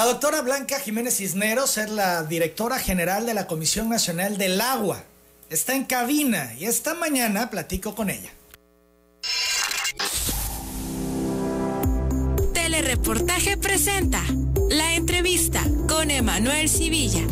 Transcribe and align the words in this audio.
La 0.00 0.06
doctora 0.06 0.42
Blanca 0.42 0.80
Jiménez 0.80 1.18
Cisneros 1.18 1.78
es 1.78 1.88
la 1.88 2.24
directora 2.24 2.80
general 2.80 3.26
de 3.26 3.34
la 3.34 3.46
Comisión 3.46 3.88
Nacional 3.88 4.38
del 4.38 4.60
Agua. 4.60 5.04
Está 5.50 5.76
en 5.76 5.84
cabina 5.84 6.52
y 6.58 6.64
esta 6.64 6.94
mañana 6.94 7.48
platico 7.48 7.94
con 7.94 8.10
ella. 8.10 8.32
Telereportaje 12.52 13.56
presenta 13.56 14.20
la 14.68 14.96
entrevista 14.96 15.62
con 15.86 16.10
Emanuel 16.10 16.68
Civilla. 16.68 17.22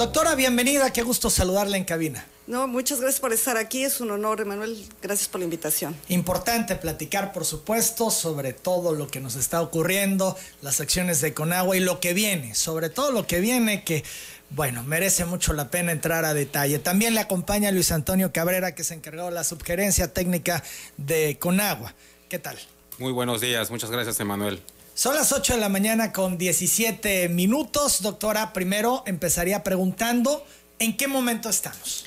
Doctora, 0.00 0.34
bienvenida, 0.34 0.90
qué 0.94 1.02
gusto 1.02 1.28
saludarla 1.28 1.76
en 1.76 1.84
cabina. 1.84 2.24
No, 2.46 2.66
muchas 2.66 3.02
gracias 3.02 3.20
por 3.20 3.34
estar 3.34 3.58
aquí, 3.58 3.84
es 3.84 4.00
un 4.00 4.10
honor, 4.10 4.40
Emanuel, 4.40 4.82
gracias 5.02 5.28
por 5.28 5.40
la 5.40 5.44
invitación. 5.44 5.94
Importante 6.08 6.74
platicar, 6.74 7.34
por 7.34 7.44
supuesto, 7.44 8.10
sobre 8.10 8.54
todo 8.54 8.94
lo 8.94 9.08
que 9.08 9.20
nos 9.20 9.34
está 9.36 9.60
ocurriendo, 9.60 10.38
las 10.62 10.80
acciones 10.80 11.20
de 11.20 11.34
Conagua 11.34 11.76
y 11.76 11.80
lo 11.80 12.00
que 12.00 12.14
viene, 12.14 12.54
sobre 12.54 12.88
todo 12.88 13.12
lo 13.12 13.26
que 13.26 13.40
viene 13.40 13.84
que, 13.84 14.02
bueno, 14.48 14.82
merece 14.84 15.26
mucho 15.26 15.52
la 15.52 15.68
pena 15.70 15.92
entrar 15.92 16.24
a 16.24 16.32
detalle. 16.32 16.78
También 16.78 17.14
le 17.14 17.20
acompaña 17.20 17.70
Luis 17.70 17.92
Antonio 17.92 18.32
Cabrera, 18.32 18.74
que 18.74 18.84
se 18.84 18.94
encargó 18.94 19.26
de 19.26 19.32
la 19.32 19.44
subgerencia 19.44 20.14
técnica 20.14 20.64
de 20.96 21.36
Conagua. 21.38 21.94
¿Qué 22.30 22.38
tal? 22.38 22.58
Muy 22.96 23.12
buenos 23.12 23.42
días, 23.42 23.70
muchas 23.70 23.90
gracias, 23.90 24.18
Emanuel. 24.18 24.62
Son 25.00 25.14
las 25.14 25.32
8 25.32 25.54
de 25.54 25.60
la 25.60 25.70
mañana 25.70 26.12
con 26.12 26.36
17 26.36 27.30
minutos. 27.30 28.02
Doctora, 28.02 28.52
primero 28.52 29.02
empezaría 29.06 29.64
preguntando, 29.64 30.44
¿en 30.78 30.94
qué 30.94 31.08
momento 31.08 31.48
estamos? 31.48 32.04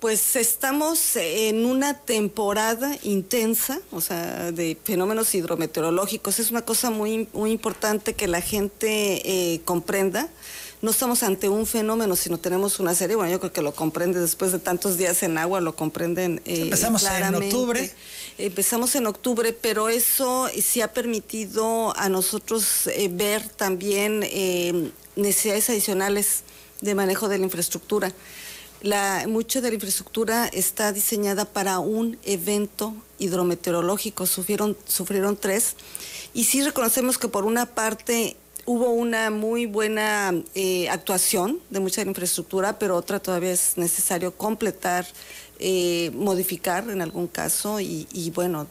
Pues 0.00 0.34
estamos 0.34 1.14
en 1.14 1.64
una 1.64 2.00
temporada 2.00 2.96
intensa, 3.04 3.78
o 3.92 4.00
sea, 4.00 4.50
de 4.50 4.76
fenómenos 4.82 5.32
hidrometeorológicos. 5.36 6.40
Es 6.40 6.50
una 6.50 6.62
cosa 6.62 6.90
muy, 6.90 7.28
muy 7.32 7.52
importante 7.52 8.14
que 8.14 8.26
la 8.26 8.40
gente 8.40 9.22
eh, 9.54 9.60
comprenda. 9.64 10.28
No 10.82 10.90
estamos 10.90 11.22
ante 11.22 11.48
un 11.48 11.64
fenómeno, 11.64 12.16
sino 12.16 12.38
tenemos 12.38 12.80
una 12.80 12.96
serie. 12.96 13.14
Bueno, 13.14 13.30
yo 13.30 13.38
creo 13.38 13.52
que 13.52 13.62
lo 13.62 13.72
comprende 13.72 14.18
después 14.18 14.50
de 14.50 14.58
tantos 14.58 14.98
días 14.98 15.22
en 15.22 15.38
agua, 15.38 15.60
lo 15.60 15.76
comprenden. 15.76 16.42
Eh, 16.44 16.62
Empezamos 16.62 17.04
en 17.04 17.36
octubre. 17.36 17.88
Empezamos 18.38 18.94
en 18.96 19.06
octubre, 19.06 19.52
pero 19.54 19.88
eso 19.88 20.48
sí 20.60 20.82
ha 20.82 20.92
permitido 20.92 21.96
a 21.96 22.08
nosotros 22.08 22.86
eh, 22.86 23.08
ver 23.10 23.48
también 23.48 24.20
necesidades 25.16 25.70
adicionales 25.70 26.42
de 26.80 26.94
manejo 26.94 27.28
de 27.28 27.38
la 27.38 27.44
infraestructura. 27.44 28.12
La, 28.82 29.24
mucha 29.26 29.60
de 29.60 29.68
la 29.68 29.74
infraestructura 29.74 30.46
está 30.48 30.92
diseñada 30.92 31.46
para 31.46 31.78
un 31.78 32.18
evento 32.24 32.94
hidrometeorológico, 33.18 34.26
sufrieron, 34.26 34.76
sufrieron 34.86 35.36
tres. 35.36 35.76
Y 36.34 36.44
sí 36.44 36.62
reconocemos 36.62 37.16
que 37.16 37.28
por 37.28 37.46
una 37.46 37.66
parte 37.66 38.36
hubo 38.66 38.90
una 38.90 39.30
muy 39.30 39.66
buena 39.66 40.34
eh, 40.54 40.88
actuación 40.90 41.60
de 41.70 41.80
mucha 41.80 42.00
de 42.00 42.06
la 42.06 42.10
infraestructura, 42.10 42.78
pero 42.78 42.96
otra 42.96 43.20
todavía 43.20 43.52
es 43.52 43.78
necesario 43.78 44.36
completar 44.36 45.06
eh, 45.58 46.10
modificar 46.14 46.88
en 46.90 47.00
algún 47.00 47.26
caso 47.26 47.80
y, 47.80 48.32
bueno, 48.34 48.66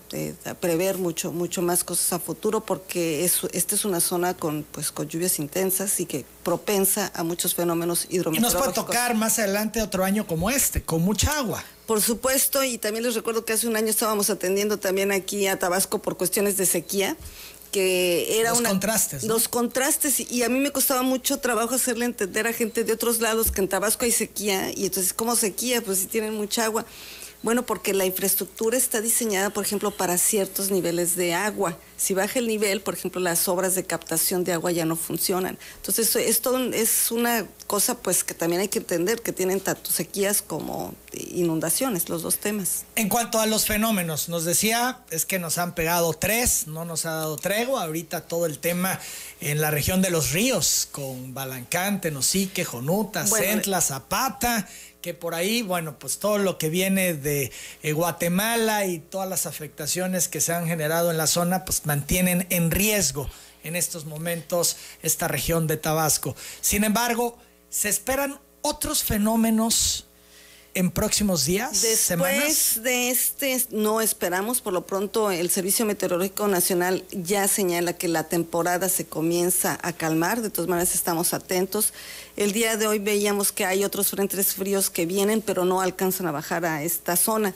prever 0.59 0.97
mucho, 0.97 1.31
mucho 1.31 1.61
más 1.61 1.83
cosas 1.83 2.13
a 2.13 2.19
futuro 2.19 2.63
porque 2.63 3.25
es, 3.25 3.41
esta 3.53 3.75
es 3.75 3.85
una 3.85 3.99
zona 3.99 4.35
con, 4.35 4.63
pues, 4.71 4.91
con 4.91 5.07
lluvias 5.07 5.39
intensas 5.39 5.99
y 5.99 6.05
que 6.05 6.25
propensa 6.43 7.11
a 7.15 7.23
muchos 7.23 7.55
fenómenos 7.55 8.05
hidrometeorológicos. 8.09 8.37
Y 8.37 8.53
nos 8.53 8.55
puede 8.55 8.73
tocar 8.73 9.15
más 9.15 9.39
adelante 9.39 9.81
otro 9.81 10.03
año 10.03 10.27
como 10.27 10.49
este, 10.49 10.83
con 10.83 11.01
mucha 11.01 11.37
agua. 11.37 11.63
Por 11.87 12.01
supuesto, 12.01 12.63
y 12.63 12.77
también 12.77 13.03
les 13.03 13.13
recuerdo 13.13 13.45
que 13.45 13.53
hace 13.53 13.67
un 13.67 13.75
año 13.75 13.89
estábamos 13.89 14.29
atendiendo 14.29 14.77
también 14.77 15.11
aquí 15.11 15.45
a 15.47 15.59
Tabasco 15.59 16.01
por 16.01 16.17
cuestiones 16.17 16.57
de 16.57 16.65
sequía 16.65 17.15
que 17.75 18.39
era 18.39 18.51
los 18.51 18.61
contrastes. 18.61 19.25
Los 19.25 19.49
contrastes, 19.49 20.31
y 20.31 20.43
a 20.43 20.47
mí 20.47 20.59
me 20.59 20.71
costaba 20.71 21.01
mucho 21.01 21.39
trabajo 21.39 21.75
hacerle 21.75 22.05
entender 22.05 22.47
a 22.47 22.53
gente 22.53 22.85
de 22.85 22.93
otros 22.93 23.19
lados 23.19 23.51
que 23.51 23.59
en 23.59 23.67
Tabasco 23.67 24.05
hay 24.05 24.13
sequía, 24.13 24.71
y 24.73 24.85
entonces, 24.85 25.11
¿cómo 25.11 25.35
sequía? 25.35 25.81
Pues 25.81 25.99
si 25.99 26.05
tienen 26.05 26.35
mucha 26.35 26.63
agua. 26.63 26.85
Bueno, 27.45 27.63
porque 27.63 27.93
la 27.93 28.07
infraestructura 28.07 28.75
está 28.75 29.01
diseñada, 29.01 29.51
por 29.51 29.63
ejemplo, 29.63 29.91
para 29.91 30.17
ciertos 30.17 30.71
niveles 30.71 31.15
de 31.15 31.35
agua. 31.35 31.77
Si 31.95 32.15
baja 32.15 32.39
el 32.39 32.47
nivel, 32.47 32.81
por 32.81 32.95
ejemplo, 32.95 33.21
las 33.21 33.47
obras 33.47 33.75
de 33.75 33.83
captación 33.83 34.43
de 34.43 34.51
agua 34.51 34.71
ya 34.71 34.83
no 34.83 34.95
funcionan. 34.95 35.59
Entonces, 35.75 36.15
esto 36.15 36.57
es 36.73 37.11
una 37.11 37.45
cosa 37.67 37.99
pues 37.99 38.23
que 38.23 38.33
también 38.33 38.61
hay 38.61 38.67
que 38.67 38.79
entender, 38.79 39.21
que 39.21 39.31
tienen 39.31 39.59
tanto 39.59 39.91
sequías 39.91 40.41
como 40.41 40.95
inundaciones, 41.13 42.09
los 42.09 42.23
dos 42.23 42.37
temas. 42.37 42.85
En 42.95 43.09
cuanto 43.09 43.39
a 43.39 43.45
los 43.45 43.67
fenómenos, 43.67 44.27
nos 44.27 44.43
decía, 44.43 45.01
es 45.11 45.27
que 45.27 45.37
nos 45.37 45.59
han 45.59 45.75
pegado 45.75 46.15
tres, 46.15 46.65
no 46.65 46.83
nos 46.83 47.05
ha 47.05 47.11
dado 47.11 47.37
tregua. 47.37 47.83
Ahorita 47.83 48.21
todo 48.21 48.47
el 48.47 48.57
tema 48.57 48.99
en 49.39 49.61
la 49.61 49.69
región 49.69 50.01
de 50.01 50.09
los 50.09 50.31
ríos, 50.31 50.87
con 50.91 51.35
Balancán, 51.35 52.01
Tenosique, 52.01 52.65
Jonuta, 52.65 53.27
Centla, 53.27 53.81
Zapata 53.81 54.67
que 55.05 55.13
por 55.13 55.35
ahí, 55.35 55.61
bueno, 55.61 55.99
pues 55.99 56.17
todo 56.17 56.39
lo 56.39 56.57
que 56.57 56.67
viene 56.67 57.13
de 57.13 57.51
eh, 57.83 57.93
Guatemala 57.93 58.87
y 58.87 58.97
todas 58.97 59.29
las 59.29 59.45
afectaciones 59.45 60.27
que 60.27 60.41
se 60.41 60.51
han 60.51 60.65
generado 60.65 61.11
en 61.11 61.17
la 61.17 61.27
zona, 61.27 61.63
pues 61.63 61.85
mantienen 61.85 62.47
en 62.49 62.71
riesgo 62.71 63.29
en 63.63 63.75
estos 63.75 64.05
momentos 64.05 64.77
esta 65.03 65.27
región 65.27 65.67
de 65.67 65.77
Tabasco. 65.77 66.35
Sin 66.59 66.83
embargo, 66.83 67.37
se 67.69 67.87
esperan 67.87 68.39
otros 68.63 69.03
fenómenos 69.03 70.07
en 70.75 70.91
próximos 70.91 71.45
días, 71.45 71.81
Después 71.81 72.83
de 72.83 73.09
este, 73.09 73.65
no 73.71 74.01
esperamos, 74.01 74.59
por 74.59 74.73
lo 74.73 74.85
pronto 74.85 75.31
el 75.31 75.49
Servicio 75.49 75.85
Meteorológico 75.85 76.49
Nacional 76.49 77.05
ya 77.11 77.47
señala 77.47 77.93
que 77.93 78.09
la 78.09 78.25
temporada 78.25 78.89
se 78.89 79.05
comienza 79.05 79.79
a 79.81 79.93
calmar, 79.93 80.41
de 80.41 80.49
todas 80.49 80.69
maneras 80.69 80.93
estamos 80.93 81.33
atentos. 81.33 81.93
El 82.35 82.51
día 82.51 82.75
de 82.75 82.87
hoy 82.87 82.99
veíamos 82.99 83.53
que 83.53 83.63
hay 83.63 83.85
otros 83.85 84.09
frentes 84.09 84.53
fríos 84.53 84.89
que 84.89 85.05
vienen, 85.05 85.41
pero 85.41 85.63
no 85.63 85.79
alcanzan 85.79 86.27
a 86.27 86.31
bajar 86.31 86.65
a 86.65 86.83
esta 86.83 87.15
zona. 87.15 87.55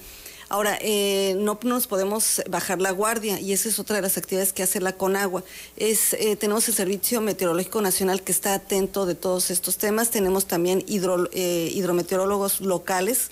Ahora, 0.52 0.80
eh, 0.82 1.36
no 1.38 1.60
nos 1.62 1.86
podemos 1.86 2.42
bajar 2.50 2.82
la 2.82 2.90
guardia 2.90 3.40
y 3.40 3.54
esa 3.54 3.70
es 3.70 3.78
otra 3.78 3.98
de 3.98 4.02
las 4.02 4.18
actividades 4.18 4.52
que 4.52 4.64
hace 4.64 4.82
la 4.82 4.94
Conagua. 4.94 5.44
Es, 5.78 6.14
eh, 6.14 6.36
tenemos 6.38 6.68
el 6.68 6.74
Servicio 6.74 7.22
Meteorológico 7.22 7.84
Nacional 7.84 8.24
que 8.24 8.32
está 8.32 8.56
atento 8.56 9.06
de 9.06 9.14
todos 9.14 9.52
estos 9.52 9.78
temas. 9.78 10.10
Tenemos 10.10 10.48
también 10.48 10.84
eh, 10.88 11.72
hidrometeorólogos 11.76 12.62
locales. 12.62 13.30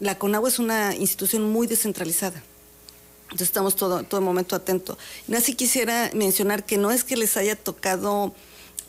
La 0.00 0.16
Conagua 0.16 0.48
es 0.48 0.58
una 0.58 0.96
institución 0.96 1.52
muy 1.52 1.66
descentralizada. 1.66 2.42
Entonces 3.24 3.48
estamos 3.48 3.76
todo, 3.76 4.02
todo 4.02 4.22
momento 4.22 4.56
atentos. 4.56 4.96
Y 5.28 5.34
así 5.34 5.54
quisiera 5.54 6.10
mencionar 6.14 6.64
que 6.64 6.78
no 6.78 6.90
es 6.90 7.04
que 7.04 7.18
les 7.18 7.36
haya 7.36 7.56
tocado 7.56 8.34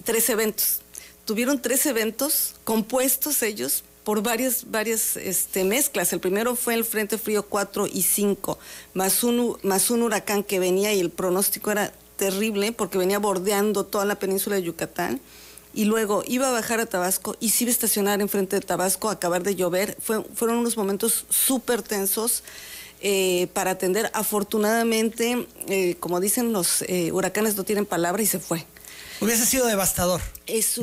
tres 0.05 0.29
eventos. 0.29 0.79
Tuvieron 1.25 1.61
tres 1.61 1.85
eventos 1.87 2.55
compuestos 2.63 3.41
ellos 3.41 3.83
por 4.05 4.21
varias, 4.21 4.71
varias 4.71 5.17
este, 5.17 5.66
mezclas. 5.66 6.13
El 6.13 6.21
primero 6.21 6.55
fue 6.55 6.75
el 6.75 6.85
Frente 6.85 7.17
Frío 7.17 7.43
4 7.43 7.88
y 7.91 8.03
5, 8.03 8.57
más 8.93 9.23
un, 9.23 9.57
más 9.63 9.89
un 9.89 10.03
huracán 10.03 10.43
que 10.43 10.59
venía 10.59 10.93
y 10.93 11.01
el 11.01 11.09
pronóstico 11.09 11.71
era 11.71 11.91
terrible 12.16 12.71
porque 12.71 12.97
venía 12.97 13.19
bordeando 13.19 13.83
toda 13.83 14.05
la 14.05 14.16
península 14.16 14.55
de 14.55 14.63
Yucatán 14.63 15.19
y 15.73 15.85
luego 15.85 16.23
iba 16.25 16.47
a 16.47 16.51
bajar 16.51 16.79
a 16.79 16.85
Tabasco 16.85 17.35
y 17.41 17.49
se 17.49 17.66
iba 17.66 17.69
a 17.69 17.73
estacionar 17.73 18.21
enfrente 18.21 18.55
de 18.55 18.61
Tabasco, 18.61 19.09
acabar 19.09 19.43
de 19.43 19.55
llover. 19.55 19.97
fueron 19.99 20.57
unos 20.57 20.77
momentos 20.77 21.25
súper 21.29 21.81
tensos 21.81 22.43
eh, 23.01 23.47
para 23.53 23.72
atender. 23.72 24.09
Afortunadamente, 24.13 25.47
eh, 25.67 25.95
como 25.99 26.22
dicen 26.22 26.53
los 26.53 26.83
eh, 26.83 27.11
huracanes, 27.11 27.57
no 27.57 27.63
tienen 27.63 27.85
palabra 27.85 28.22
y 28.22 28.25
se 28.25 28.39
fue. 28.39 28.66
Hubiese 29.22 29.45
sido 29.45 29.66
devastador. 29.66 30.22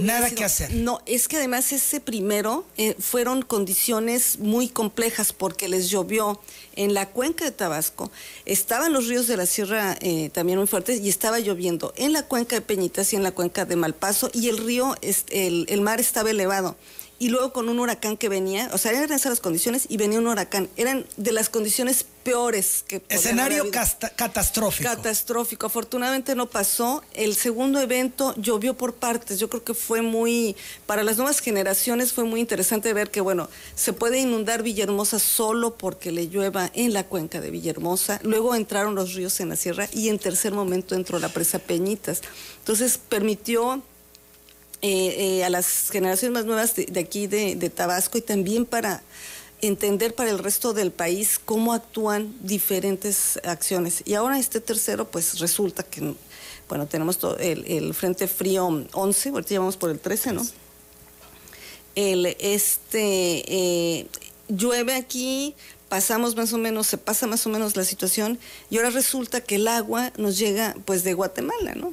Nada 0.01 0.31
que 0.31 0.45
hacer. 0.45 0.73
No, 0.73 1.01
es 1.07 1.29
que 1.29 1.37
además 1.37 1.71
ese 1.73 2.01
primero 2.01 2.65
eh, 2.79 2.97
fueron 2.99 3.43
condiciones 3.43 4.39
muy 4.39 4.69
complejas 4.69 5.33
porque 5.33 5.69
les 5.69 5.91
llovió 5.91 6.41
en 6.75 6.95
la 6.95 7.11
cuenca 7.11 7.45
de 7.45 7.53
Tabasco. 7.53 8.11
Estaban 8.47 8.93
los 8.93 9.07
ríos 9.07 9.27
de 9.27 9.37
la 9.37 9.47
sierra 9.47 9.97
eh, 10.01 10.31
también 10.31 10.59
muy 10.59 10.67
fuertes 10.67 11.01
y 11.01 11.09
estaba 11.09 11.41
lloviendo 11.41 11.93
en 11.97 12.13
la 12.13 12.23
cuenca 12.23 12.57
de 12.57 12.63
Peñitas 12.63 13.13
y 13.13 13.17
en 13.17 13.23
la 13.23 13.33
cuenca 13.33 13.65
de 13.67 13.77
Malpaso 13.77 14.31
y 14.33 14.49
el 14.49 14.59
río, 14.59 14.97
el, 15.01 15.67
el 15.69 15.81
mar 15.83 16.01
estaba 16.01 16.31
elevado 16.31 16.77
y 17.23 17.29
luego 17.29 17.53
con 17.53 17.69
un 17.69 17.79
huracán 17.79 18.17
que 18.17 18.29
venía, 18.29 18.69
o 18.73 18.79
sea, 18.79 18.91
eran 18.91 19.13
esas 19.13 19.27
las 19.31 19.39
condiciones 19.39 19.87
y 19.89 19.97
venía 19.97 20.19
un 20.19 20.27
huracán. 20.27 20.69
Eran 20.75 21.07
de 21.17 21.31
las 21.31 21.49
condiciones 21.49 22.05
peores 22.25 22.85
que... 22.89 23.01
Escenario 23.09 23.71
catastrófico. 24.17 24.91
Catastrófico. 24.91 25.67
Afortunadamente 25.67 26.35
no 26.35 26.51
pasó. 26.51 27.05
El 27.15 27.37
segundo 27.37 27.79
evento 27.79 28.35
llovió 28.39 28.75
por 28.75 28.95
partes. 28.95 29.39
Yo 29.39 29.49
creo 29.49 29.63
que 29.63 29.73
fue 29.73 30.03
muy, 30.03 30.57
para 30.85 31.05
las 31.05 31.17
nuevas 31.17 31.39
generaciones 31.39 32.13
fue 32.13 32.25
muy 32.25 32.41
interesante 32.41 32.93
ver 32.93 33.13
que, 33.13 33.21
bueno, 33.21 33.49
se 33.77 33.93
puede 33.93 34.19
inundar 34.19 34.65
Villahermosa 34.65 35.21
solo 35.21 35.77
porque 35.77 36.11
le 36.11 36.27
llueva 36.27 36.73
en 36.75 36.93
la 36.93 37.05
cuenca 37.05 37.41
de 37.41 37.53
Villahermosa. 37.53 38.19
Luego 38.25 38.57
entraron 38.57 38.97
los 38.97 39.15
ríos 39.15 39.39
en 39.39 39.51
la 39.51 39.55
sierra 39.55 39.89
y 39.93 40.09
en 40.09 40.19
tercer 40.19 40.55
momento 40.55 40.97
entró 40.97 41.21
la 41.21 41.29
presa 41.29 41.61
Peñitas. 41.61 42.21
Entonces 42.59 42.99
permitió 42.99 43.81
eh, 44.85 45.39
eh, 45.39 45.45
a 45.45 45.51
las 45.51 45.91
generaciones 45.91 46.35
más 46.35 46.45
nuevas 46.45 46.75
de, 46.75 46.99
aquí 46.99 47.29
de, 47.29 47.71
Tabasco 47.71 48.19
y 48.19 48.21
también 48.21 48.67
para 48.67 49.01
entender 49.61 50.13
para 50.17 50.31
el 50.31 50.41
resto 50.41 50.73
del 50.73 50.91
país 50.91 51.39
cómo 51.39 51.73
actúan 51.73 52.35
diferentes 52.41 53.39
acciones. 53.45 54.03
Y 54.05 54.15
ahora 54.15 54.41
este 54.41 54.61
tercero, 54.61 55.09
pues 55.09 55.39
resulta 55.39 55.85
que, 55.85 56.15
bueno, 56.69 56.89
tenemos 56.89 57.19
todo 57.19 57.39
el, 57.39 57.95
Frente 57.95 58.27
Frío 58.27 58.67
11, 58.93 59.29
ahorita 59.29 59.51
llevamos 59.51 59.77
por 59.77 59.89
el 59.91 60.01
13, 60.01 60.33
¿no? 60.33 60.45
El, 61.95 62.27
este, 62.41 63.45
eh, 64.01 64.07
llueve 64.49 64.95
aquí, 64.95 65.55
pasamos 65.89 66.35
más 66.35 66.53
o 66.53 66.59
menos, 66.59 66.89
se 66.89 66.99
pasa 66.99 67.29
más 67.29 67.47
o 67.47 67.51
menos 67.51 67.77
la 67.77 67.85
situación 67.85 68.41
y 68.69 68.79
ahora 68.79 68.91
resulta 68.91 69.43
que 69.43 69.57
el 69.57 69.69
agua 69.69 70.13
nos 70.17 70.39
llega 70.39 70.75
pues 70.87 71.05
de 71.05 71.15
Guatemala, 71.15 71.77
¿no? 71.77 71.93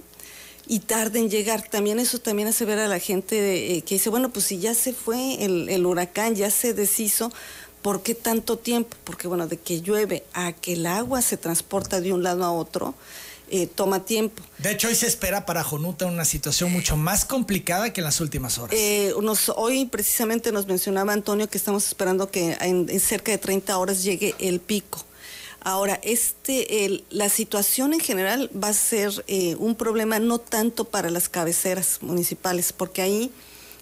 Y 0.69 0.79
tarda 0.79 1.19
en 1.19 1.29
llegar. 1.29 1.67
También 1.67 1.99
eso 1.99 2.19
también 2.19 2.47
hace 2.47 2.63
ver 2.63 2.79
a 2.79 2.87
la 2.87 2.99
gente 2.99 3.75
eh, 3.75 3.81
que 3.81 3.95
dice, 3.95 4.09
bueno, 4.09 4.29
pues 4.29 4.45
si 4.45 4.59
ya 4.59 4.73
se 4.73 4.93
fue 4.93 5.43
el, 5.43 5.67
el 5.67 5.85
huracán, 5.85 6.35
ya 6.35 6.49
se 6.49 6.73
deshizo, 6.73 7.33
¿por 7.81 8.03
qué 8.03 8.15
tanto 8.15 8.57
tiempo? 8.57 8.95
Porque 9.03 9.27
bueno, 9.27 9.47
de 9.47 9.57
que 9.57 9.81
llueve 9.81 10.23
a 10.33 10.53
que 10.53 10.73
el 10.73 10.85
agua 10.85 11.21
se 11.21 11.35
transporta 11.35 11.99
de 11.99 12.13
un 12.13 12.23
lado 12.23 12.45
a 12.45 12.51
otro, 12.51 12.95
eh, 13.51 13.67
toma 13.67 14.05
tiempo. 14.05 14.43
De 14.59 14.71
hecho, 14.71 14.89
hoy 14.89 14.95
se 14.95 15.07
espera 15.07 15.45
para 15.45 15.63
Jonuta 15.63 16.05
una 16.05 16.25
situación 16.25 16.71
mucho 16.71 16.95
más 16.97 17.25
complicada 17.25 17.91
que 17.91 18.01
en 18.01 18.05
las 18.05 18.21
últimas 18.21 18.59
horas. 18.59 18.77
Eh, 18.77 19.13
hoy 19.55 19.85
precisamente 19.85 20.51
nos 20.51 20.67
mencionaba 20.67 21.13
Antonio 21.13 21.49
que 21.49 21.57
estamos 21.57 21.87
esperando 21.87 22.29
que 22.29 22.57
en, 22.61 22.99
cerca 22.99 23.31
de 23.31 23.39
30 23.39 23.75
horas 23.77 24.03
llegue 24.03 24.35
el 24.39 24.59
pico. 24.59 25.03
Ahora, 25.61 25.99
este, 26.03 27.03
la 27.09 27.29
situación 27.29 27.93
en 27.93 27.99
general 27.99 28.49
va 28.51 28.69
a 28.69 28.73
ser 28.73 29.25
eh, 29.27 29.55
un 29.59 29.75
problema 29.75 30.19
no 30.19 30.39
tanto 30.39 30.85
para 30.85 31.09
las 31.09 31.27
cabeceras 31.29 31.99
municipales, 32.01 32.71
porque 32.73 33.01
ahí 33.01 33.31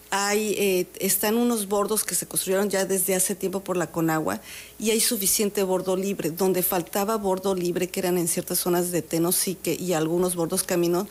hay, 0.09 0.55
eh, 0.57 0.87
están 0.99 1.35
unos 1.35 1.67
bordos 1.67 2.03
que 2.03 2.15
se 2.15 2.27
construyeron 2.27 2.69
ya 2.69 2.85
desde 2.85 3.15
hace 3.15 3.35
tiempo 3.35 3.59
por 3.61 3.77
la 3.77 3.91
Conagua 3.91 4.39
y 4.79 4.91
hay 4.91 4.99
suficiente 4.99 5.63
bordo 5.63 5.95
libre. 5.95 6.31
Donde 6.31 6.63
faltaba 6.63 7.17
bordo 7.17 7.55
libre, 7.55 7.89
que 7.89 7.99
eran 7.99 8.17
en 8.17 8.27
ciertas 8.27 8.59
zonas 8.59 8.91
de 8.91 9.01
Tenosique 9.01 9.75
y 9.79 9.93
algunos 9.93 10.35
bordos 10.35 10.63
caminos, 10.63 11.07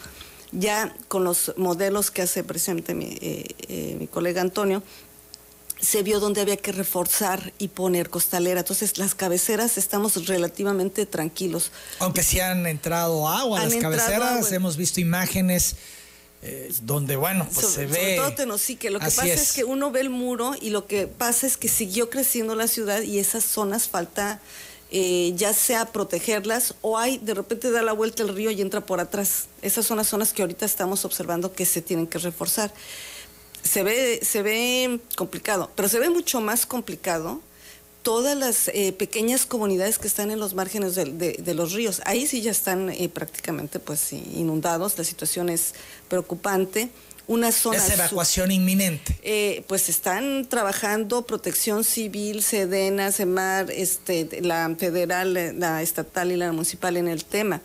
ya 0.52 0.94
con 1.08 1.24
los 1.24 1.52
modelos 1.56 2.10
que 2.10 2.22
hace 2.22 2.42
precisamente 2.44 2.94
mi, 2.94 3.18
eh, 3.20 3.44
eh, 3.68 3.96
mi 3.98 4.06
colega 4.06 4.40
Antonio, 4.40 4.82
se 5.80 6.02
vio 6.02 6.20
donde 6.20 6.40
había 6.40 6.56
que 6.56 6.72
reforzar 6.72 7.52
y 7.58 7.68
poner 7.68 8.10
costalera. 8.10 8.60
Entonces, 8.60 8.98
las 8.98 9.14
cabeceras 9.14 9.78
estamos 9.78 10.26
relativamente 10.26 11.06
tranquilos. 11.06 11.70
Aunque 11.98 12.22
sí 12.22 12.40
han 12.40 12.66
entrado 12.66 13.28
agua, 13.28 13.64
las 13.64 13.74
cabeceras, 13.76 14.50
hemos 14.52 14.76
visto 14.76 15.00
imágenes 15.00 15.76
eh, 16.42 16.72
donde 16.82 17.16
bueno, 17.16 17.48
pues 17.52 17.66
se 17.66 17.86
ve. 17.86 18.16
Sobre 18.16 18.16
todo 18.16 18.58
que 18.78 18.90
lo 18.90 19.00
que 19.00 19.06
pasa 19.06 19.26
es. 19.26 19.52
que 19.52 19.64
uno 19.64 19.90
ve 19.90 20.00
el 20.00 20.10
muro 20.10 20.54
y 20.60 20.70
lo 20.70 20.86
que 20.86 21.06
pasa 21.06 21.46
es 21.46 21.56
que 21.56 21.68
siguió 21.68 22.08
creciendo 22.10 22.54
la 22.54 22.68
ciudad 22.68 23.02
y 23.02 23.18
esas 23.18 23.44
zonas 23.44 23.88
falta 23.88 24.40
eh, 24.92 25.32
ya 25.34 25.52
sea 25.52 25.86
protegerlas 25.86 26.74
o 26.82 26.98
hay 26.98 27.18
de 27.18 27.34
repente 27.34 27.72
da 27.72 27.82
la 27.82 27.92
vuelta 27.92 28.22
el 28.22 28.28
río 28.28 28.50
y 28.50 28.60
entra 28.60 28.80
por 28.84 29.00
atrás. 29.00 29.46
Esas 29.62 29.86
son 29.86 29.96
las 29.96 30.08
zonas 30.08 30.32
que 30.32 30.42
ahorita 30.42 30.64
estamos 30.64 31.04
observando 31.04 31.52
que 31.52 31.66
se 31.66 31.82
tienen 31.82 32.06
que 32.06 32.18
reforzar. 32.18 32.72
Se 33.66 33.82
ve, 33.82 34.20
se 34.22 34.42
ve 34.42 35.00
complicado, 35.16 35.70
pero 35.74 35.88
se 35.88 35.98
ve 35.98 36.10
mucho 36.10 36.40
más 36.40 36.66
complicado 36.66 37.40
todas 38.06 38.36
las 38.36 38.68
eh, 38.68 38.92
pequeñas 38.92 39.46
comunidades 39.46 39.98
que 39.98 40.06
están 40.06 40.30
en 40.30 40.38
los 40.38 40.54
márgenes 40.54 40.94
de, 40.94 41.54
los 41.54 41.72
ríos. 41.72 42.00
Ahí 42.04 42.28
sí 42.28 42.40
ya 42.40 42.52
están 42.52 42.88
eh, 42.90 43.08
prácticamente 43.08 43.80
pues 43.80 44.12
inundados, 44.12 44.96
la 44.96 45.02
situación 45.02 45.48
es 45.48 45.74
preocupante. 46.08 46.88
Una 47.26 47.50
zona 47.50 47.78
es 47.78 47.90
evacuación 47.90 48.52
inminente. 48.52 49.18
Eh, 49.24 49.64
pues 49.66 49.88
están 49.88 50.46
trabajando 50.48 51.26
Protección 51.26 51.82
Civil, 51.82 52.44
Sedena, 52.44 53.10
Semar, 53.10 53.72
este, 53.72 54.40
la 54.40 54.72
federal, 54.78 55.58
la 55.58 55.82
estatal 55.82 56.30
y 56.30 56.36
la 56.36 56.52
municipal 56.52 56.96
en 56.96 57.08
el 57.08 57.24
tema. 57.24 57.60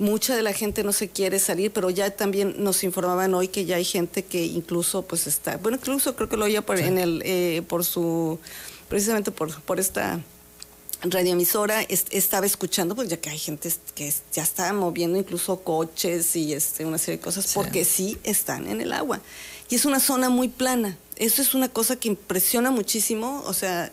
Mucha 0.00 0.34
de 0.34 0.42
la 0.42 0.52
gente 0.52 0.82
no 0.82 0.92
se 0.92 1.08
quiere 1.08 1.38
salir, 1.38 1.70
pero 1.70 1.90
ya 1.90 2.10
también 2.10 2.54
nos 2.58 2.82
informaban 2.82 3.34
hoy 3.34 3.48
que 3.48 3.66
ya 3.66 3.76
hay 3.76 3.84
gente 3.84 4.24
que 4.24 4.44
incluso 4.44 5.02
pues 5.02 5.26
está, 5.28 5.58
bueno, 5.58 5.78
incluso 5.80 6.16
creo 6.16 6.28
que 6.28 6.36
lo 6.36 6.46
oía 6.46 6.62
por, 6.62 6.78
en 6.78 6.98
el, 6.98 7.62
por 7.68 7.84
su 7.84 8.38
precisamente 8.88 9.30
por, 9.30 9.60
por 9.62 9.78
esta 9.78 10.20
radioemisora 11.02 11.82
estaba 11.82 12.44
escuchando, 12.44 12.94
pues 12.94 13.08
ya 13.08 13.16
que 13.18 13.30
hay 13.30 13.38
gente 13.38 13.72
que 13.94 14.12
ya 14.32 14.42
está 14.42 14.72
moviendo 14.72 15.18
incluso 15.18 15.60
coches 15.60 16.36
y 16.36 16.52
este, 16.52 16.84
una 16.84 16.98
serie 16.98 17.18
de 17.18 17.24
cosas, 17.24 17.52
porque 17.54 17.84
sí 17.84 18.18
están 18.22 18.66
en 18.66 18.80
el 18.80 18.92
agua. 18.92 19.20
Y 19.70 19.76
es 19.76 19.84
una 19.84 20.00
zona 20.00 20.28
muy 20.28 20.48
plana. 20.48 20.98
Eso 21.16 21.40
es 21.40 21.54
una 21.54 21.68
cosa 21.68 21.96
que 21.96 22.08
impresiona 22.08 22.70
muchísimo. 22.70 23.42
O 23.46 23.54
sea, 23.54 23.92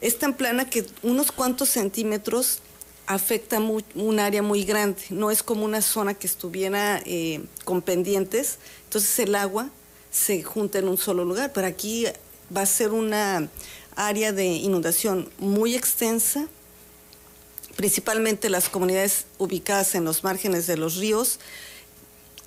es 0.00 0.18
tan 0.18 0.34
plana 0.34 0.68
que 0.68 0.86
unos 1.02 1.30
cuantos 1.30 1.68
centímetros 1.68 2.60
afecta 3.08 3.58
un 3.58 4.20
área 4.20 4.42
muy 4.42 4.64
grande. 4.64 5.02
No 5.08 5.30
es 5.30 5.42
como 5.42 5.64
una 5.64 5.80
zona 5.80 6.12
que 6.12 6.26
estuviera 6.26 7.00
eh, 7.06 7.42
con 7.64 7.80
pendientes. 7.80 8.58
Entonces 8.84 9.18
el 9.18 9.34
agua 9.34 9.70
se 10.10 10.42
junta 10.42 10.78
en 10.78 10.88
un 10.88 10.98
solo 10.98 11.24
lugar. 11.24 11.52
Pero 11.54 11.66
aquí 11.66 12.06
va 12.54 12.60
a 12.60 12.66
ser 12.66 12.90
una 12.90 13.48
área 13.96 14.32
de 14.32 14.44
inundación 14.44 15.28
muy 15.38 15.74
extensa, 15.74 16.46
principalmente 17.76 18.50
las 18.50 18.68
comunidades 18.68 19.24
ubicadas 19.38 19.94
en 19.94 20.04
los 20.04 20.22
márgenes 20.22 20.66
de 20.66 20.76
los 20.76 20.96
ríos. 20.96 21.40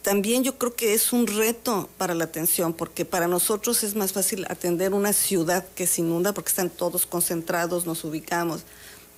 También 0.04 0.44
yo 0.44 0.60
creo 0.60 0.76
que 0.76 0.94
es 0.94 1.12
un 1.12 1.26
reto 1.26 1.90
para 1.98 2.14
la 2.14 2.26
atención, 2.26 2.74
porque 2.74 3.04
para 3.04 3.28
nosotros 3.28 3.84
es 3.84 3.96
más 3.96 4.14
fácil 4.14 4.46
atender 4.48 4.94
una 4.94 5.14
ciudad 5.14 5.66
que 5.76 5.88
se 5.88 6.02
inunda, 6.02 6.34
porque 6.34 6.50
están 6.50 6.70
todos 6.70 7.08
concentrados, 7.08 7.88
nos 7.88 8.04
ubicamos. 8.04 8.62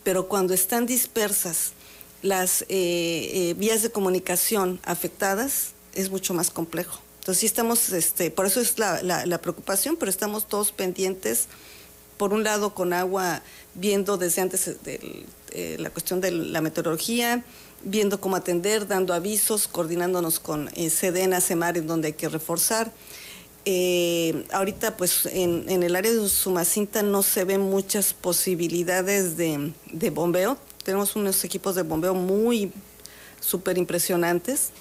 Pero 0.03 0.27
cuando 0.27 0.53
están 0.53 0.85
dispersas 0.85 1.73
las 2.21 2.63
eh, 2.63 2.67
eh, 2.69 3.55
vías 3.57 3.81
de 3.81 3.91
comunicación 3.91 4.79
afectadas, 4.83 5.71
es 5.94 6.09
mucho 6.09 6.33
más 6.33 6.50
complejo. 6.50 7.00
Entonces 7.19 7.39
sí 7.39 7.45
estamos, 7.45 7.89
este, 7.89 8.31
por 8.31 8.45
eso 8.45 8.59
es 8.59 8.79
la, 8.79 9.01
la 9.03 9.38
preocupación, 9.39 9.95
pero 9.97 10.09
estamos 10.09 10.47
todos 10.47 10.71
pendientes 10.71 11.47
por 12.17 12.33
un 12.33 12.44
lado 12.44 12.73
con 12.73 12.94
agua, 12.94 13.41
viendo 13.75 14.17
desde 14.17 14.41
antes 14.41 14.83
de, 14.83 15.25
eh, 15.51 15.75
la 15.79 15.89
cuestión 15.89 16.21
de 16.21 16.31
la 16.31 16.61
meteorología, 16.61 17.44
viendo 17.83 18.21
cómo 18.21 18.35
atender, 18.35 18.88
dando 18.88 19.13
avisos, 19.13 19.67
coordinándonos 19.67 20.39
con 20.39 20.69
eh, 20.75 20.89
Sedena, 20.89 21.41
Semar, 21.41 21.77
en 21.77 21.88
donde 21.88 22.07
hay 22.07 22.13
que 22.13 22.29
reforzar. 22.29 22.91
Eh, 23.65 24.45
ahorita, 24.51 24.98
pues 24.98 25.25
en, 25.25 25.83
el 25.83 25.95
área 25.95 26.12
de 26.12 26.27
Sumacinta 26.27 27.01
no 27.01 27.24
se 27.24 27.45
ven 27.45 27.62
muchas 27.62 28.13
posibilidades 28.13 29.38
de, 29.38 30.10
bombeo. 30.12 30.57
Tenemos 30.83 31.15
unos 31.15 31.44
equipos 31.44 31.75
de 31.75 31.83
bombeo 31.83 32.13
muy 32.13 32.71
súper 33.39 33.77
impresionantes. 33.77 34.71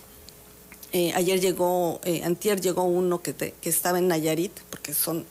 ayer 1.15 1.41
llegó, 1.41 2.01
antier 2.25 2.61
llegó 2.61 2.85
uno 2.85 3.23
que, 3.23 3.35
que 3.35 3.69
estaba 3.69 3.99
en 3.99 4.09
Nayarit, 4.09 4.53
porque 4.71 4.95
son 4.95 5.25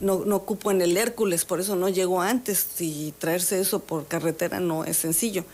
no, 0.00 0.24
no 0.24 0.44
en 0.70 0.82
el 0.82 0.96
Hércules, 0.96 1.44
por 1.44 1.60
eso 1.60 1.76
no 1.76 1.88
llegó 1.88 2.20
antes 2.20 2.66
y 2.80 3.12
traerse 3.18 3.60
eso 3.60 3.80
por 3.80 4.06
carretera 4.06 4.60
no 4.60 4.84
es 4.84 4.96
sencillo. 4.96 5.44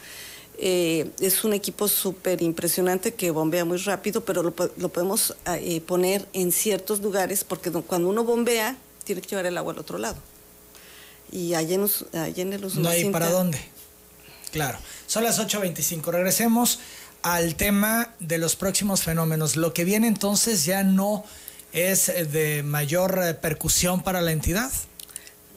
Eh, 0.58 1.10
es 1.20 1.44
un 1.44 1.54
equipo 1.54 1.88
súper 1.88 2.42
impresionante 2.42 3.14
que 3.14 3.30
bombea 3.30 3.64
muy 3.64 3.78
rápido, 3.78 4.24
pero 4.24 4.42
lo, 4.42 4.52
podemos 4.52 5.34
eh, 5.46 5.80
poner 5.80 6.26
en 6.32 6.52
ciertos 6.52 7.00
lugares 7.00 7.42
porque 7.42 7.70
cuando 7.70 8.08
uno 8.08 8.22
bombea 8.24 8.76
tiene 9.04 9.20
que 9.20 9.28
llevar 9.28 9.46
el 9.46 9.58
agua 9.58 9.72
al 9.72 9.78
otro 9.78 9.98
lado. 9.98 10.16
Y 11.30 11.54
allá 11.54 11.74
en, 11.74 11.88
allá 12.12 12.42
en 12.42 12.52
el 12.52 12.80
No 12.80 12.88
hay 12.88 13.10
para 13.10 13.30
dónde. 13.30 13.58
Claro. 14.52 14.78
Son 15.06 15.24
las 15.24 15.40
8.25. 15.40 16.12
Regresemos 16.12 16.78
al 17.22 17.54
tema 17.56 18.14
de 18.20 18.38
los 18.38 18.54
próximos 18.54 19.02
fenómenos. 19.02 19.56
Lo 19.56 19.72
que 19.72 19.84
viene 19.84 20.08
entonces 20.08 20.64
ya 20.64 20.82
no 20.84 21.24
es 21.72 22.12
de 22.30 22.62
mayor 22.62 23.38
percusión 23.40 24.02
para 24.02 24.20
la 24.20 24.32
entidad? 24.32 24.70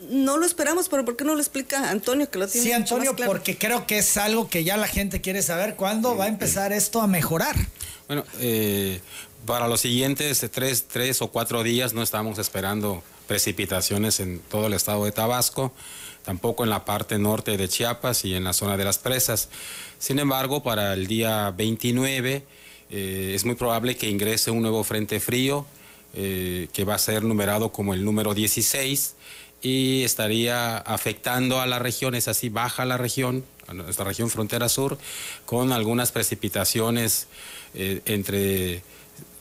No 0.09 0.37
lo 0.37 0.45
esperamos, 0.45 0.89
pero 0.89 1.05
¿por 1.05 1.15
qué 1.15 1.23
no 1.23 1.33
lo 1.33 1.39
explica 1.39 1.89
Antonio 1.89 2.29
que 2.29 2.39
lo 2.39 2.47
tiene? 2.47 2.67
Sí, 2.67 2.73
Antonio, 2.73 3.15
porque 3.15 3.57
creo 3.57 3.87
que 3.87 3.99
es 3.99 4.17
algo 4.17 4.49
que 4.49 4.63
ya 4.63 4.77
la 4.77 4.87
gente 4.87 5.21
quiere 5.21 5.41
saber. 5.41 5.75
¿Cuándo 5.75 6.15
va 6.15 6.25
a 6.25 6.27
empezar 6.27 6.73
esto 6.73 7.01
a 7.01 7.07
mejorar? 7.07 7.55
Bueno, 8.07 8.23
eh, 8.39 8.99
para 9.45 9.67
los 9.67 9.81
siguientes 9.81 10.45
tres, 10.51 10.85
tres 10.87 11.21
o 11.21 11.27
cuatro 11.27 11.63
días 11.63 11.93
no 11.93 12.01
estamos 12.01 12.39
esperando 12.39 13.03
precipitaciones 13.27 14.19
en 14.19 14.39
todo 14.39 14.67
el 14.67 14.73
estado 14.73 15.05
de 15.05 15.11
Tabasco, 15.11 15.73
tampoco 16.23 16.63
en 16.63 16.69
la 16.69 16.85
parte 16.85 17.17
norte 17.17 17.57
de 17.57 17.67
Chiapas 17.67 18.25
y 18.25 18.35
en 18.35 18.43
la 18.43 18.53
zona 18.53 18.77
de 18.77 18.85
las 18.85 18.97
presas. 18.97 19.49
Sin 19.99 20.19
embargo, 20.19 20.63
para 20.63 20.93
el 20.93 21.07
día 21.07 21.51
29 21.51 22.43
eh, 22.89 23.31
es 23.35 23.45
muy 23.45 23.55
probable 23.55 23.97
que 23.97 24.09
ingrese 24.09 24.51
un 24.51 24.61
nuevo 24.61 24.83
frente 24.83 25.19
frío 25.19 25.65
eh, 26.13 26.67
que 26.71 26.85
va 26.85 26.95
a 26.95 26.99
ser 26.99 27.23
numerado 27.23 27.71
como 27.71 27.93
el 27.93 28.05
número 28.05 28.33
16 28.33 29.15
y 29.65 30.03
estaría 30.03 30.77
afectando 30.77 31.59
a 31.59 31.65
la 31.65 31.79
región, 31.79 32.13
es 32.13 32.27
así, 32.27 32.49
baja 32.49 32.85
la 32.85 32.97
región, 32.97 33.43
a 33.65 33.73
nuestra 33.73 34.05
región 34.05 34.29
frontera 34.29 34.69
sur, 34.69 34.99
con 35.47 35.71
algunas 35.71 36.11
precipitaciones 36.11 37.25
eh, 37.73 37.99
entre 38.05 38.83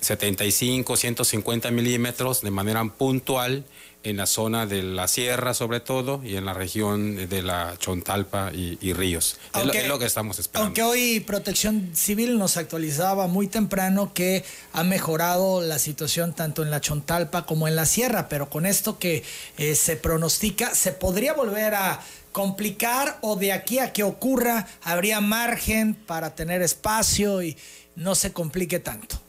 75, 0.00 0.96
150 0.96 1.70
milímetros 1.72 2.40
de 2.40 2.50
manera 2.50 2.82
puntual, 2.86 3.66
en 4.04 4.18
la 4.18 4.26
zona 4.26 4.66
de 4.66 4.82
la 4.82 5.08
sierra 5.08 5.54
sobre 5.54 5.80
todo 5.80 6.20
y 6.22 6.36
en 6.36 6.44
la 6.44 6.52
región 6.52 7.28
de 7.28 7.42
la 7.42 7.74
Chontalpa 7.78 8.52
y, 8.52 8.92
Ríos. 8.92 9.38
es, 9.54 9.88
lo, 9.88 9.98
que 9.98 10.04
estamos 10.04 10.38
esperando. 10.38 10.66
Aunque 10.66 10.82
hoy 10.82 11.20
Protección 11.20 11.90
Civil 11.94 12.38
nos 12.38 12.56
actualizaba 12.56 13.26
muy 13.26 13.48
temprano 13.48 14.12
que 14.14 14.44
ha 14.72 14.84
mejorado 14.84 15.62
la 15.62 15.78
situación 15.78 16.34
tanto 16.34 16.62
en 16.62 16.70
la 16.70 16.80
Chontalpa 16.80 17.46
como 17.46 17.66
en 17.66 17.76
la 17.76 17.86
sierra, 17.86 18.28
pero 18.28 18.50
con 18.50 18.66
esto 18.66 18.98
que 18.98 19.24
eh, 19.56 19.74
se 19.74 19.96
pronostica, 19.96 20.74
¿se 20.74 20.92
podría 20.92 21.32
volver 21.32 21.74
a 21.74 22.00
complicar 22.32 23.18
o 23.22 23.36
de 23.36 23.52
aquí 23.52 23.78
a 23.78 23.92
que 23.92 24.02
ocurra 24.02 24.66
habría 24.82 25.20
margen 25.20 25.94
para 25.94 26.34
tener 26.34 26.62
espacio 26.62 27.42
y 27.42 27.56
no 27.96 28.14
se 28.14 28.32
complique 28.32 28.80
tanto? 28.80 29.23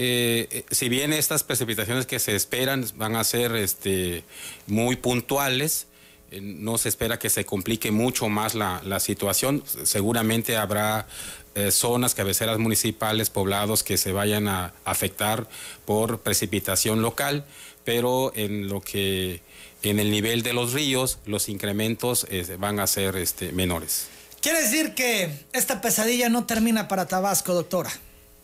Eh, 0.00 0.46
eh, 0.52 0.64
si 0.70 0.88
bien 0.88 1.12
estas 1.12 1.42
precipitaciones 1.42 2.06
que 2.06 2.20
se 2.20 2.36
esperan 2.36 2.86
van 2.94 3.16
a 3.16 3.24
ser 3.24 3.56
este, 3.56 4.22
muy 4.68 4.94
puntuales, 4.94 5.88
eh, 6.30 6.40
no 6.40 6.78
se 6.78 6.88
espera 6.88 7.18
que 7.18 7.28
se 7.28 7.44
complique 7.44 7.90
mucho 7.90 8.28
más 8.28 8.54
la, 8.54 9.00
situación. 9.00 9.64
Seguramente 9.82 10.56
habrá 10.56 11.08
zonas, 11.72 12.14
cabeceras 12.14 12.60
municipales, 12.60 13.30
poblados 13.30 13.82
que 13.82 13.96
se 13.96 14.12
vayan 14.12 14.46
a 14.46 14.72
afectar 14.84 15.48
por 15.84 16.20
precipitación 16.20 17.02
local, 17.02 17.44
pero 17.84 18.30
en 18.36 18.68
lo 18.68 18.80
que 18.80 19.42
en 19.82 19.98
el 19.98 20.12
nivel 20.12 20.44
de 20.44 20.52
los 20.52 20.74
ríos 20.74 21.18
los 21.26 21.48
incrementos 21.48 22.24
van 22.58 22.78
a 22.78 22.86
ser 22.86 23.16
este, 23.16 23.50
menores. 23.50 24.06
Quiere 24.40 24.62
decir 24.62 24.94
que 24.94 25.32
esta 25.52 25.80
pesadilla 25.80 26.28
no 26.28 26.46
termina 26.46 26.86
para 26.86 27.08
Tabasco, 27.08 27.52
doctora. 27.54 27.90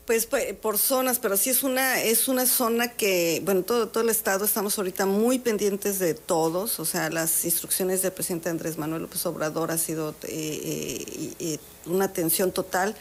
Pues, 0.06 0.26
pues 0.26 0.52
por 0.54 0.76
zonas, 0.76 1.18
pero 1.18 1.38
sí 1.38 1.48
es 1.48 1.62
una 1.62 2.02
es 2.02 2.28
una 2.28 2.44
zona 2.44 2.88
que, 2.92 3.40
bueno, 3.42 3.62
todo, 3.62 3.88
todo 3.88 4.04
el 4.04 4.10
estado 4.10 4.44
estamos 4.44 4.76
ahorita 4.76 5.06
muy 5.06 5.38
pendientes 5.38 5.98
de 5.98 6.12
todos, 6.12 6.78
o 6.78 6.84
sea, 6.84 7.08
las 7.08 7.46
instrucciones 7.46 8.02
del 8.02 8.12
presidente 8.12 8.50
Andrés 8.50 8.76
Manuel 8.76 9.02
López 9.02 9.24
Obrador 9.24 9.70
ha 9.70 9.78
sido 9.78 10.14
eh, 10.24 11.32
eh, 11.38 11.58
una 11.86 12.04
atención 12.04 12.52
total. 12.52 12.94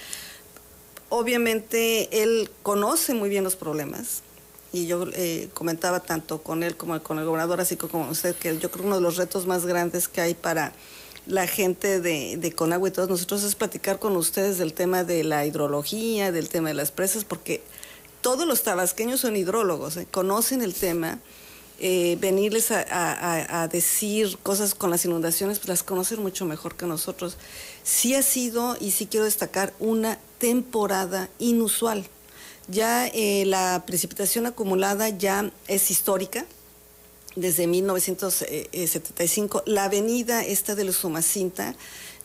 Obviamente 1.09 2.23
él 2.23 2.49
conoce 2.63 3.13
muy 3.13 3.27
bien 3.27 3.43
los 3.43 3.57
problemas 3.57 4.21
y 4.71 4.87
yo 4.87 5.05
eh, 5.13 5.49
comentaba 5.53 5.99
tanto 5.99 6.41
con 6.41 6.63
él 6.63 6.77
como 6.77 7.03
con 7.03 7.19
el 7.19 7.25
gobernador, 7.25 7.59
así 7.59 7.75
como 7.75 8.09
usted, 8.09 8.33
que 8.33 8.57
yo 8.57 8.71
creo 8.71 8.85
uno 8.85 8.95
de 8.95 9.01
los 9.01 9.17
retos 9.17 9.45
más 9.45 9.65
grandes 9.65 10.07
que 10.07 10.21
hay 10.21 10.35
para 10.35 10.71
la 11.25 11.47
gente 11.47 11.99
de, 11.99 12.37
de 12.37 12.51
Conagua 12.51 12.89
y 12.89 12.91
todos 12.91 13.09
nosotros 13.09 13.43
es 13.43 13.55
platicar 13.55 13.99
con 13.99 14.15
ustedes 14.17 14.57
del 14.57 14.73
tema 14.73 15.03
de 15.03 15.23
la 15.23 15.45
hidrología, 15.45 16.31
del 16.31 16.49
tema 16.49 16.69
de 16.69 16.75
las 16.75 16.91
presas, 16.91 17.23
porque 17.23 17.61
todos 18.23 18.47
los 18.47 18.63
tabasqueños 18.63 19.19
son 19.19 19.35
hidrólogos, 19.35 19.97
¿eh? 19.97 20.07
conocen 20.09 20.63
el 20.63 20.73
tema. 20.73 21.19
Eh, 21.79 22.17
venirles 22.21 22.71
a, 22.71 23.67
decir 23.69 24.37
cosas 24.41 24.73
con 24.73 24.89
las 24.89 25.03
inundaciones, 25.03 25.59
pues 25.59 25.67
las 25.67 25.83
conocen 25.83 26.21
mucho 26.21 26.45
mejor 26.45 26.75
que 26.75 26.85
nosotros. 26.85 27.35
Sí 27.83 28.15
ha 28.15 28.21
sido, 28.21 28.77
y 28.79 28.91
sí 28.91 29.07
quiero 29.07 29.25
destacar, 29.25 29.73
una 29.79 30.17
temporada 30.37 31.29
inusual. 31.39 32.05
Ya 32.69 33.07
eh, 33.07 33.43
la 33.45 33.83
precipitación 33.85 34.45
acumulada 34.45 35.09
ya 35.09 35.51
es 35.67 35.91
histórica, 35.91 36.45
desde 37.35 37.67
1975. 37.67 39.63
La 39.65 39.85
avenida 39.85 40.43
esta 40.43 40.75
de 40.75 40.85
la 40.85 40.91
Sumacinta, 40.91 41.75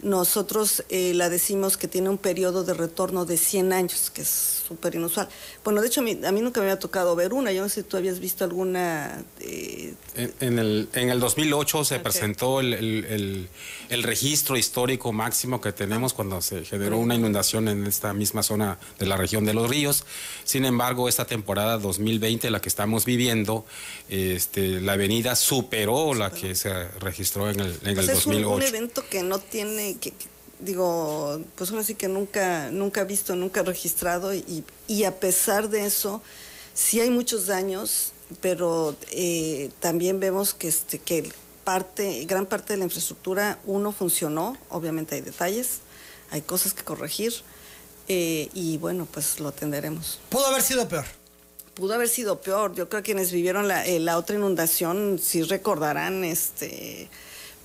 nosotros 0.02 0.84
eh, 0.88 1.12
la 1.14 1.28
decimos 1.28 1.76
que 1.76 1.88
tiene 1.88 2.08
un 2.08 2.18
periodo 2.18 2.64
de 2.64 2.74
retorno 2.74 3.24
de 3.24 3.36
100 3.36 3.72
años, 3.72 4.10
que 4.10 4.22
es 4.22 4.57
súper 4.68 4.94
inusual. 4.94 5.28
Bueno, 5.64 5.80
de 5.80 5.88
hecho, 5.88 6.00
a 6.00 6.04
mí, 6.04 6.14
nunca 6.14 6.60
me 6.60 6.66
había 6.66 6.78
tocado 6.78 7.16
ver 7.16 7.32
una. 7.32 7.50
Yo 7.52 7.62
no 7.62 7.68
sé 7.68 7.82
si 7.82 7.88
tú 7.88 7.96
habías 7.96 8.20
visto 8.20 8.44
alguna... 8.44 9.24
Eh, 9.40 9.94
en, 10.14 10.58
el, 10.58 10.88
en 10.92 11.08
el 11.08 11.20
2008 11.20 11.84
se 11.84 12.00
presentó 12.00 12.60
el, 12.60 13.48
registro 13.90 14.56
histórico 14.56 15.12
máximo 15.12 15.60
que 15.60 15.72
tenemos 15.72 16.12
cuando 16.12 16.42
se 16.42 16.64
generó 16.64 16.98
una 16.98 17.14
inundación 17.14 17.68
en 17.68 17.86
esta 17.86 18.12
misma 18.12 18.42
zona 18.42 18.78
de 18.98 19.06
la 19.06 19.16
región 19.16 19.44
de 19.44 19.54
los 19.54 19.68
ríos. 19.68 20.04
Sin 20.44 20.64
embargo, 20.64 21.08
esta 21.08 21.24
temporada 21.24 21.78
2020, 21.78 22.50
la 22.50 22.60
que 22.60 22.68
estamos 22.68 23.04
viviendo, 23.04 23.64
este, 24.08 24.80
la 24.80 24.92
avenida 24.92 25.34
superó, 25.36 26.14
la 26.14 26.30
que 26.30 26.54
se 26.54 26.72
registró 27.00 27.50
en 27.50 27.60
el, 27.60 27.78
en 27.84 27.94
pues 27.94 28.08
el 28.08 28.14
2008. 28.14 28.64
Es 28.64 28.70
un, 28.70 28.76
evento 28.76 29.04
que 29.08 29.22
no 29.22 29.38
tiene... 29.38 29.96
que 29.98 30.12
digo, 30.60 31.40
pues 31.56 31.70
ahora 31.70 31.84
sí 31.84 31.94
que 31.94 32.08
nunca, 32.08 32.70
nunca 32.70 33.04
visto, 33.04 33.36
nunca 33.36 33.62
registrado 33.62 34.34
y, 34.34 34.64
y 34.86 35.04
a 35.04 35.18
pesar 35.20 35.68
de 35.68 35.86
eso, 35.86 36.22
sí 36.74 37.00
hay 37.00 37.10
muchos 37.10 37.46
daños, 37.46 38.12
pero 38.40 38.96
eh, 39.10 39.70
también 39.80 40.20
vemos 40.20 40.54
que, 40.54 40.68
este, 40.68 40.98
que 40.98 41.30
parte, 41.64 42.24
gran 42.24 42.46
parte 42.46 42.72
de 42.72 42.78
la 42.78 42.84
infraestructura, 42.84 43.58
uno 43.66 43.92
funcionó, 43.92 44.56
obviamente 44.68 45.14
hay 45.14 45.20
detalles, 45.20 45.80
hay 46.30 46.42
cosas 46.42 46.74
que 46.74 46.82
corregir 46.82 47.32
eh, 48.08 48.48
y 48.54 48.78
bueno, 48.78 49.06
pues 49.10 49.40
lo 49.40 49.48
atenderemos. 49.48 50.18
¿Pudo 50.30 50.46
haber 50.46 50.62
sido 50.62 50.88
peor? 50.88 51.04
Pudo 51.74 51.94
haber 51.94 52.08
sido 52.08 52.40
peor. 52.40 52.74
Yo 52.74 52.88
creo 52.88 53.02
que 53.02 53.06
quienes 53.06 53.30
vivieron 53.30 53.68
la, 53.68 53.86
eh, 53.86 54.00
la 54.00 54.18
otra 54.18 54.36
inundación 54.36 55.20
sí 55.22 55.42
recordarán 55.42 56.24
este 56.24 57.08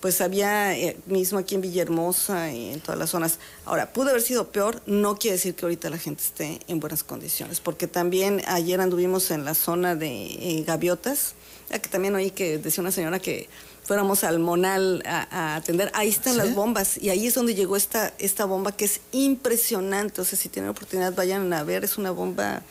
pues 0.04 0.20
había 0.20 0.78
eh, 0.78 0.98
mismo 1.06 1.40
aquí 1.40 1.56
en 1.56 1.62
Villahermosa 1.62 2.52
y 2.52 2.74
en 2.74 2.82
todas 2.82 3.00
las 3.00 3.12
zonas. 3.12 3.40
Ahora, 3.64 3.94
pudo 3.94 4.10
haber 4.10 4.22
sido 4.22 4.52
peor, 4.52 4.82
no 4.86 5.16
quiere 5.16 5.38
decir 5.38 5.56
que 5.56 5.64
ahorita 5.64 5.90
la 5.90 5.98
gente 5.98 6.22
esté 6.22 6.60
en 6.68 6.82
buenas 6.82 7.06
condiciones, 7.06 7.62
porque 7.62 7.88
también 7.88 8.42
ayer 8.48 8.82
anduvimos 8.82 9.32
en 9.32 9.46
la 9.46 9.54
zona 9.54 9.96
de 9.96 10.10
eh, 10.10 10.64
Gaviotas, 10.68 11.36
que 11.70 11.88
también 11.88 12.16
oí 12.16 12.32
que 12.32 12.58
decía 12.58 12.82
una 12.82 12.92
señora 12.92 13.20
que 13.20 13.48
fuéramos 13.86 14.26
al 14.26 14.40
Monal 14.40 15.04
a, 15.06 15.56
atender, 15.56 15.90
ahí 15.94 16.10
están 16.10 16.36
las 16.36 16.54
bombas 16.54 16.98
y 16.98 17.10
ahí 17.10 17.26
es 17.26 17.36
donde 17.36 17.56
llegó 17.56 17.78
esta, 17.78 18.14
esta 18.20 18.44
bomba 18.44 18.74
que 18.74 18.84
es 18.84 19.00
impresionante, 19.14 20.20
o 20.20 20.26
sea, 20.26 20.38
si 20.38 20.50
tienen 20.50 20.72
oportunidad 20.72 21.16
vayan 21.16 21.54
a 21.54 21.64
ver, 21.64 21.86
es 21.86 21.98
una 21.98 22.12
bomba, 22.12 22.62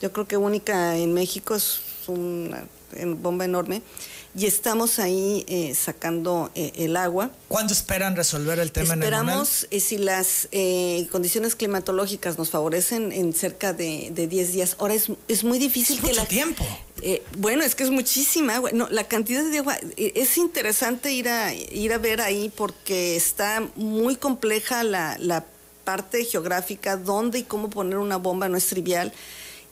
yo 0.00 0.10
creo 0.12 0.26
que 0.26 0.36
única 0.36 0.96
en 0.96 1.14
México, 1.14 1.54
es 1.54 1.82
una 2.08 2.64
bomba 3.22 3.44
enorme 3.44 3.80
y 4.34 4.46
estamos 4.46 4.98
ahí 4.98 5.44
eh, 5.48 5.74
sacando 5.74 6.50
eh, 6.54 6.72
el 6.76 6.96
agua. 6.96 7.30
¿Cuándo 7.48 7.72
esperan 7.72 8.14
resolver 8.14 8.58
el 8.60 8.70
tema 8.70 8.94
Esperamos, 8.94 9.64
en 9.64 9.68
el 9.70 9.76
eh, 9.76 9.80
si 9.80 9.98
las 9.98 10.48
condiciones 11.10 11.56
climatológicas 11.56 12.38
nos 12.38 12.50
favorecen, 12.50 13.12
en 13.12 13.32
cerca 13.32 13.72
de, 13.72 14.10
de 14.12 14.28
10 14.28 14.52
días. 14.52 14.76
Ahora 14.78 14.94
es, 14.94 15.10
es 15.26 15.42
muy 15.42 15.58
difícil 15.58 15.96
es 15.96 16.02
mucho 16.02 16.24
tiempo. 16.26 16.64
bueno, 17.38 17.64
es 17.64 17.74
que 17.74 17.82
es 17.82 17.90
muchísima 17.90 18.56
agua. 18.56 18.70
No, 18.72 18.88
la 18.88 19.04
cantidad 19.04 19.44
de 19.44 19.58
agua, 19.58 19.76
es 19.96 20.38
interesante 20.38 21.12
ir 21.12 21.28
a, 21.28 21.52
ir 21.52 21.92
a 21.92 21.98
ver 21.98 22.20
ahí 22.20 22.52
porque 22.54 23.16
está 23.16 23.66
muy 23.74 24.14
compleja 24.14 24.84
la, 24.84 25.16
la 25.18 25.44
parte 25.84 26.24
geográfica, 26.24 26.96
dónde 26.96 27.40
y 27.40 27.42
cómo 27.42 27.68
poner 27.68 27.98
una 27.98 28.16
bomba 28.16 28.48
no 28.48 28.56
es 28.56 28.66
trivial. 28.66 29.12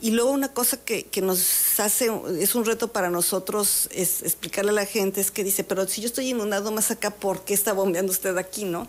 Y 0.01 0.13
luego 0.13 0.31
una 0.31 0.53
cosa 0.53 0.77
que, 0.77 1.09
nos 1.23 1.81
hace, 1.81 2.09
es 2.39 2.55
un 2.55 2.65
reto 2.65 2.93
para 2.93 3.11
nosotros, 3.11 3.89
es 3.91 4.23
explicarle 4.23 4.71
a 4.71 4.75
la 4.75 4.87
gente, 4.87 5.21
es 5.21 5.33
que 5.33 5.43
dice, 5.43 5.65
pero 5.65 5.89
si 5.89 6.01
yo 6.01 6.07
estoy 6.07 6.31
inundado 6.31 6.71
más 6.71 6.93
acá, 6.93 7.11
¿por 7.11 7.45
qué 7.45 7.53
está 7.53 7.73
bombeando 7.73 8.13
usted 8.13 8.37
aquí, 8.37 8.65
no? 8.65 8.87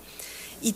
Y 0.61 0.75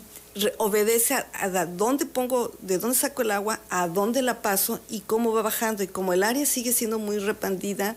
obedece 0.56 1.14
a, 1.14 1.66
dónde 1.66 2.04
pongo, 2.04 2.52
de 2.60 2.78
dónde 2.78 2.96
saco 2.96 3.22
el 3.22 3.30
agua, 3.30 3.60
a 3.70 3.86
dónde 3.86 4.22
la 4.22 4.42
paso 4.42 4.80
y 4.90 5.00
cómo 5.00 5.32
va 5.32 5.42
bajando. 5.42 5.84
Y 5.84 5.86
como 5.86 6.12
el 6.12 6.24
área 6.24 6.44
sigue 6.46 6.72
siendo 6.72 6.98
muy 6.98 7.18
repandida, 7.18 7.94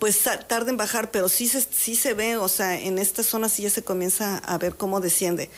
pues 0.00 0.18
tarda 0.48 0.70
en 0.70 0.76
bajar, 0.76 1.12
pero 1.12 1.28
sí 1.28 1.46
se, 1.46 1.60
sí 1.60 1.94
se 1.94 2.14
ve, 2.14 2.36
o 2.38 2.48
sea, 2.48 2.76
en 2.76 2.98
esta 2.98 3.22
zona 3.22 3.48
sí 3.48 3.62
ya 3.62 3.70
se 3.70 3.84
comienza 3.84 4.38
a 4.38 4.58
ver 4.58 4.74
cómo 4.74 5.00
desciende. 5.00 5.48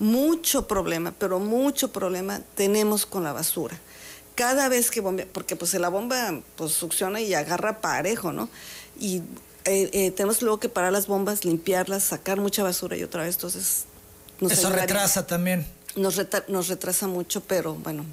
Mucho 0.00 0.66
problema, 0.66 1.14
pero 1.16 1.38
mucho 1.38 1.92
problema 1.92 2.40
tenemos 2.56 3.06
con 3.06 3.22
la 3.22 3.32
basura 3.32 3.78
cada 4.38 4.68
vez 4.68 4.92
que 4.92 5.00
bombea, 5.00 5.26
porque 5.32 5.56
pues 5.56 5.74
la 5.74 5.88
bomba 5.88 6.40
pues 6.54 6.70
succiona 6.70 7.20
y 7.20 7.34
agarra 7.34 7.80
parejo, 7.80 8.30
¿no? 8.32 8.48
Y 9.00 9.16
eh, 9.64 9.90
eh, 9.92 10.12
tenemos 10.12 10.40
luego 10.42 10.60
que 10.60 10.68
parar 10.68 10.92
las 10.92 11.08
bombas, 11.08 11.44
limpiarlas, 11.44 12.04
sacar 12.04 12.38
mucha 12.38 12.62
basura 12.62 12.96
y 12.96 13.02
otra 13.02 13.24
vez, 13.24 13.34
entonces... 13.34 13.86
Eso 14.40 14.70
retrasa 14.70 15.26
también. 15.26 15.66
Nos, 15.96 16.20
nos 16.46 16.68
retrasa 16.68 17.08
mucho, 17.08 17.42
pero 17.42 17.74
bueno, 17.74 18.04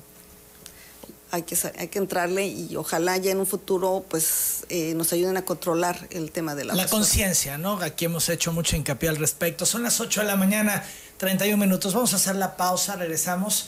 hay 1.29 1.43
que, 1.43 1.55
hay 1.77 1.89
que 1.89 1.99
entrarle 1.99 2.47
y 2.47 2.75
ojalá 2.75 3.17
ya 3.17 3.29
en 3.29 3.39
un 3.39 3.45
futuro 3.45 4.03
pues 4.09 4.65
eh, 4.69 4.95
nos 4.95 5.13
ayuden 5.13 5.37
a 5.37 5.45
controlar 5.45 6.07
el 6.09 6.31
tema 6.31 6.55
de 6.55 6.65
la 6.65 6.73
La 6.73 6.87
conciencia, 6.87 7.59
¿no? 7.59 7.79
Aquí 7.81 8.05
hemos 8.05 8.29
hecho 8.29 8.51
mucho 8.51 8.75
hincapié 8.75 9.09
al 9.09 9.17
respecto. 9.17 9.67
Son 9.67 9.83
las 9.83 9.99
8 9.99 10.21
de 10.21 10.25
la 10.25 10.37
mañana, 10.37 10.83
31 11.17 11.63
minutos. 11.63 11.93
Vamos 11.93 12.13
a 12.13 12.15
hacer 12.15 12.35
la 12.35 12.57
pausa, 12.57 12.95
regresamos. 12.95 13.67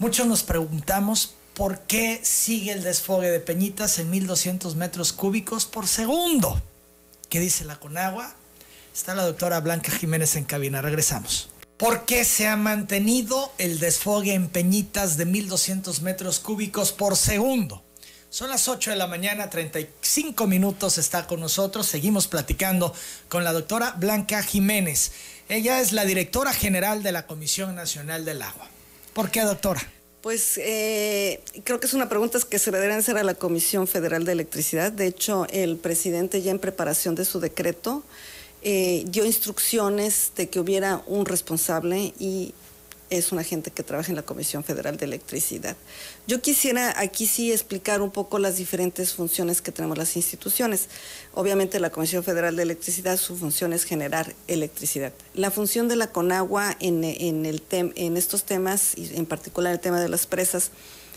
Muchos 0.00 0.26
nos 0.26 0.42
preguntamos 0.42 1.36
por 1.54 1.82
qué 1.82 2.20
sigue 2.22 2.72
el 2.72 2.82
desfogue 2.82 3.30
de 3.30 3.40
Peñitas 3.40 3.98
en 3.98 4.10
1200 4.10 4.74
metros 4.76 5.12
cúbicos 5.12 5.64
por 5.64 5.86
segundo. 5.86 6.60
¿Qué 7.28 7.40
dice 7.40 7.64
la 7.64 7.76
Conagua? 7.76 8.34
Está 8.92 9.14
la 9.14 9.24
doctora 9.24 9.60
Blanca 9.60 9.92
Jiménez 9.92 10.36
en 10.36 10.44
cabina. 10.44 10.82
Regresamos. 10.82 11.48
¿Por 11.76 12.04
qué 12.04 12.24
se 12.24 12.46
ha 12.46 12.56
mantenido 12.56 13.52
el 13.58 13.78
desfogue 13.78 14.34
en 14.34 14.48
Peñitas 14.48 15.16
de 15.16 15.24
1200 15.24 16.02
metros 16.02 16.40
cúbicos 16.40 16.92
por 16.92 17.16
segundo? 17.16 17.82
Son 18.30 18.50
las 18.50 18.66
8 18.66 18.90
de 18.90 18.96
la 18.96 19.06
mañana, 19.06 19.48
35 19.48 20.48
minutos 20.48 20.98
está 20.98 21.26
con 21.26 21.38
nosotros. 21.38 21.86
Seguimos 21.86 22.26
platicando 22.26 22.92
con 23.28 23.44
la 23.44 23.52
doctora 23.52 23.94
Blanca 23.96 24.42
Jiménez. 24.42 25.12
Ella 25.48 25.80
es 25.80 25.92
la 25.92 26.04
directora 26.04 26.52
general 26.52 27.04
de 27.04 27.12
la 27.12 27.26
Comisión 27.26 27.76
Nacional 27.76 28.24
del 28.24 28.42
Agua. 28.42 28.68
¿Por 29.12 29.30
qué, 29.30 29.42
doctora? 29.42 29.93
Pues 30.24 30.56
eh, 30.56 31.42
creo 31.64 31.80
que 31.80 31.86
es 31.86 31.92
una 31.92 32.08
pregunta 32.08 32.38
que 32.48 32.58
se 32.58 32.70
le 32.70 32.78
deberían 32.78 33.00
hacer 33.00 33.18
a 33.18 33.24
la 33.24 33.34
Comisión 33.34 33.86
Federal 33.86 34.24
de 34.24 34.32
Electricidad. 34.32 34.90
De 34.90 35.06
hecho, 35.06 35.46
el 35.50 35.76
presidente 35.76 36.40
ya 36.40 36.50
en 36.50 36.58
preparación 36.58 37.14
de 37.14 37.26
su 37.26 37.40
decreto 37.40 38.02
eh, 38.62 39.04
dio 39.06 39.26
instrucciones 39.26 40.32
de 40.34 40.48
que 40.48 40.60
hubiera 40.60 41.02
un 41.06 41.26
responsable 41.26 42.14
y 42.18 42.54
es 43.16 43.32
una 43.32 43.42
gente 43.42 43.70
que 43.70 43.82
trabaja 43.82 44.10
en 44.10 44.16
la 44.16 44.22
Comisión 44.22 44.64
Federal 44.64 44.96
de 44.96 45.04
Electricidad. 45.04 45.76
Yo 46.26 46.40
quisiera 46.40 46.98
aquí 47.00 47.26
sí 47.26 47.52
explicar 47.52 48.02
un 48.02 48.10
poco 48.10 48.38
las 48.38 48.56
diferentes 48.56 49.12
funciones 49.12 49.62
que 49.62 49.72
tenemos 49.72 49.98
las 49.98 50.16
instituciones. 50.16 50.88
Obviamente 51.32 51.80
la 51.80 51.90
Comisión 51.90 52.24
Federal 52.24 52.56
de 52.56 52.62
Electricidad, 52.62 53.16
su 53.16 53.36
función 53.36 53.72
es 53.72 53.84
generar 53.84 54.34
electricidad. 54.48 55.12
La 55.34 55.50
función 55.50 55.88
de 55.88 55.96
la 55.96 56.10
CONAGUA 56.10 56.76
en, 56.80 57.04
el 57.04 57.62
en 57.70 58.16
estos 58.16 58.44
temas, 58.44 58.96
y 58.96 59.14
en 59.14 59.26
particular 59.26 59.72
el 59.72 59.80
tema 59.80 60.00
de 60.00 60.08
las 60.08 60.26
presas, 60.26 60.70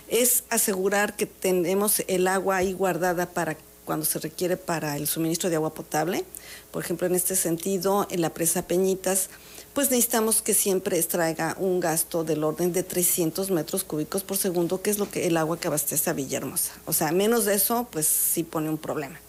es 0.08 0.44
asegurar 0.50 1.16
que 1.16 1.26
tenemos 1.26 2.02
el 2.08 2.28
agua 2.28 2.58
ahí 2.58 2.74
guardada 2.74 3.30
para 3.30 3.58
cuando 3.88 4.06
se 4.06 4.20
requiere 4.20 4.58
para 4.58 4.98
el 4.98 5.08
suministro 5.08 5.50
de 5.50 5.56
agua 5.56 5.74
potable. 5.74 6.26
Por 6.72 6.84
ejemplo, 6.84 7.08
en 7.08 7.16
este 7.16 7.36
sentido, 7.36 8.06
en 8.12 8.22
la 8.22 8.34
presa 8.34 8.68
Peñitas, 8.68 9.30
pues 9.78 9.92
necesitamos 9.92 10.42
que 10.42 10.56
siempre 10.56 10.98
extraiga 10.98 11.56
un 11.60 11.80
gasto 11.80 12.24
del 12.24 12.44
orden 12.44 12.74
de 12.74 12.82
300 12.82 13.52
metros 13.52 13.84
cúbicos 13.84 14.24
por 14.24 14.36
segundo, 14.36 14.82
que 14.82 14.90
es 14.90 14.98
lo 14.98 15.08
que 15.08 15.28
el 15.28 15.38
agua 15.38 15.60
que 15.60 15.68
abastece 15.68 16.10
a 16.10 16.14
Villahermosa. 16.14 16.72
O 16.88 16.94
sea, 16.94 17.12
menos 17.12 17.46
de 17.46 17.54
eso, 17.54 17.88
pues 17.92 18.08
sí 18.08 18.42
pone 18.42 18.72
un 18.72 18.80
problema. 18.80 19.20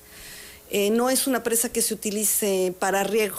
Eh, 0.70 0.88
no 0.88 1.10
es 1.10 1.26
una 1.26 1.42
presa 1.42 1.68
que 1.68 1.82
se 1.82 1.92
utilice 1.92 2.74
para 2.78 3.04
riego, 3.04 3.36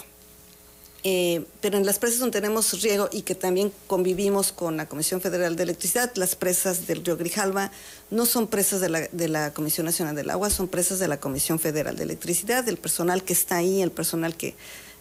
eh, 1.04 1.46
pero 1.62 1.80
en 1.80 1.86
las 1.88 1.98
presas 1.98 2.20
donde 2.20 2.40
tenemos 2.40 2.80
riego 2.84 3.10
y 3.12 3.24
que 3.24 3.34
también 3.34 3.72
convivimos 3.88 4.52
con 4.52 4.78
la 4.78 4.88
Comisión 4.88 5.20
Federal 5.20 5.56
de 5.56 5.64
Electricidad, 5.64 6.12
las 6.14 6.36
presas 6.36 6.86
del 6.86 7.04
río 7.04 7.18
Grijalva 7.18 7.72
no 8.12 8.28
son 8.28 8.46
presas 8.46 8.82
de 8.82 9.28
la, 9.30 9.54
Comisión 9.54 9.88
Nacional 9.88 10.16
del 10.16 10.30
Agua, 10.30 10.52
son 10.52 10.68
presas 10.68 11.00
de 11.00 11.08
la 11.08 11.20
Comisión 11.20 11.58
Federal 11.58 11.96
de 11.96 12.04
Electricidad, 12.04 12.70
el 12.70 12.78
personal 12.78 13.24
que 13.24 13.34
está 13.34 13.56
ahí, 13.56 13.82
el 13.82 13.92
personal 13.92 14.36
que 14.38 14.54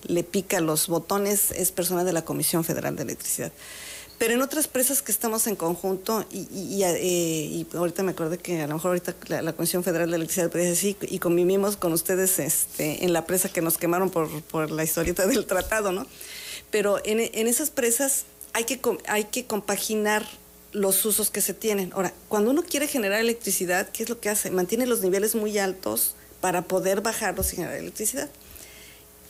le 0.02 0.24
pica 0.24 0.60
los 0.60 0.88
botones 0.88 1.50
es 1.50 1.72
personal 1.72 2.06
de 2.06 2.12
la 2.12 2.24
Comisión 2.24 2.64
Federal 2.64 2.96
de 2.96 3.02
Electricidad. 3.02 3.52
Pero 4.18 4.34
en 4.34 4.42
otras 4.42 4.66
presas 4.66 5.00
que 5.00 5.12
estamos 5.12 5.46
en 5.46 5.54
conjunto, 5.54 6.24
y, 6.32 6.82
eh, 6.82 7.64
ahorita 7.72 8.02
me 8.02 8.10
acuerdo 8.10 8.36
que 8.36 8.62
a 8.62 8.66
lo 8.66 8.74
mejor 8.74 8.88
ahorita 8.90 9.14
la, 9.28 9.52
Comisión 9.52 9.84
Federal 9.84 10.10
de 10.10 10.16
Electricidad 10.16 10.50
puede 10.50 10.66
decir, 10.66 10.96
y 11.02 11.20
convivimos 11.20 11.76
con 11.76 11.92
ustedes 11.92 12.40
este, 12.40 13.04
en 13.04 13.12
la 13.12 13.26
presa 13.26 13.48
que 13.48 13.62
nos 13.62 13.78
quemaron 13.78 14.10
por, 14.10 14.70
la 14.72 14.82
historieta 14.82 15.24
del 15.26 15.46
tratado, 15.46 15.92
¿no? 15.92 16.04
Pero 16.72 17.00
en, 17.04 17.20
esas 17.46 17.70
presas 17.70 18.24
hay 18.54 18.64
que, 18.64 18.80
hay 19.06 19.24
que 19.24 19.46
compaginar 19.46 20.26
los 20.72 21.04
usos 21.04 21.30
que 21.30 21.40
se 21.40 21.54
tienen. 21.54 21.92
Ahora, 21.94 22.12
cuando 22.28 22.50
uno 22.50 22.64
quiere 22.64 22.88
generar 22.88 23.20
electricidad, 23.20 23.88
¿qué 23.90 24.02
es 24.02 24.08
lo 24.08 24.18
que 24.18 24.30
hace? 24.30 24.50
Mantiene 24.50 24.86
los 24.86 25.00
niveles 25.00 25.36
muy 25.36 25.56
altos 25.58 26.16
para 26.40 26.62
poder 26.62 27.02
bajarlos 27.02 27.52
y 27.52 27.56
generar 27.56 27.76
electricidad. 27.76 28.28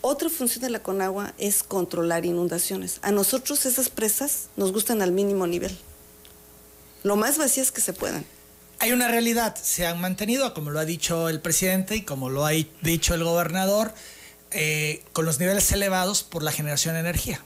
Otra 0.01 0.29
función 0.29 0.63
de 0.63 0.69
la 0.69 0.81
Conagua 0.81 1.33
es 1.37 1.61
controlar 1.63 2.25
inundaciones. 2.25 2.99
A 3.01 3.11
nosotros 3.11 3.65
esas 3.65 3.89
presas 3.89 4.47
nos 4.55 4.71
gustan 4.71 5.01
al 5.01 5.11
mínimo 5.11 5.45
nivel, 5.45 5.77
lo 7.03 7.15
más 7.15 7.37
vacías 7.37 7.71
que 7.71 7.81
se 7.81 7.93
puedan. 7.93 8.25
Hay 8.79 8.93
una 8.93 9.09
realidad, 9.09 9.55
se 9.61 9.85
han 9.85 9.99
mantenido, 9.99 10.53
como 10.53 10.71
lo 10.71 10.79
ha 10.79 10.85
dicho 10.85 11.27
el 11.27 11.41
presidente 11.41 11.97
y 11.97 12.03
como 12.03 12.29
lo 12.29 12.45
ha 12.45 12.51
dicho 12.81 13.13
el 13.13 13.25
gobernador, 13.25 13.93
eh, 14.51 15.03
con 15.11 15.25
los 15.25 15.39
niveles 15.39 15.69
elevados 15.73 16.23
por 16.23 16.43
la 16.43 16.53
generación 16.53 16.93
de 16.93 17.01
energía. 17.01 17.43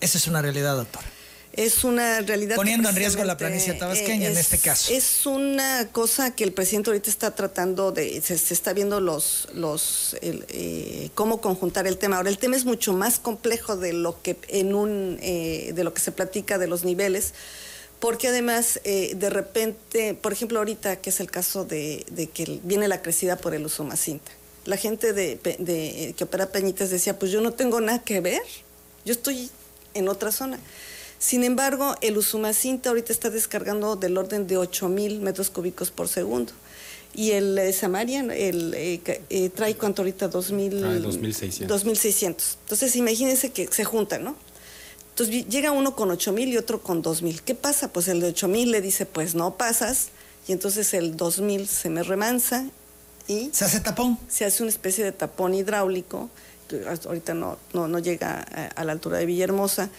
Esa 0.00 0.16
es 0.16 0.26
una 0.26 0.40
realidad, 0.40 0.74
doctor 0.74 1.17
es 1.58 1.82
una 1.82 2.20
realidad. 2.20 2.54
Poniendo 2.54 2.88
en 2.88 2.94
riesgo 2.94 3.24
la 3.24 3.36
planicie 3.36 3.72
tabasqueña 3.74 4.28
en 4.28 4.36
este 4.36 4.58
caso. 4.58 4.92
Es 4.92 5.26
una 5.26 5.88
cosa 5.90 6.32
que 6.32 6.44
el 6.44 6.52
presidente 6.52 6.90
ahorita 6.90 7.10
está 7.10 7.34
tratando 7.34 7.90
de, 7.90 8.20
se, 8.22 8.34
está 8.34 8.72
viendo 8.72 9.00
los, 9.00 9.48
los, 9.54 10.16
eh, 10.22 11.10
cómo 11.16 11.40
conjuntar 11.40 11.88
el 11.88 11.98
tema. 11.98 12.18
Ahora, 12.18 12.30
el 12.30 12.38
tema 12.38 12.54
es 12.54 12.64
mucho 12.64 12.92
más 12.92 13.18
complejo 13.18 13.76
de 13.76 13.92
lo 13.92 14.22
que 14.22 14.36
en 14.46 14.72
un, 14.72 15.18
eh, 15.20 15.72
de 15.74 15.82
lo 15.82 15.92
que 15.92 16.00
se 16.00 16.12
platica 16.12 16.58
de 16.58 16.68
los 16.68 16.84
niveles, 16.84 17.34
porque 17.98 18.28
además 18.28 18.78
eh, 18.84 19.14
de 19.16 19.28
repente, 19.28 20.14
por 20.14 20.32
ejemplo, 20.32 20.58
ahorita 20.58 21.00
que 21.00 21.10
es 21.10 21.18
el 21.18 21.28
caso 21.28 21.64
de, 21.64 22.06
que 22.32 22.60
viene 22.62 22.86
la 22.86 23.02
crecida 23.02 23.34
por 23.34 23.56
el 23.56 23.66
uso 23.66 23.82
macinta. 23.82 24.30
La 24.64 24.76
gente 24.76 25.12
de, 25.12 25.40
de, 25.58 26.14
que 26.16 26.22
opera 26.22 26.52
Peñitas 26.52 26.90
decía, 26.90 27.18
pues 27.18 27.32
yo 27.32 27.40
no 27.40 27.52
tengo 27.52 27.80
nada 27.80 27.98
que 27.98 28.20
ver, 28.20 28.42
yo 29.04 29.12
estoy 29.12 29.50
en 29.94 30.08
otra 30.08 30.30
zona. 30.30 30.60
Sin 31.18 31.42
embargo, 31.42 31.96
el 32.00 32.16
Usumacinta 32.16 32.90
ahorita 32.90 33.12
está 33.12 33.30
descargando 33.30 33.96
del 33.96 34.16
orden 34.16 34.46
de 34.46 34.56
8 34.56 34.88
mil 34.88 35.20
metros 35.20 35.50
cúbicos 35.50 35.90
por 35.90 36.08
segundo. 36.08 36.52
Y 37.14 37.32
el 37.32 37.58
eh, 37.58 37.72
Samarian 37.72 38.30
el, 38.30 38.74
eh, 38.74 39.00
eh, 39.30 39.48
trae 39.50 39.74
cuánto 39.76 40.02
ahorita, 40.02 40.28
2000, 40.28 41.02
2600. 41.66 42.58
Entonces, 42.62 42.94
imagínense 42.96 43.50
que 43.50 43.66
se 43.66 43.84
juntan, 43.84 44.24
¿no? 44.24 44.36
Entonces 45.10 45.48
llega 45.48 45.72
uno 45.72 45.96
con 45.96 46.12
8 46.12 46.32
mil 46.32 46.48
y 46.50 46.56
otro 46.56 46.80
con 46.80 47.02
2 47.02 47.22
mil. 47.22 47.42
¿Qué 47.42 47.56
pasa? 47.56 47.92
Pues 47.92 48.06
el 48.06 48.20
de 48.20 48.28
8 48.28 48.46
mil 48.46 48.70
le 48.70 48.80
dice, 48.80 49.04
pues 49.04 49.34
no 49.34 49.56
pasas. 49.56 50.10
Y 50.46 50.52
entonces 50.52 50.94
el 50.94 51.16
2000 51.16 51.66
se 51.66 51.90
me 51.90 52.04
remansa 52.04 52.66
y... 53.26 53.50
¿Se 53.52 53.64
hace 53.64 53.80
tapón? 53.80 54.16
Se 54.28 54.44
hace 54.44 54.62
una 54.62 54.70
especie 54.70 55.04
de 55.04 55.10
tapón 55.10 55.54
hidráulico, 55.54 56.30
que 56.68 56.84
ahorita 56.86 57.34
no, 57.34 57.58
no, 57.72 57.88
no 57.88 57.98
llega 57.98 58.46
a, 58.48 58.66
a 58.66 58.84
la 58.84 58.92
altura 58.92 59.18
de 59.18 59.26
Villahermosa. 59.26 59.90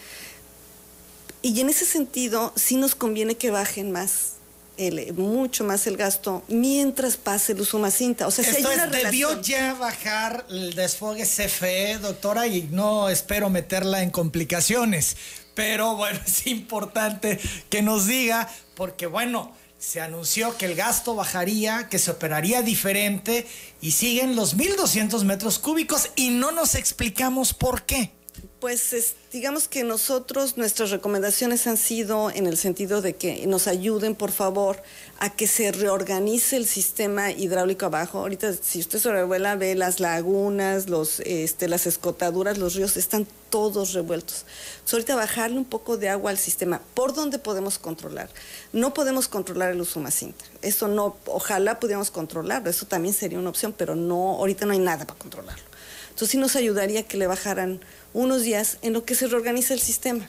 Y 1.41 1.59
en 1.61 1.69
ese 1.69 1.85
sentido, 1.85 2.53
sí 2.55 2.75
nos 2.75 2.95
conviene 2.95 3.35
que 3.35 3.51
bajen 3.51 3.91
más 3.91 4.33
el, 4.79 5.13
mucho 5.13 5.63
más 5.63 5.87
el 5.87 5.97
gasto 5.97 6.43
mientras 6.47 7.17
pase 7.17 7.51
el 7.51 7.61
uso 7.61 7.79
más 7.79 7.93
cinta. 7.93 8.27
O 8.27 8.31
sea, 8.31 8.43
si 8.45 8.63
debió 8.91 9.41
ya 9.41 9.73
bajar 9.73 10.45
el 10.49 10.73
desfogue 10.73 11.23
CFE, 11.23 11.99
doctora, 11.99 12.47
y 12.47 12.63
no 12.71 13.09
espero 13.09 13.49
meterla 13.49 14.01
en 14.01 14.09
complicaciones. 14.09 15.17
Pero 15.53 15.95
bueno, 15.95 16.19
es 16.25 16.47
importante 16.47 17.39
que 17.69 17.81
nos 17.81 18.07
diga, 18.07 18.49
porque 18.75 19.05
bueno, 19.07 19.53
se 19.77 20.01
anunció 20.01 20.57
que 20.57 20.65
el 20.65 20.75
gasto 20.75 21.15
bajaría, 21.15 21.87
que 21.89 21.99
se 21.99 22.11
operaría 22.11 22.61
diferente 22.61 23.47
y 23.81 23.91
siguen 23.91 24.35
los 24.35 24.57
1.200 24.57 25.23
metros 25.23 25.59
cúbicos 25.59 26.09
y 26.15 26.29
no 26.29 26.51
nos 26.51 26.75
explicamos 26.75 27.53
por 27.53 27.83
qué. 27.83 28.11
Pues 28.59 29.15
digamos 29.31 29.69
que 29.69 29.85
nosotros, 29.85 30.57
nuestras 30.57 30.91
recomendaciones 30.91 31.65
han 31.65 31.77
sido 31.77 32.29
en 32.29 32.45
el 32.45 32.57
sentido 32.57 33.01
de 33.01 33.15
que 33.15 33.47
nos 33.47 33.67
ayuden, 33.67 34.15
por 34.15 34.31
favor, 34.31 34.81
a 35.19 35.29
que 35.29 35.47
se 35.47 35.71
reorganice 35.71 36.57
el 36.57 36.65
sistema 36.65 37.31
hidráulico 37.31 37.85
abajo. 37.85 38.19
Ahorita, 38.19 38.53
si 38.53 38.79
usted 38.79 38.99
sobrevuela, 38.99 39.55
ve 39.55 39.75
las 39.75 40.01
lagunas, 40.01 40.89
los, 40.89 41.21
este, 41.21 41.69
las 41.69 41.87
escotaduras, 41.87 42.57
los 42.57 42.75
ríos, 42.75 42.97
están 42.97 43.25
todos 43.49 43.93
revueltos. 43.93 44.45
ahorita 44.91 45.15
bajarle 45.15 45.57
un 45.57 45.65
poco 45.65 45.97
de 45.97 46.09
agua 46.09 46.31
al 46.31 46.37
sistema. 46.37 46.81
¿Por 46.93 47.13
dónde 47.13 47.39
podemos 47.39 47.79
controlar? 47.79 48.29
No 48.73 48.93
podemos 48.93 49.27
controlar 49.27 49.71
el 49.71 49.81
uso 49.81 49.99
más 50.01 50.23
Eso 50.61 50.87
no, 50.87 51.15
ojalá 51.27 51.79
pudiéramos 51.79 52.11
controlarlo. 52.11 52.69
Eso 52.69 52.85
también 52.85 53.13
sería 53.13 53.39
una 53.39 53.49
opción, 53.49 53.73
pero 53.75 53.95
no, 53.95 54.35
ahorita 54.35 54.65
no 54.65 54.73
hay 54.73 54.79
nada 54.79 55.05
para 55.05 55.17
controlarlo. 55.17 55.63
Entonces 56.09 56.31
sí 56.31 56.37
nos 56.37 56.57
ayudaría 56.57 57.03
que 57.03 57.15
le 57.15 57.27
bajaran 57.27 57.79
unos 58.13 58.43
días 58.43 58.77
en 58.81 58.93
lo 58.93 59.05
que 59.05 59.15
se 59.15 59.27
reorganiza 59.27 59.73
el 59.73 59.79
sistema. 59.79 60.27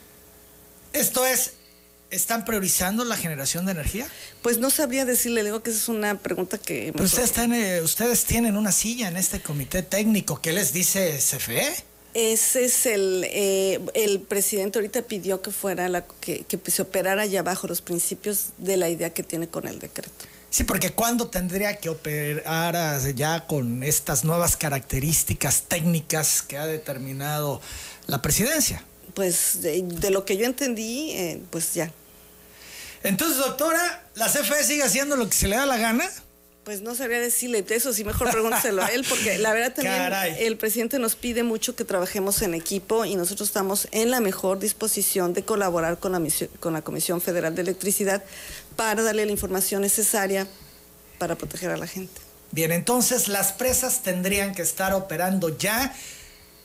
Esto 0.92 1.24
es, 1.24 1.52
¿están 2.10 2.44
priorizando 2.44 3.04
la 3.04 3.16
generación 3.16 3.66
de 3.66 3.72
energía? 3.72 4.06
Pues 4.42 4.58
no 4.58 4.70
sabría 4.70 5.04
decirle, 5.04 5.44
digo 5.44 5.62
que 5.62 5.70
esa 5.70 5.78
es 5.78 5.88
una 5.88 6.18
pregunta 6.18 6.58
que... 6.58 6.92
ustedes, 6.98 7.32
eh, 7.38 7.80
ustedes 7.82 8.24
tienen 8.24 8.56
una 8.56 8.72
silla 8.72 9.08
en 9.08 9.16
este 9.16 9.40
comité 9.40 9.82
técnico, 9.82 10.40
¿qué 10.40 10.52
les 10.52 10.72
dice 10.72 11.18
CFE? 11.18 11.84
Ese 12.12 12.64
es 12.64 12.86
el, 12.86 13.24
eh, 13.28 13.80
el 13.94 14.20
presidente 14.20 14.80
ahorita 14.80 15.02
pidió 15.02 15.42
que 15.42 15.52
fuera 15.52 15.88
la, 15.88 16.04
que, 16.20 16.44
que 16.44 16.58
se 16.70 16.82
operara 16.82 17.22
allá 17.22 17.40
abajo 17.40 17.68
los 17.68 17.82
principios 17.82 18.46
de 18.58 18.76
la 18.76 18.88
idea 18.88 19.10
que 19.10 19.22
tiene 19.22 19.46
con 19.46 19.68
el 19.68 19.78
decreto. 19.78 20.29
Sí, 20.50 20.64
porque 20.64 20.90
¿cuándo 20.90 21.28
tendría 21.28 21.76
que 21.76 21.88
operar 21.88 22.74
ya 23.14 23.46
con 23.46 23.84
estas 23.84 24.24
nuevas 24.24 24.56
características 24.56 25.62
técnicas 25.68 26.42
que 26.42 26.58
ha 26.58 26.66
determinado 26.66 27.60
la 28.08 28.20
presidencia? 28.20 28.82
Pues 29.14 29.62
de, 29.62 30.10
lo 30.10 30.24
que 30.24 30.36
yo 30.36 30.46
entendí, 30.46 31.12
eh, 31.12 31.40
pues 31.50 31.74
ya. 31.74 31.92
Entonces, 33.04 33.38
doctora, 33.38 34.04
¿la 34.16 34.26
CFE 34.26 34.64
sigue 34.64 34.82
haciendo 34.82 35.16
lo 35.16 35.28
que 35.28 35.36
se 35.36 35.46
le 35.46 35.56
da 35.56 35.66
la 35.66 35.78
gana? 35.78 36.04
Pues 36.64 36.82
no 36.82 36.94
sabría 36.94 37.20
decirle 37.20 37.64
eso, 37.70 37.92
si 37.94 38.04
mejor 38.04 38.30
pregúnteselo 38.30 38.82
a 38.82 38.88
él, 38.88 39.06
porque 39.08 39.38
la 39.38 39.54
verdad 39.54 39.72
también 39.72 40.36
el 40.38 40.58
presidente 40.58 40.98
nos 40.98 41.16
pide 41.16 41.42
mucho 41.42 41.74
que 41.74 41.84
trabajemos 41.84 42.42
en 42.42 42.54
equipo 42.54 43.06
y 43.06 43.16
nosotros 43.16 43.48
estamos 43.48 43.88
en 43.92 44.10
la 44.10 44.20
mejor 44.20 44.58
disposición 44.58 45.32
de 45.32 45.42
colaborar 45.42 45.98
con 45.98 46.12
la, 46.12 46.22
con 46.60 46.74
la 46.74 46.82
Comisión 46.82 47.22
Federal 47.22 47.54
de 47.54 47.62
Electricidad 47.62 48.22
para 48.76 49.02
darle 49.02 49.26
la 49.26 49.32
información 49.32 49.82
necesaria 49.82 50.46
para 51.18 51.36
proteger 51.36 51.70
a 51.70 51.76
la 51.76 51.86
gente. 51.86 52.20
Bien, 52.52 52.72
entonces 52.72 53.28
las 53.28 53.52
presas 53.52 54.02
tendrían 54.02 54.54
que 54.54 54.62
estar 54.62 54.92
operando 54.92 55.56
ya 55.56 55.94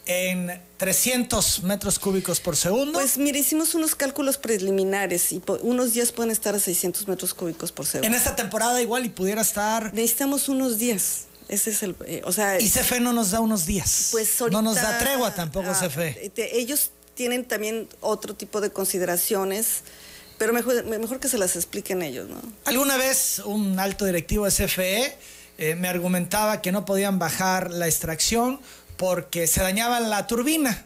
en 0.06 0.62
300 0.78 1.64
metros 1.64 2.00
cúbicos 2.00 2.40
por 2.40 2.56
segundo. 2.56 2.94
Pues 2.94 3.18
mire, 3.18 3.40
hicimos 3.40 3.76
unos 3.76 3.96
cálculos 3.96 4.38
preliminares 4.38 5.32
y 5.32 5.42
unos 5.62 5.94
días 5.94 6.12
pueden 6.12 6.32
estar 6.32 6.56
a 6.56 6.60
600 6.60 7.08
metros 7.08 7.34
cúbicos 7.34 7.72
por 7.72 7.86
segundo. 7.86 8.08
En 8.08 8.14
esta 8.14 8.36
temporada 8.36 8.82
igual 8.82 9.06
y 9.06 9.10
pudiera 9.10 9.42
estar... 9.42 9.94
Necesitamos 9.94 10.50
unos 10.50 10.78
días. 10.78 11.26
Ese 11.48 11.70
es 11.70 11.84
el, 11.84 11.96
eh, 12.08 12.22
o 12.26 12.32
sea, 12.32 12.60
y 12.60 12.70
CFE 12.70 13.00
no 13.00 13.14
nos 13.14 13.32
da 13.32 13.40
unos 13.40 13.68
días. 13.68 14.10
Pues 14.12 14.42
no 14.52 14.64
nos 14.64 14.76
da 14.76 14.98
tregua 14.98 15.34
tampoco 15.34 15.70
ah, 15.70 15.80
CFE. 15.80 16.32
ellos 16.54 16.90
tienen 17.14 17.46
también 17.46 17.88
otro 18.02 18.36
tipo 18.36 18.62
de 18.62 18.72
consideraciones, 18.72 19.84
pero 20.38 20.54
mejor, 20.54 20.84
mejor 20.86 21.20
que 21.20 21.28
se 21.28 21.38
las 21.38 21.56
expliquen 21.56 22.02
ellos, 22.02 22.30
¿no? 22.30 22.42
Alguna 22.66 22.98
vez 22.98 23.40
un 23.46 23.80
alto 23.80 24.06
directivo 24.06 24.46
de 24.46 24.52
CFE 24.52 25.18
eh, 25.58 25.76
me 25.76 25.88
argumentaba 25.88 26.62
que 26.62 26.72
no 26.72 26.86
podían 26.86 27.20
bajar 27.20 27.72
la 27.72 27.88
extracción 27.88 28.60
porque 28.98 29.48
se 29.48 29.62
dañaba 29.62 30.00
la 30.00 30.28
turbina. 30.28 30.86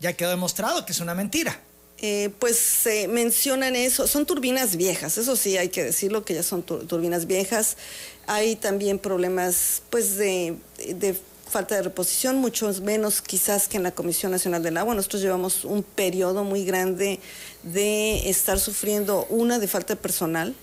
Ya 0.00 0.12
quedó 0.12 0.30
demostrado 0.30 0.84
que 0.86 0.92
es 0.92 1.00
una 1.00 1.14
mentira. 1.14 1.60
Eh, 1.98 2.30
pues 2.38 2.58
se 2.58 3.08
mencionan 3.08 3.74
eso, 3.74 4.06
son 4.06 4.26
turbinas 4.26 4.76
viejas, 4.76 5.16
eso 5.16 5.34
sí 5.34 5.56
hay 5.56 5.70
que 5.70 5.82
decirlo 5.82 6.26
que 6.26 6.34
ya 6.34 6.42
son 6.42 6.62
turbinas 6.62 7.26
viejas. 7.26 7.78
Hay 8.26 8.56
también 8.56 8.98
problemas 8.98 9.82
pues 9.88 10.16
de, 10.16 10.56
de 10.76 11.18
falta 11.48 11.76
de 11.76 11.82
reposición, 11.82 12.36
muchos 12.36 12.80
menos 12.80 13.22
quizás 13.22 13.68
que 13.68 13.76
en 13.76 13.82
la 13.82 13.92
Comisión 13.92 14.32
Nacional 14.32 14.62
del 14.62 14.76
Agua. 14.76 14.94
Nosotros 14.94 15.22
llevamos 15.22 15.64
un 15.64 15.82
periodo 15.82 16.44
muy 16.44 16.64
grande 16.64 17.20
de 17.62 18.28
estar 18.28 18.58
sufriendo 18.58 19.26
una 19.30 19.58
de 19.58 19.68
falta 19.68 19.94
de 19.94 20.00
personal 20.00 20.54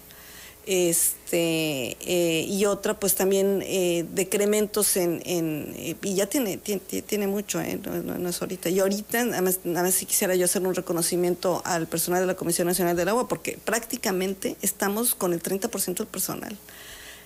este 0.66 1.98
eh, 2.00 2.46
y 2.48 2.66
otra 2.66 2.98
pues 2.98 3.16
también 3.16 3.62
eh, 3.66 4.06
decrementos 4.14 4.96
en, 4.96 5.22
en 5.26 5.74
eh, 5.76 5.96
y 6.02 6.16
ya 6.16 6.28
tiene 6.28 6.56
tiene, 6.58 6.82
tiene 6.82 7.28
mucho 7.28 7.62
no, 7.62 8.30
es 8.30 8.42
ahorita. 8.42 8.70
Y 8.70 8.80
ahorita 8.80 9.26
nada 9.26 9.42
más, 9.42 9.60
nada 9.64 9.84
más 9.84 9.96
si 9.96 10.06
quisiera 10.06 10.36
yo 10.36 10.46
hacer 10.46 10.66
un 10.66 10.74
reconocimiento 10.74 11.62
al 11.66 11.88
personal 11.88 12.22
de 12.22 12.28
la 12.28 12.36
Comisión 12.36 12.68
Nacional 12.68 12.96
del 12.96 13.10
Agua 13.10 13.28
porque 13.28 13.58
prácticamente 13.64 14.56
estamos 14.62 15.16
con 15.16 15.34
el 15.34 15.42
30% 15.42 15.96
del 15.96 16.08
personal. 16.08 16.58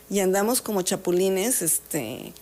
Y 0.10 0.20
andamos 0.20 0.62
como 0.62 0.82
chapulines 0.82 1.62
este 1.62 2.34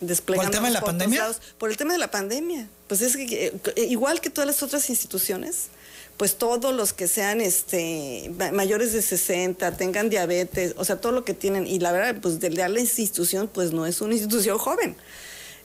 desplegando 0.00 0.50
por 0.50 0.54
el 0.54 0.56
tema 0.56 0.68
de 0.68 0.74
la 0.74 0.80
pandemia 0.80 1.26
por 1.58 1.70
el 1.70 1.76
tema 1.76 1.92
de 1.92 1.98
la 1.98 2.10
pandemia 2.10 2.68
pues 2.88 3.00
es 3.02 3.16
que 3.16 3.52
igual 3.76 4.20
que 4.20 4.30
todas 4.30 4.46
las 4.46 4.62
otras 4.62 4.90
instituciones 4.90 5.68
pues 6.16 6.36
todos 6.36 6.74
los 6.74 6.92
que 6.92 7.08
sean 7.08 7.40
este 7.40 8.30
mayores 8.52 8.92
de 8.92 9.02
60, 9.02 9.76
tengan 9.76 10.10
diabetes, 10.10 10.74
o 10.76 10.84
sea, 10.84 11.00
todo 11.00 11.12
lo 11.12 11.24
que 11.24 11.34
tienen, 11.34 11.66
y 11.66 11.80
la 11.80 11.90
verdad, 11.90 12.20
pues 12.22 12.38
de 12.38 12.50
la 12.50 12.68
institución, 12.78 13.50
pues 13.52 13.72
no 13.72 13.84
es 13.84 14.00
una 14.00 14.14
institución 14.14 14.58
joven. 14.58 14.96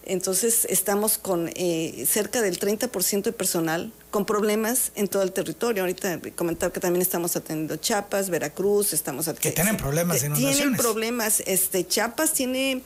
Entonces 0.05 0.65
estamos 0.69 1.19
con 1.19 1.51
eh, 1.55 2.03
cerca 2.09 2.41
del 2.41 2.59
30% 2.59 3.21
de 3.21 3.31
personal 3.31 3.91
con 4.09 4.25
problemas 4.25 4.91
en 4.95 5.07
todo 5.07 5.21
el 5.21 5.31
territorio. 5.31 5.83
Ahorita 5.83 6.19
comentar 6.35 6.71
que 6.71 6.79
también 6.79 7.03
estamos 7.03 7.35
atendiendo 7.35 7.75
Chiapas, 7.75 8.31
Veracruz, 8.31 8.93
estamos 8.93 9.27
atendiendo... 9.27 9.55
Que 9.55 9.61
tienen 9.61 9.77
problemas 9.77 10.19
de 10.19 10.25
inundaciones. 10.25 10.57
Tienen 10.57 10.77
problemas, 10.77 11.43
este, 11.45 11.85
Chiapas 11.85 12.33
tiene 12.33 12.81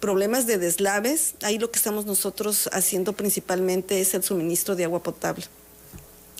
problemas 0.00 0.46
de 0.46 0.58
deslaves. 0.58 1.34
Ahí 1.42 1.58
lo 1.58 1.70
que 1.70 1.78
estamos 1.78 2.06
nosotros 2.06 2.68
haciendo 2.72 3.12
principalmente 3.12 4.00
es 4.00 4.14
el 4.14 4.22
suministro 4.22 4.76
de 4.76 4.84
agua 4.84 5.02
potable 5.02 5.44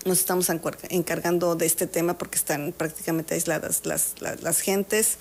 nos 0.05 0.19
estamos 0.19 0.49
encargando 0.89 1.57
de 1.57 1.67
este 1.67 1.87
tema 1.87 2.17
porque 2.17 2.37
están 2.37 2.73
prácticamente 2.73 3.35
aisladas 3.35 3.85
las, 3.85 4.15
las, 4.21 4.61
gentes. 4.61 5.19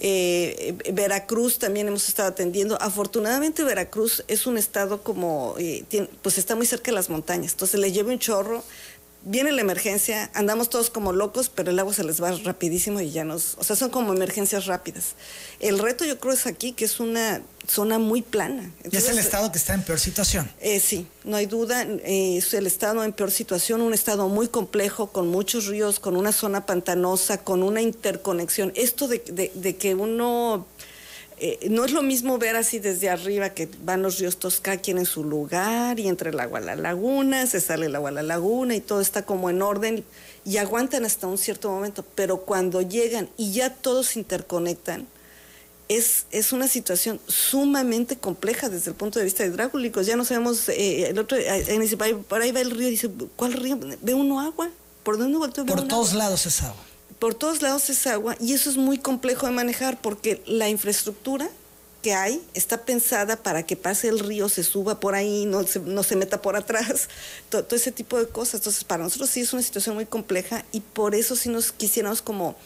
Eh, 0.00 0.76
Veracruz 0.92 1.58
también 1.58 1.88
hemos 1.88 2.08
estado 2.08 2.28
atendiendo. 2.28 2.80
Afortunadamente 2.80 3.62
Veracruz 3.62 4.24
es 4.28 4.46
un 4.46 4.58
estado 4.58 5.02
como, 5.02 5.54
eh, 5.58 5.84
pues 6.22 6.38
está 6.38 6.56
muy 6.56 6.66
cerca 6.66 6.90
de 6.90 6.96
las 6.96 7.10
montañas, 7.10 7.52
entonces 7.52 7.78
le 7.78 7.92
lleva 7.92 8.10
un 8.10 8.18
chorro, 8.18 8.64
viene 9.22 9.52
la 9.52 9.60
emergencia, 9.60 10.30
andamos 10.34 10.70
todos 10.70 10.90
como 10.90 11.12
locos, 11.12 11.50
pero 11.52 11.70
el 11.70 11.78
agua 11.78 11.92
se 11.92 12.04
les 12.04 12.22
va 12.22 12.30
rapidísimo 12.32 13.00
y 13.00 13.10
ya 13.10 13.24
nos, 13.24 13.56
o 13.58 13.64
sea, 13.64 13.76
son 13.76 13.90
como 13.90 14.12
emergencias 14.12 14.66
rápidas. 14.66 15.14
El 15.60 15.78
reto 15.78 16.04
yo 16.04 16.18
creo 16.18 16.32
es 16.32 16.46
aquí, 16.46 16.72
que 16.72 16.84
es 16.84 17.00
una 17.00 17.42
zona 17.66 17.98
muy 17.98 18.22
plana. 18.22 18.70
¿Y 18.90 18.96
es 18.96 19.08
el 19.08 19.18
estado 19.18 19.50
que 19.52 19.58
está 19.58 19.74
en 19.74 19.82
peor 19.82 19.98
situación? 20.00 20.50
Eh, 20.60 20.80
sí, 20.80 21.06
no 21.24 21.36
hay 21.36 21.46
duda, 21.46 21.82
eh, 21.82 22.38
es 22.38 22.54
el 22.54 22.66
estado 22.66 23.04
en 23.04 23.12
peor 23.12 23.30
situación, 23.30 23.80
un 23.80 23.94
estado 23.94 24.28
muy 24.28 24.48
complejo, 24.48 25.08
con 25.08 25.28
muchos 25.28 25.66
ríos, 25.66 26.00
con 26.00 26.16
una 26.16 26.32
zona 26.32 26.64
pantanosa, 26.66 27.44
con 27.44 27.62
una 27.62 27.82
interconexión. 27.82 28.72
Esto 28.74 29.08
de, 29.08 29.52
de 29.54 29.76
que 29.76 29.94
uno 29.94 30.66
eh, 31.40 31.68
no 31.70 31.84
es 31.84 31.92
lo 31.92 32.02
mismo 32.02 32.38
ver 32.38 32.56
así 32.56 32.78
desde 32.78 33.08
arriba 33.08 33.50
que 33.50 33.68
van 33.84 34.02
los 34.02 34.18
ríos 34.18 34.38
Tosca 34.38 34.76
quien 34.78 34.98
en 34.98 35.06
su 35.06 35.24
lugar 35.24 35.98
y 36.00 36.08
entre 36.08 36.30
el 36.30 36.40
agua 36.40 36.58
a 36.58 36.62
la 36.62 36.76
laguna, 36.76 37.46
se 37.46 37.60
sale 37.60 37.86
el 37.86 37.96
agua 37.96 38.10
a 38.10 38.12
la 38.12 38.22
laguna 38.22 38.74
y 38.74 38.80
todo 38.80 39.00
está 39.00 39.24
como 39.24 39.50
en 39.50 39.62
orden 39.62 40.04
y 40.44 40.56
aguantan 40.56 41.04
hasta 41.04 41.26
un 41.26 41.38
cierto 41.38 41.70
momento, 41.70 42.04
pero 42.14 42.38
cuando 42.42 42.80
llegan 42.80 43.28
y 43.36 43.52
ya 43.52 43.74
todos 43.74 44.08
se 44.08 44.18
interconectan, 44.18 45.06
es, 45.88 46.26
es 46.30 46.52
una 46.52 46.68
situación 46.68 47.20
sumamente 47.26 48.16
compleja 48.16 48.68
desde 48.68 48.90
el 48.90 48.96
punto 48.96 49.18
de 49.18 49.24
vista 49.24 49.44
hidráulico. 49.44 50.02
Ya 50.02 50.16
no 50.16 50.24
sabemos, 50.24 50.68
eh, 50.68 51.08
el 51.08 51.18
otro, 51.18 51.38
eh, 51.38 52.24
por 52.28 52.42
ahí 52.42 52.52
va 52.52 52.60
el 52.60 52.70
río 52.70 52.88
y 52.88 52.92
dice, 52.92 53.10
¿cuál 53.36 53.54
río? 53.54 53.78
¿Ve 54.02 54.14
uno 54.14 54.40
agua? 54.40 54.70
¿Por 55.02 55.16
dónde 55.16 55.38
volteó? 55.38 55.64
Por 55.64 55.88
todos 55.88 56.12
lados 56.12 56.44
es 56.44 56.62
agua 56.62 56.88
por 57.18 57.34
todos 57.34 57.62
lados 57.62 57.90
es 57.90 58.06
agua 58.06 58.36
y 58.40 58.52
eso 58.52 58.70
es 58.70 58.76
muy 58.76 58.98
complejo 58.98 59.46
de 59.46 59.52
manejar 59.52 60.00
porque 60.00 60.42
la 60.46 60.68
infraestructura 60.68 61.50
que 62.02 62.14
hay 62.14 62.40
está 62.54 62.84
pensada 62.84 63.36
para 63.36 63.64
que 63.64 63.76
pase 63.76 64.08
el 64.08 64.20
río, 64.20 64.48
se 64.48 64.62
suba 64.62 65.00
por 65.00 65.14
ahí, 65.14 65.46
no 65.46 65.66
se, 65.66 65.80
no 65.80 66.02
se 66.02 66.16
meta 66.16 66.40
por 66.40 66.56
atrás, 66.56 67.08
todo, 67.48 67.66
ese 67.70 67.92
tipo 67.92 68.18
de 68.18 68.28
cosas. 68.28 68.60
Entonces, 68.60 68.84
para 68.84 69.04
nosotros 69.04 69.30
sí 69.30 69.40
es 69.40 69.52
una 69.52 69.62
situación 69.62 69.94
muy 69.94 70.06
compleja 70.06 70.64
y 70.72 70.80
por 70.80 71.14
eso 71.14 71.34
sí 71.36 71.48
nos 71.48 71.72
quisiéramos 71.72 72.22
como 72.22 72.56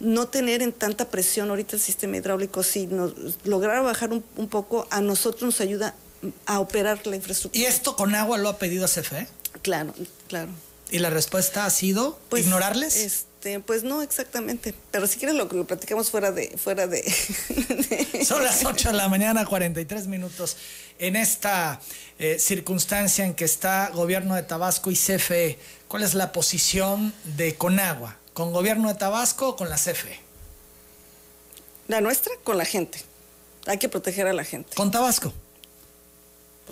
no 0.00 0.28
tener 0.28 0.62
en 0.62 0.72
tanta 0.72 1.08
presión 1.10 1.50
ahorita 1.50 1.76
el 1.76 1.82
sistema 1.82 2.16
hidráulico, 2.16 2.62
si 2.62 2.86
nos, 2.86 3.14
lograr 3.44 3.82
bajar 3.84 4.10
un, 4.12 4.48
poco, 4.48 4.88
a 4.90 5.00
nosotros 5.00 5.42
nos 5.42 5.60
ayuda 5.60 5.94
a 6.46 6.58
operar 6.58 7.06
la 7.06 7.16
infraestructura. 7.16 7.62
¿Y 7.62 7.66
esto 7.66 7.96
con 7.96 8.14
agua 8.14 8.38
lo 8.38 8.48
ha 8.48 8.58
pedido 8.58 8.86
CFE? 8.86 9.28
Claro, 9.62 9.94
claro. 10.26 10.50
¿Y 10.90 10.98
la 10.98 11.10
respuesta 11.10 11.66
ha 11.66 11.70
sido 11.70 12.18
pues, 12.30 12.44
ignorarles? 12.44 13.26
Este, 13.40 13.58
pues 13.58 13.84
no 13.84 14.02
exactamente, 14.02 14.74
pero 14.90 15.06
si 15.06 15.18
quieres 15.18 15.34
lo, 15.34 15.46
lo 15.46 15.66
platicamos 15.66 16.10
fuera 16.10 16.30
de... 16.30 16.58
Fuera 16.58 16.86
de, 16.86 17.02
Son 18.22 18.44
las 18.44 18.66
8 18.66 18.90
de 18.90 18.98
la 18.98 19.08
mañana, 19.08 19.46
43 19.46 20.08
minutos. 20.08 20.58
En 20.98 21.16
esta 21.16 21.80
eh, 22.18 22.38
circunstancia 22.38 23.24
en 23.24 23.32
que 23.32 23.46
está 23.46 23.88
gobierno 23.94 24.34
de 24.34 24.42
Tabasco 24.42 24.90
y 24.90 24.94
CFE, 24.94 25.58
¿cuál 25.88 26.02
es 26.02 26.12
la 26.12 26.32
posición 26.32 27.14
de 27.24 27.54
Conagua? 27.54 28.18
¿Con 28.34 28.52
gobierno 28.52 28.88
de 28.88 28.96
Tabasco 28.96 29.48
o 29.48 29.56
con 29.56 29.70
la 29.70 29.76
CFE? 29.76 30.20
La 31.88 32.02
nuestra, 32.02 32.34
con 32.44 32.58
la 32.58 32.66
gente. 32.66 33.00
Hay 33.64 33.78
que 33.78 33.88
proteger 33.88 34.26
a 34.26 34.34
la 34.34 34.44
gente. 34.44 34.74
¿Con 34.74 34.90
Tabasco? 34.90 35.32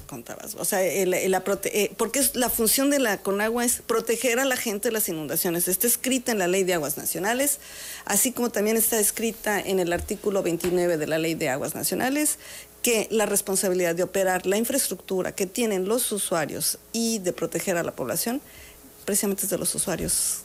Contabas. 0.07 0.55
O 0.57 0.65
sea, 0.65 0.85
eh, 0.85 1.93
porque 1.97 2.19
es, 2.19 2.37
la 2.37 2.51
función 2.51 2.91
de 2.91 2.99
la 2.99 3.19
Conagua 3.19 3.65
es 3.65 3.83
proteger 3.87 4.39
a 4.39 4.45
la 4.45 4.57
gente 4.57 4.89
de 4.89 4.93
las 4.93 5.09
inundaciones. 5.09 5.69
Está 5.69 5.87
escrita 5.87 6.33
en 6.33 6.39
la 6.39 6.49
Ley 6.49 6.65
de 6.65 6.75
Aguas 6.75 6.97
Nacionales, 6.97 7.59
así 8.05 8.33
como 8.33 8.51
también 8.51 8.77
está 8.77 8.99
escrita 8.99 9.61
en 9.61 9.81
el 9.81 9.93
artículo 9.93 10.43
29 10.43 10.97
de 10.97 11.07
la 11.07 11.19
Ley 11.19 11.35
de 11.35 11.49
Aguas 11.49 11.75
Nacionales, 11.75 12.39
que 12.83 13.09
la 13.11 13.27
responsabilidad 13.27 13.95
de 13.95 14.03
operar 14.03 14.47
la 14.47 14.57
infraestructura 14.57 15.33
que 15.33 15.47
tienen 15.47 15.89
los 15.89 16.11
usuarios 16.13 16.79
y 16.93 17.19
de 17.19 17.33
proteger 17.33 17.77
a 17.77 17.83
la 17.83 17.93
población, 17.93 18.41
precisamente 19.05 19.45
es 19.45 19.51
de 19.51 19.59
los 19.59 19.75
usuarios. 19.75 20.43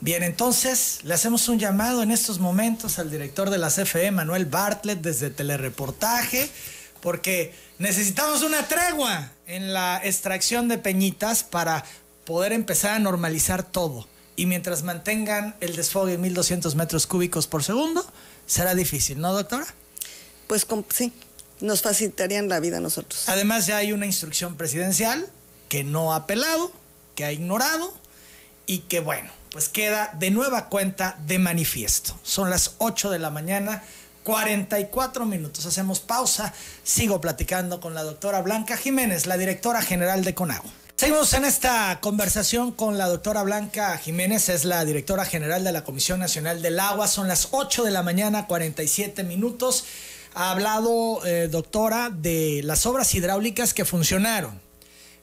Bien, 0.00 0.22
entonces 0.22 1.00
le 1.04 1.14
hacemos 1.14 1.48
un 1.48 1.58
llamado 1.58 2.02
en 2.02 2.10
estos 2.10 2.38
momentos 2.38 2.98
al 2.98 3.10
director 3.10 3.48
de 3.48 3.58
la 3.58 3.68
CFE, 3.68 4.10
Manuel 4.10 4.44
Bartlett, 4.44 5.00
desde 5.00 5.30
Telereportaje 5.30 6.50
porque 7.00 7.54
necesitamos 7.78 8.42
una 8.42 8.66
tregua 8.68 9.32
en 9.46 9.72
la 9.72 10.00
extracción 10.02 10.68
de 10.68 10.78
peñitas 10.78 11.42
para 11.42 11.84
poder 12.24 12.52
empezar 12.52 12.92
a 12.92 12.98
normalizar 12.98 13.62
todo. 13.62 14.06
Y 14.36 14.46
mientras 14.46 14.82
mantengan 14.82 15.56
el 15.60 15.76
desfogue 15.76 16.14
en 16.14 16.20
1200 16.20 16.74
metros 16.74 17.06
cúbicos 17.06 17.46
por 17.46 17.64
segundo, 17.64 18.04
será 18.46 18.74
difícil, 18.74 19.20
¿no, 19.20 19.32
doctora? 19.32 19.66
Pues 20.46 20.66
sí, 20.92 21.12
nos 21.60 21.82
facilitarían 21.82 22.48
la 22.48 22.60
vida 22.60 22.76
a 22.78 22.80
nosotros. 22.80 23.28
Además, 23.28 23.66
ya 23.66 23.78
hay 23.78 23.92
una 23.92 24.06
instrucción 24.06 24.56
presidencial 24.56 25.26
que 25.68 25.84
no 25.84 26.12
ha 26.12 26.16
apelado, 26.16 26.70
que 27.14 27.24
ha 27.24 27.32
ignorado 27.32 27.94
y 28.66 28.80
que, 28.80 29.00
bueno, 29.00 29.30
pues 29.50 29.68
queda 29.68 30.12
de 30.18 30.30
nueva 30.30 30.68
cuenta 30.68 31.18
de 31.26 31.38
manifiesto. 31.38 32.18
Son 32.22 32.50
las 32.50 32.74
8 32.78 33.10
de 33.10 33.18
la 33.18 33.30
mañana 33.30 33.82
44 34.26 35.24
minutos. 35.24 35.66
Hacemos 35.66 36.00
pausa. 36.00 36.52
Sigo 36.82 37.20
platicando 37.20 37.80
con 37.80 37.94
la 37.94 38.02
doctora 38.02 38.42
Blanca 38.42 38.76
Jiménez, 38.76 39.26
la 39.26 39.38
directora 39.38 39.82
general 39.82 40.24
de 40.24 40.34
CONAGUA. 40.34 40.68
Seguimos 40.96 41.32
en 41.34 41.44
esta 41.44 42.00
conversación 42.00 42.72
con 42.72 42.98
la 42.98 43.06
doctora 43.06 43.44
Blanca 43.44 43.96
Jiménez, 43.98 44.48
es 44.48 44.64
la 44.64 44.84
directora 44.84 45.24
general 45.24 45.62
de 45.62 45.70
la 45.70 45.84
Comisión 45.84 46.18
Nacional 46.18 46.60
del 46.60 46.80
Agua. 46.80 47.06
Son 47.06 47.28
las 47.28 47.48
8 47.52 47.84
de 47.84 47.92
la 47.92 48.02
mañana, 48.02 48.48
47 48.48 49.22
minutos. 49.22 49.84
Ha 50.34 50.50
hablado, 50.50 51.24
eh, 51.24 51.46
doctora, 51.46 52.10
de 52.10 52.62
las 52.64 52.84
obras 52.84 53.14
hidráulicas 53.14 53.74
que 53.74 53.84
funcionaron. 53.84 54.60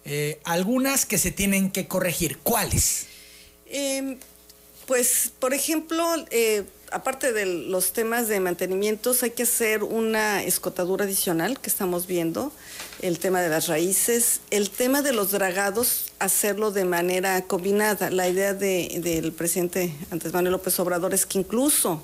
Eh, 0.05 0.39
algunas 0.45 1.05
que 1.05 1.17
se 1.17 1.31
tienen 1.31 1.71
que 1.71 1.89
corregir. 1.89 2.37
¿Cuáles? 2.37 3.07
Em, 3.65 4.17
pues, 4.87 5.33
por 5.39 5.53
ejemplo, 5.53 6.05
eh, 6.31 6.63
aparte 6.93 7.33
de 7.33 7.45
los 7.45 7.91
temas 7.91 8.27
de 8.27 8.39
mantenimientos, 8.39 9.23
hay 9.23 9.31
que 9.31 9.43
hacer 9.43 9.83
una 9.83 10.43
escotadura 10.43 11.05
adicional 11.05 11.59
que 11.59 11.69
estamos 11.69 12.07
viendo, 12.07 12.51
el 13.01 13.19
tema 13.19 13.41
de 13.41 13.49
las 13.49 13.67
raíces, 13.67 14.41
el 14.51 14.69
tema 14.69 15.01
de 15.01 15.11
los 15.11 15.31
dragados, 15.31 16.13
hacerlo 16.19 16.71
de 16.71 16.85
manera 16.85 17.41
combinada. 17.43 18.09
La 18.09 18.29
idea 18.29 18.53
del 18.53 19.31
presidente 19.33 19.93
Andrés 20.11 20.33
Manuel 20.33 20.53
López 20.53 20.79
Obrador 20.79 21.13
es 21.13 21.25
que 21.25 21.39
incluso 21.39 22.01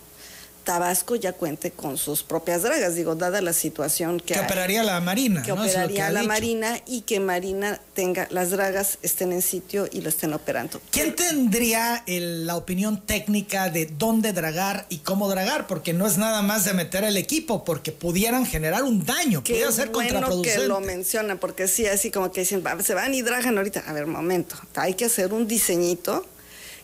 Tabasco 0.69 1.15
ya 1.15 1.33
cuente 1.33 1.71
con 1.71 1.97
sus 1.97 2.21
propias 2.21 2.61
dragas, 2.61 2.93
digo, 2.93 3.15
dada 3.15 3.41
la 3.41 3.53
situación 3.53 4.19
que, 4.19 4.35
que 4.35 4.39
operaría 4.39 4.83
la 4.83 5.01
Marina. 5.01 5.41
Que 5.41 5.51
operaría 5.51 6.11
la 6.11 6.21
Marina 6.21 6.79
y 6.85 7.01
que 7.01 7.19
Marina 7.19 7.81
tenga 7.95 8.27
las 8.29 8.51
dragas, 8.51 8.99
estén 9.01 9.33
en 9.33 9.41
sitio 9.41 9.89
y 9.91 10.01
lo 10.01 10.09
estén 10.09 10.31
operando. 10.31 10.79
¿Quién 10.91 11.15
tendría 11.15 12.03
la 12.05 12.55
opinión 12.55 13.01
técnica 13.01 13.71
de 13.71 13.87
dónde 13.87 14.31
dragar 14.31 14.85
y 14.89 14.99
cómo 14.99 15.27
dragar? 15.27 15.65
Porque 15.65 15.91
no 15.91 16.05
es 16.05 16.19
nada 16.19 16.43
más 16.43 16.65
de 16.65 16.73
meter 16.73 17.03
el 17.03 17.17
equipo, 17.17 17.63
porque 17.63 17.91
pudieran 17.91 18.45
generar 18.45 18.83
un 18.83 19.03
daño, 19.03 19.43
Qué 19.43 19.53
pudiera 19.53 19.71
ser 19.71 19.89
bueno 19.89 20.09
contraproducente. 20.11 20.61
que 20.61 20.67
lo 20.67 20.81
mencionan, 20.81 21.39
porque 21.39 21.67
sí, 21.67 21.87
así 21.87 22.11
como 22.11 22.31
que 22.31 22.41
dicen, 22.41 22.63
se 22.83 22.93
van 22.93 23.15
y 23.15 23.23
dragan 23.23 23.57
ahorita. 23.57 23.85
A 23.87 23.93
ver, 23.93 24.05
momento, 24.05 24.55
hay 24.75 24.93
que 24.93 25.05
hacer 25.05 25.33
un 25.33 25.47
diseñito 25.47 26.27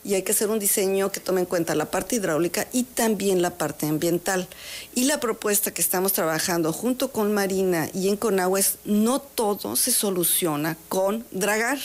y 0.05 0.13
hay 0.13 0.21
que 0.21 0.33
hacer 0.33 0.49
un 0.49 0.59
diseño 0.59 1.11
que 1.11 1.19
tome 1.19 1.41
en 1.41 1.47
cuenta 1.47 1.73
la 1.73 1.89
parte 1.89 2.15
hidráulica 2.15 2.67
y 2.71 2.83
también 2.83 3.41
la 3.41 3.57
parte 3.57 3.87
ambiental. 3.87 4.47
Y 4.93 5.05
la 5.05 5.19
propuesta 5.19 5.73
que 5.73 5.81
estamos 5.81 6.13
trabajando 6.13 6.71
junto 6.71 7.11
con 7.11 7.33
Marina 7.33 7.89
y 7.91 8.07
en 8.07 8.15
Conagua 8.15 8.59
es 8.59 8.77
no 8.85 9.19
todo 9.19 9.75
se 9.75 9.91
soluciona 9.91 10.77
con 10.89 11.25
dragar. 11.31 11.79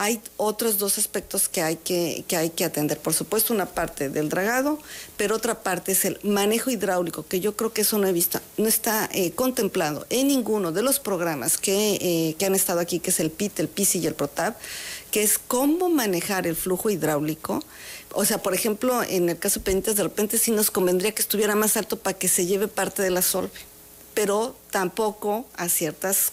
Hay 0.00 0.20
otros 0.36 0.78
dos 0.78 0.96
aspectos 0.96 1.48
que 1.48 1.60
hay 1.60 1.76
que, 1.76 2.24
que 2.28 2.36
hay 2.36 2.50
que 2.50 2.64
atender. 2.64 2.98
Por 2.98 3.14
supuesto, 3.14 3.52
una 3.52 3.66
parte 3.66 4.08
del 4.08 4.28
dragado, 4.28 4.78
pero 5.16 5.34
otra 5.34 5.60
parte 5.60 5.90
es 5.90 6.04
el 6.04 6.20
manejo 6.22 6.70
hidráulico, 6.70 7.26
que 7.26 7.40
yo 7.40 7.56
creo 7.56 7.72
que 7.72 7.80
eso 7.80 7.98
no 7.98 8.06
he 8.06 8.12
visto, 8.12 8.40
no 8.58 8.68
está 8.68 9.08
eh, 9.12 9.32
contemplado 9.32 10.06
en 10.10 10.28
ninguno 10.28 10.70
de 10.70 10.82
los 10.82 11.00
programas 11.00 11.58
que, 11.58 11.98
eh, 12.00 12.36
que 12.38 12.46
han 12.46 12.54
estado 12.54 12.78
aquí, 12.78 13.00
que 13.00 13.10
es 13.10 13.18
el 13.18 13.32
PIT, 13.32 13.58
el 13.58 13.68
PISI 13.68 13.98
y 13.98 14.06
el 14.06 14.14
PROTAP 14.14 14.56
que 15.10 15.22
es 15.22 15.38
cómo 15.38 15.88
manejar 15.88 16.46
el 16.46 16.56
flujo 16.56 16.90
hidráulico. 16.90 17.62
O 18.12 18.24
sea, 18.24 18.42
por 18.42 18.54
ejemplo, 18.54 19.02
en 19.02 19.28
el 19.28 19.38
caso 19.38 19.60
de 19.60 19.64
Penitas, 19.64 19.96
de 19.96 20.02
repente 20.02 20.38
sí 20.38 20.50
nos 20.50 20.70
convendría 20.70 21.12
que 21.12 21.22
estuviera 21.22 21.54
más 21.54 21.76
alto 21.76 21.98
para 21.98 22.18
que 22.18 22.28
se 22.28 22.46
lleve 22.46 22.68
parte 22.68 23.02
de 23.02 23.10
la 23.10 23.22
pero 24.14 24.56
tampoco 24.70 25.46
a 25.56 25.68
ciertas 25.68 26.32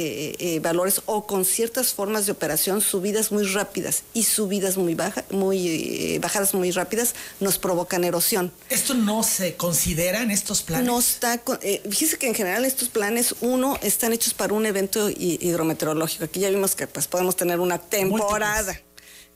eh, 0.00 0.36
eh, 0.38 0.60
valores 0.60 1.02
o 1.06 1.26
con 1.26 1.44
ciertas 1.44 1.92
formas 1.92 2.24
de 2.24 2.30
operación, 2.30 2.80
subidas 2.80 3.32
muy 3.32 3.44
rápidas 3.44 4.04
y 4.14 4.22
subidas 4.22 4.76
muy, 4.76 4.94
baja, 4.94 5.24
muy 5.30 5.66
eh, 5.66 6.18
bajadas 6.20 6.54
muy 6.54 6.70
rápidas, 6.70 7.16
nos 7.40 7.58
provocan 7.58 8.04
erosión. 8.04 8.52
¿Esto 8.70 8.94
no 8.94 9.24
se 9.24 9.56
considera 9.56 10.22
en 10.22 10.30
estos 10.30 10.62
planes? 10.62 10.86
No 10.86 11.00
está, 11.00 11.42
fíjese 11.90 12.16
que 12.16 12.28
en 12.28 12.34
general 12.36 12.64
estos 12.64 12.90
planes, 12.90 13.34
uno, 13.40 13.76
están 13.82 14.12
hechos 14.12 14.34
para 14.34 14.54
un 14.54 14.66
evento 14.66 15.10
hidrometeorológico. 15.10 16.26
Aquí 16.26 16.38
ya 16.38 16.50
vimos 16.50 16.76
que 16.76 16.86
pues, 16.86 17.08
podemos 17.08 17.34
tener 17.34 17.58
una 17.58 17.78
temporada, 17.78 18.80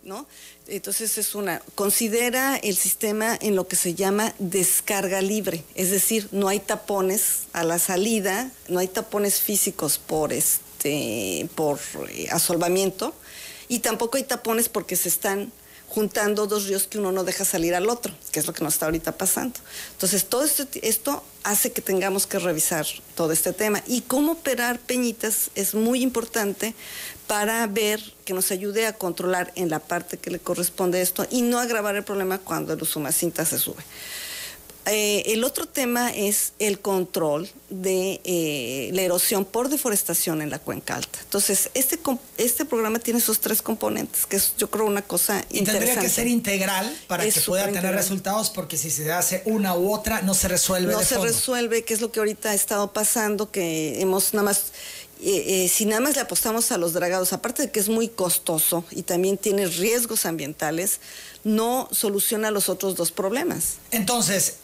¿no? 0.05 0.29
Entonces 0.69 1.19
es 1.19 1.35
una, 1.35 1.61
considera 1.75 2.57
el 2.57 2.77
sistema 2.77 3.37
en 3.41 3.57
lo 3.57 3.67
que 3.67 3.77
se 3.77 3.95
llama 3.95 4.33
descarga 4.39 5.21
libre, 5.21 5.65
es 5.75 5.91
decir, 5.91 6.29
no 6.31 6.49
hay 6.49 6.61
tapones 6.61 7.49
a 7.53 7.65
la 7.65 7.81
salida, 7.81 8.51
no 8.69 8.79
hay 8.79 8.87
tapones 8.87 9.41
físicos 9.41 9.99
por 9.99 10.33
este, 10.33 11.49
por 11.57 11.81
eh, 12.11 12.29
asolvamiento 12.31 13.13
y 13.69 13.81
tampoco 13.81 14.19
hay 14.19 14.23
tapones 14.23 14.69
porque 14.69 14.95
se 14.95 15.09
están 15.09 15.53
juntando 15.89 16.47
dos 16.47 16.67
ríos 16.69 16.87
que 16.87 16.99
uno 16.99 17.13
no 17.13 17.23
deja 17.23 17.45
salir 17.45 17.75
al 17.75 17.91
otro, 17.91 18.15
que 18.31 18.41
es 18.41 18.47
lo 18.47 18.55
que 18.55 18.65
nos 18.65 18.75
está 18.75 18.87
ahorita 18.87 19.13
pasando. 19.13 19.61
Entonces, 19.93 20.25
todo 20.25 20.43
esto, 20.43 20.67
esto 20.81 21.23
hace 21.43 21.73
que 21.73 21.83
tengamos 21.83 22.27
que 22.27 22.39
revisar 22.39 22.87
todo 23.15 23.31
este 23.33 23.53
tema. 23.53 23.83
Y 23.87 24.01
cómo 24.01 24.33
operar 24.33 24.79
peñitas 24.79 25.51
es 25.55 25.75
muy 25.75 26.03
importante 26.03 26.75
para 27.27 27.67
ver 27.67 28.01
que 28.25 28.35
nos 28.35 28.51
ayude 28.51 28.87
a 28.87 28.93
controlar 28.93 29.53
en 29.55 29.71
la 29.71 29.79
parte 29.79 30.19
que 30.19 30.31
le 30.31 30.39
corresponde 30.39 31.01
esto 31.01 31.27
y 31.31 31.43
no 31.43 31.59
agravar 31.59 31.97
el 31.97 32.05
problema 32.05 32.39
cuando 32.39 32.73
el 32.73 32.83
usumacinta 32.83 33.45
se 33.45 33.59
sube. 33.59 33.83
Eh, 34.87 35.33
el 35.33 35.45
otro 35.45 35.67
tema 35.67 36.11
es 36.11 36.55
el 36.59 36.81
control 36.81 37.49
de 37.71 38.21
eh, 38.25 38.91
la 38.93 39.03
erosión 39.03 39.45
por 39.45 39.69
deforestación 39.69 40.43
en 40.43 40.51
la 40.51 40.59
cuenca 40.59 40.97
alta. 40.97 41.21
Entonces, 41.23 41.71
este, 41.75 42.01
este 42.37 42.65
programa 42.65 42.99
tiene 42.99 43.21
esos 43.21 43.39
tres 43.39 43.63
componentes, 43.63 44.27
que 44.27 44.37
es 44.37 44.55
yo 44.59 44.71
creo 44.71 44.85
una 44.85 45.03
cosa 45.03 45.45
y 45.51 45.59
interesante. 45.59 45.87
tendría 45.87 46.03
que 46.03 46.09
ser 46.09 46.27
integral 46.27 46.99
para 47.07 47.25
Es 47.25 47.35
que 47.35 47.41
pueda 47.43 47.71
tener 47.71 47.95
resultados, 47.95 48.51
porque 48.51 48.77
si 48.77 48.91
se 48.91 49.13
hace 49.13 49.43
una 49.45 49.77
u 49.77 49.93
otra, 49.93 50.21
no 50.23 50.35
se 50.35 50.49
resuelve 50.49 50.93
no 50.93 50.99
de 50.99 51.05
se 51.05 51.19
resuelve, 51.19 51.85
que 51.85 51.95
es 51.95 52.01
lo 52.01 52.11
que 52.11 52.19
ahorita 52.19 52.51
ha 52.51 52.55
estado 52.55 52.93
pasando, 52.93 53.53
que 53.53 54.01
hemos 54.01 54.35
nada 54.35 54.47
más, 54.47 54.73
eh, 55.25 55.65
eh, 55.65 55.69
si 55.69 55.87
nada 55.87 56.01
más 56.01 56.17
le 56.17 56.21
apostamos 56.23 56.73
a 56.73 56.79
los 56.79 56.93
dragados, 56.93 57.33
aparte 57.33 57.63
de 57.63 57.71
que 57.71 57.79
es 57.79 57.89
muy 57.89 58.09
costoso 58.09 58.85
y 58.91 59.03
también 59.03 59.39
tiene 59.39 59.67
riesgos 59.67 60.27
ambientales, 60.27 61.01
no 61.45 61.89
soluciona 61.93 62.51
los 62.51 62.69
otros 62.69 62.97
dos 62.97 63.13
problemas. 63.13 63.75
Entonces, 63.93 64.57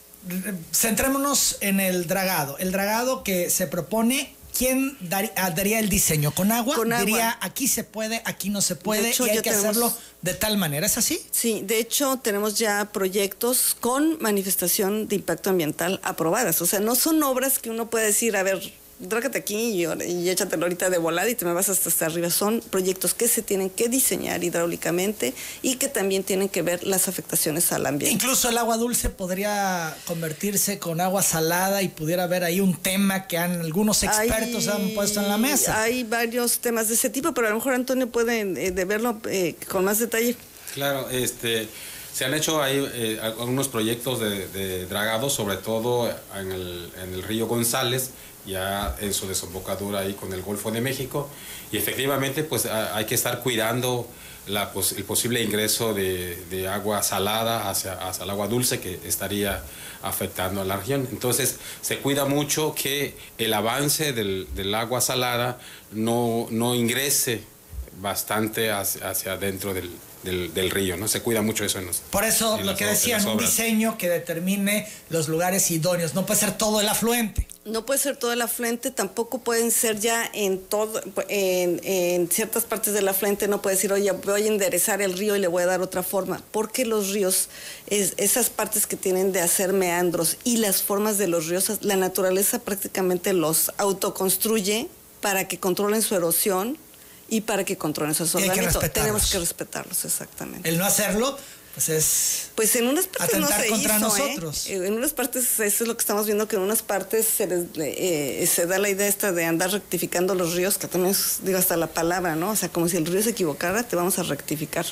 centrémonos 0.73 1.59
en 1.61 1.81
el 1.81 2.07
dragado. 2.07 2.59
El 2.59 2.73
dragado 2.73 3.23
que 3.23 3.51
se 3.51 3.67
propone, 3.67 4.35
¿quién 4.57 4.99
ah, 5.37 5.51
daría 5.51 5.79
el 5.79 5.89
diseño? 5.89 6.33
¿Con 6.33 6.51
agua? 6.51 6.75
Con 6.75 6.93
agua. 6.93 7.05
Diría, 7.05 7.39
aquí 7.41 7.69
se 7.69 7.85
puede, 7.85 8.23
aquí 8.25 8.51
no 8.51 8.61
se 8.61 8.75
puede, 8.77 9.11
hecho, 9.11 9.27
y 9.27 9.31
hay 9.31 9.37
que 9.37 9.51
tenemos- 9.51 9.65
hacerlo 9.65 9.93
de 10.23 10.35
tal 10.35 10.59
manera. 10.59 10.87
¿Es 10.87 10.99
así? 10.99 11.21
Sí, 11.31 11.63
de 11.65 11.79
hecho 11.79 12.19
tenemos 12.23 12.59
ya 12.59 12.87
proyectos 12.93 13.77
con 13.79 14.21
manifestación 14.21 15.07
de 15.07 15.17
impacto 15.17 15.51
ambiental 15.51 16.01
aprobadas. 16.03 16.61
O 16.63 16.67
sea, 16.67 16.81
no 16.81 16.97
son 16.97 17.23
obras 17.23 17.61
que 17.61 17.71
uno 17.71 17.89
puede 17.91 18.07
decir, 18.07 18.37
a 18.37 18.43
ver, 18.43 18.61
drágate 19.01 19.39
aquí 19.39 19.57
y, 19.57 19.87
y 20.05 20.29
échatelo 20.29 20.65
ahorita 20.65 20.91
de 20.91 20.99
volada 20.99 21.29
y 21.29 21.35
te 21.35 21.45
me 21.45 21.53
vas 21.53 21.69
hasta, 21.69 21.89
hasta 21.89 22.07
arriba. 22.07 22.31
Son 22.31 22.61
proyectos 22.71 23.15
que 23.15 23.29
se 23.29 23.43
tienen 23.43 23.71
que 23.71 23.89
diseñar 23.89 24.43
hidráulicamente 24.45 25.35
y 25.63 25.77
que 25.77 25.89
también 25.89 26.25
tienen 26.25 26.49
que 26.49 26.63
ver 26.63 26.85
las 26.85 27.09
afectaciones 27.09 27.71
al 27.73 27.87
ambiente. 27.87 28.15
Incluso 28.15 28.49
el 28.49 28.59
agua 28.59 28.77
dulce 28.77 29.09
podría 29.11 29.97
convertirse 30.07 30.79
con 30.79 31.01
agua 31.01 31.23
salada 31.23 31.83
y 31.83 31.89
pudiera 31.89 32.25
haber 32.25 32.45
ahí 32.45 32.61
un 32.61 32.77
tema 32.77 33.27
que 33.27 33.39
han, 33.39 33.61
algunos 33.61 34.03
expertos 34.03 34.69
Hay- 34.69 34.75
han 34.89 34.95
puesto 34.95 35.21
en 35.21 35.29
la 35.29 35.39
mesa. 35.39 35.81
Hay 35.83 36.05
varios 36.05 36.59
temas 36.59 36.89
de 36.89 36.95
ese 36.95 37.11
tipo, 37.11 37.33
pero 37.35 37.47
a 37.47 37.51
lo 37.51 37.57
mejor 37.57 37.75
Antonio 37.75 38.09
puede 38.09 38.41
eh, 38.41 38.71
de 38.73 38.85
verlo 38.85 39.21
eh, 39.31 39.55
con 39.69 39.85
más 39.85 39.99
detalle. 39.99 40.37
Claro, 40.75 41.09
este, 41.11 41.69
se 42.13 42.25
han 42.25 42.35
hecho 42.35 42.63
ahí 42.63 42.85
eh, 42.95 43.19
algunos 43.23 43.69
proyectos 43.69 44.21
de, 44.21 44.49
de 44.49 44.87
dragado, 44.87 45.31
sobre 45.31 45.57
todo 45.57 46.09
en 46.37 46.53
el, 46.53 46.91
en 47.03 47.15
el 47.15 47.23
río 47.23 47.47
González, 47.47 48.11
ya 48.49 48.97
en 49.01 49.13
su 49.15 49.29
desembocadura 49.29 50.01
ahí 50.01 50.15
con 50.15 50.33
el 50.33 50.43
Golfo 50.43 50.71
de 50.71 50.81
México, 50.81 51.29
y 51.71 51.77
efectivamente 51.77 52.43
pues 52.45 52.67
hay 52.67 53.05
que 53.05 53.15
estar 53.15 53.41
cuidando 53.41 54.09
la, 54.47 54.73
pos- 54.73 54.93
el 54.93 55.05
posible 55.05 55.43
ingreso 55.43 55.93
de, 55.95 56.37
de 56.51 56.67
agua 56.69 57.03
salada 57.03 57.69
hacia, 57.69 57.93
hacia 57.95 58.25
el 58.25 58.31
agua 58.31 58.49
dulce 58.49 58.81
que 58.81 58.99
estaría 59.05 59.63
afectando 60.03 60.61
a 60.63 60.65
la 60.65 60.77
región. 60.77 61.07
Entonces 61.11 61.57
se 61.83 61.99
cuida 61.99 62.25
mucho 62.25 62.75
que 62.75 63.15
el 63.37 63.53
avance 63.53 64.13
del, 64.13 64.47
del 64.55 64.75
agua 64.75 65.01
salada 65.01 65.59
no, 65.93 66.47
no 66.51 66.75
ingrese 66.75 67.43
bastante 68.01 68.71
hacia, 68.71 69.11
hacia 69.11 69.33
adentro 69.33 69.75
del, 69.75 69.91
del, 70.23 70.55
del 70.55 70.71
río, 70.71 70.97
¿no? 70.97 71.09
Se 71.09 71.21
cuida 71.21 71.43
mucho 71.43 71.65
eso 71.65 71.81
en 71.81 71.87
los, 71.87 71.99
Por 71.99 72.23
eso 72.25 72.55
en 72.55 72.61
lo 72.67 72.73
las 72.73 72.79
que 72.79 72.87
decían, 72.87 73.27
un 73.27 73.39
diseño 73.39 73.99
que 73.99 74.09
determine 74.09 74.89
los 75.11 75.27
lugares 75.29 75.69
idóneos. 75.73 76.15
No 76.15 76.25
puede 76.25 76.39
ser 76.41 76.57
todo 76.57 76.81
el 76.81 76.89
afluente. 76.89 77.48
No 77.71 77.85
puede 77.87 78.01
ser 78.01 78.17
todo 78.17 78.33
el 78.33 78.41
afluente, 78.43 78.91
tampoco 78.91 79.39
pueden 79.41 79.71
ser 79.71 79.99
ya 80.01 80.29
en 80.33 80.59
todo, 80.61 81.01
en, 81.29 81.81
en 81.85 82.29
ciertas 82.31 82.65
partes 82.65 82.95
del 82.95 83.07
afluente 83.09 83.47
no 83.49 83.61
puede 83.63 83.77
decir, 83.77 83.93
oye, 83.93 84.11
voy 84.13 84.45
a 84.45 84.47
enderezar 84.47 85.03
el 85.03 85.13
río 85.17 85.37
y 85.37 85.39
le 85.39 85.49
voy 85.49 85.63
a 85.63 85.67
dar 85.67 85.81
otra 85.83 86.03
forma, 86.03 86.43
porque 86.51 86.85
los 86.87 87.11
ríos, 87.11 87.49
es- 87.87 88.15
esas 88.17 88.51
partes 88.51 88.87
que 88.87 88.97
tienen 88.97 89.33
de 89.33 89.41
hacer 89.41 89.73
meandros 89.73 90.37
y 90.45 90.57
las 90.59 90.83
formas 90.83 91.19
de 91.19 91.29
los 91.29 91.47
ríos, 91.47 91.71
la 91.83 91.97
naturaleza 91.97 92.59
prácticamente 92.61 93.33
los 93.33 93.71
autoconstruye 93.77 94.89
para 95.21 95.47
que 95.49 95.59
controlen 95.59 96.03
su 96.03 96.15
erosión 96.15 96.79
y 97.29 97.43
para 97.43 97.65
que 97.65 97.77
controlen 97.77 98.15
su 98.15 98.25
respetarlos. 98.25 98.93
Tenemos 98.95 99.31
que 99.31 99.39
respetarlos, 99.39 100.05
exactamente. 100.05 100.69
El 100.69 100.79
no 100.79 100.87
hacerlo 100.87 101.37
pues 101.79 101.89
es 101.91 102.51
pues 102.57 102.75
en 102.75 102.89
unas 102.89 103.07
partes 103.07 103.39
no 103.39 103.47
se 103.47 103.69
contra 103.69 103.97
hizo, 103.99 104.17
¿eh? 104.17 104.21
nosotros. 104.31 104.67
En 104.67 104.95
unas 104.95 105.13
partes 105.13 105.61
eso 105.61 105.85
es 105.85 105.87
lo 105.89 105.97
que 105.97 106.01
estamos 106.01 106.27
viendo 106.27 106.49
que 106.49 106.57
en 106.57 106.63
unas 106.63 106.83
partes 106.83 107.25
se 107.25 107.47
les, 107.47 107.67
eh, 107.77 108.49
se 108.53 108.67
da 108.67 108.79
la 108.79 108.89
idea 108.89 109.07
esta 109.07 109.31
de 109.31 109.45
andar 109.45 109.71
rectificando 109.71 110.35
los 110.35 110.55
ríos 110.55 110.77
que 110.77 110.89
también 110.89 111.13
es, 111.15 111.39
digo 111.45 111.57
hasta 111.57 111.77
la 111.77 111.87
palabra 111.87 112.35
no 112.35 112.51
o 112.51 112.57
sea 112.57 112.69
como 112.69 112.89
si 112.89 112.97
el 112.97 113.07
río 113.07 113.23
se 113.23 113.31
equivocara 113.31 113.85
te 113.85 113.95
vamos 113.95 114.19
a 114.19 114.25
rectificar 114.25 114.85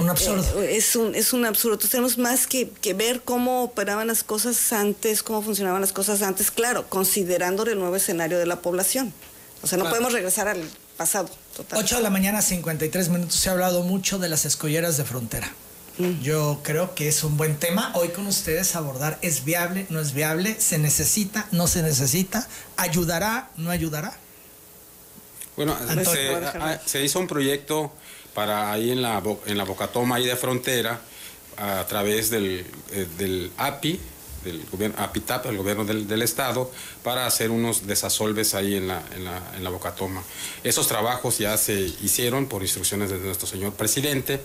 un 0.00 0.10
absurdo 0.10 0.62
eh, 0.64 0.76
es 0.76 0.96
un 0.96 1.14
es 1.14 1.32
un 1.32 1.44
absurdo 1.46 1.74
Entonces, 1.74 1.92
tenemos 1.92 2.18
más 2.18 2.48
que, 2.48 2.70
que 2.80 2.92
ver 2.92 3.20
cómo 3.22 3.62
operaban 3.62 4.08
las 4.08 4.24
cosas 4.24 4.72
antes 4.72 5.22
cómo 5.22 5.42
funcionaban 5.42 5.80
las 5.80 5.92
cosas 5.92 6.22
antes 6.22 6.50
claro 6.50 6.88
considerando 6.88 7.62
el 7.62 7.78
nuevo 7.78 7.94
escenario 7.94 8.36
de 8.40 8.46
la 8.46 8.62
población 8.62 9.12
o 9.62 9.68
sea 9.68 9.78
no 9.78 9.84
Claro. 9.84 9.94
podemos 9.94 10.12
regresar 10.12 10.48
al 10.48 10.68
pasado 10.96 11.30
total 11.56 11.78
8 11.78 11.98
de 11.98 12.02
la 12.02 12.10
mañana, 12.10 12.42
53 12.42 13.10
minutos. 13.10 13.36
Se 13.36 13.48
ha 13.48 13.52
hablado 13.52 13.82
mucho 13.82 14.18
de 14.18 14.28
las 14.28 14.44
escolleras 14.44 14.96
de 14.96 15.04
frontera. 15.04 15.52
Yo 16.22 16.60
creo 16.62 16.94
que 16.94 17.08
es 17.08 17.24
un 17.24 17.36
buen 17.38 17.56
tema 17.56 17.90
hoy 17.94 18.08
con 18.08 18.26
ustedes 18.26 18.76
abordar. 18.76 19.18
¿Es 19.22 19.44
viable? 19.44 19.86
¿No 19.88 20.00
es 20.00 20.12
viable? 20.12 20.60
¿Se 20.60 20.78
necesita? 20.78 21.46
¿No 21.52 21.66
se 21.66 21.82
necesita? 21.82 22.46
¿Ayudará? 22.76 23.48
¿No 23.56 23.70
ayudará? 23.70 24.14
Bueno, 25.56 25.74
Antonio, 25.74 26.04
se, 26.04 26.34
a 26.34 26.80
se 26.84 27.02
hizo 27.02 27.18
un 27.18 27.26
proyecto 27.26 27.90
para 28.34 28.70
ahí 28.70 28.90
en 28.90 29.00
la, 29.00 29.22
en 29.46 29.56
la 29.56 29.64
Bocatoma, 29.64 30.16
ahí 30.16 30.26
de 30.26 30.36
frontera, 30.36 31.00
a 31.56 31.86
través 31.86 32.28
del, 32.28 32.66
eh, 32.92 33.06
del 33.16 33.50
API, 33.56 33.98
del 34.46 34.64
gobierno, 34.70 34.96
el 35.44 35.56
gobierno 35.58 35.84
del, 35.84 36.22
estado, 36.22 36.70
para 37.02 37.26
hacer 37.26 37.50
unos 37.50 37.86
desasolves 37.86 38.54
ahí 38.54 38.76
en 38.76 38.88
la, 38.88 39.02
en, 39.14 39.24
la, 39.24 39.42
en 39.56 39.64
la 39.64 39.70
Bocatoma. 39.70 40.22
Esos 40.64 40.88
trabajos 40.88 41.38
ya 41.38 41.56
se 41.56 41.78
hicieron 42.02 42.46
por 42.46 42.62
instrucciones 42.62 43.10
de 43.10 43.18
nuestro 43.18 43.46
señor 43.46 43.74
presidente 43.74 44.40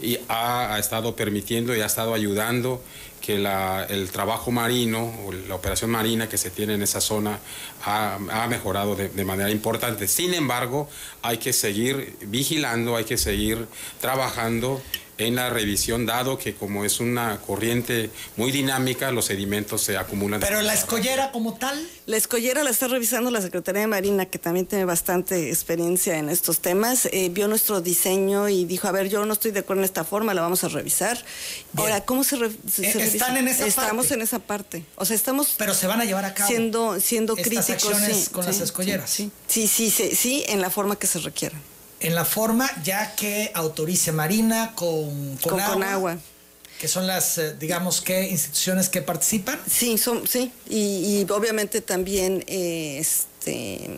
y 0.00 0.18
ha, 0.28 0.76
estado 0.78 1.14
permitiendo 1.16 1.74
y 1.74 1.80
ha 1.80 1.86
estado 1.86 2.14
ayudando 2.14 2.82
que 3.20 3.38
la- 3.38 3.86
el 3.88 4.10
trabajo 4.10 4.50
marino 4.50 5.14
la 5.48 5.54
operación 5.54 5.90
marina 5.90 6.28
que 6.28 6.36
se 6.36 6.50
tiene 6.50 6.74
en 6.74 6.82
esa 6.82 7.00
zona 7.00 7.38
ha, 7.84 8.16
ha 8.16 8.46
mejorado 8.48 8.96
de, 8.96 9.08
de 9.08 9.24
manera 9.24 9.50
importante. 9.50 10.08
Sin 10.08 10.34
embargo, 10.34 10.88
hay 11.22 11.38
que 11.38 11.52
seguir 11.52 12.16
vigilando, 12.26 12.96
hay 12.96 13.04
que 13.04 13.16
seguir 13.16 13.66
trabajando 14.00 14.82
en 15.18 15.36
la 15.36 15.50
revisión, 15.50 16.06
dado 16.06 16.38
que 16.38 16.54
como 16.54 16.84
es 16.84 17.00
una 17.00 17.38
corriente 17.40 18.10
muy 18.36 18.50
dinámica, 18.50 19.10
los 19.12 19.26
sedimentos 19.26 19.82
se 19.82 19.96
acumulan. 19.96 20.40
Pero 20.40 20.60
la 20.62 20.74
escollera 20.74 21.30
como 21.32 21.54
tal, 21.54 21.88
La 22.06 22.16
escollera 22.18 22.62
la 22.64 22.70
está 22.70 22.86
revisando 22.88 23.30
la 23.30 23.40
Secretaría 23.40 23.80
de 23.82 23.86
Marina, 23.86 24.26
que 24.26 24.38
también 24.38 24.66
tiene 24.66 24.84
bastante 24.84 25.48
experiencia 25.50 26.18
en 26.18 26.28
estos 26.28 26.58
temas. 26.60 27.06
Eh, 27.12 27.30
vio 27.32 27.48
nuestro 27.48 27.80
diseño 27.80 28.48
y 28.48 28.64
dijo, 28.66 28.88
a 28.88 28.92
ver, 28.92 29.08
yo 29.08 29.24
no 29.24 29.32
estoy 29.32 29.52
de 29.52 29.60
acuerdo 29.60 29.80
en 29.82 29.84
esta 29.86 30.04
forma, 30.04 30.34
la 30.34 30.42
vamos 30.42 30.64
a 30.64 30.68
revisar. 30.68 31.16
Bien. 31.72 31.86
Ahora, 31.88 32.04
¿cómo 32.04 32.22
se, 32.24 32.36
re- 32.36 32.50
se- 32.70 32.86
Eh, 32.88 32.92
se 32.92 33.04
están 33.04 33.34
revisa? 33.34 33.38
en 33.38 33.48
esa 33.48 33.66
Estamos 33.66 34.06
parte. 34.06 34.14
en 34.14 34.20
esa 34.22 34.38
parte. 34.40 34.84
O 34.96 35.04
sea, 35.06 35.16
estamos 35.16 35.54
pero 35.56 35.72
se 35.74 35.86
van 35.86 36.00
a 36.00 36.04
llevar 36.04 36.24
a 36.26 36.34
cabo. 36.34 36.48
siendo, 36.48 37.00
siendo 37.00 37.36
estas 37.36 37.64
críticos. 37.66 37.96
sí, 38.06 38.30
con 38.32 38.42
sí, 38.44 38.50
las 38.50 38.60
escolleras. 38.60 39.08
Sí, 39.10 39.30
sí, 39.48 39.66
sí, 39.68 39.90
sí, 39.90 40.14
sí, 40.14 40.44
en 40.48 40.60
la 40.60 40.68
forma 40.70 40.96
que 40.96 41.06
se 41.06 41.20
requiera. 41.20 41.58
En 42.00 42.14
la 42.14 42.24
forma 42.24 42.70
ya 42.82 43.14
que 43.16 43.50
autorice 43.54 44.12
Marina 44.12 44.72
con, 44.74 45.36
con, 45.38 45.52
Con- 45.52 45.60
agua, 45.60 45.74
con 45.74 45.82
agua. 45.84 46.18
que 46.78 46.88
son 46.88 47.06
las, 47.06 47.38
eh, 47.38 47.54
digamos, 47.58 48.00
que 48.02 48.28
instituciones 48.28 48.88
que 48.88 49.00
participan. 49.00 49.58
Sí, 49.70 49.96
son, 49.96 50.26
sí. 50.26 50.52
Y, 50.68 51.20
y 51.20 51.26
obviamente 51.30 51.80
también 51.80 52.44
eh, 52.46 52.98
este, 53.00 53.88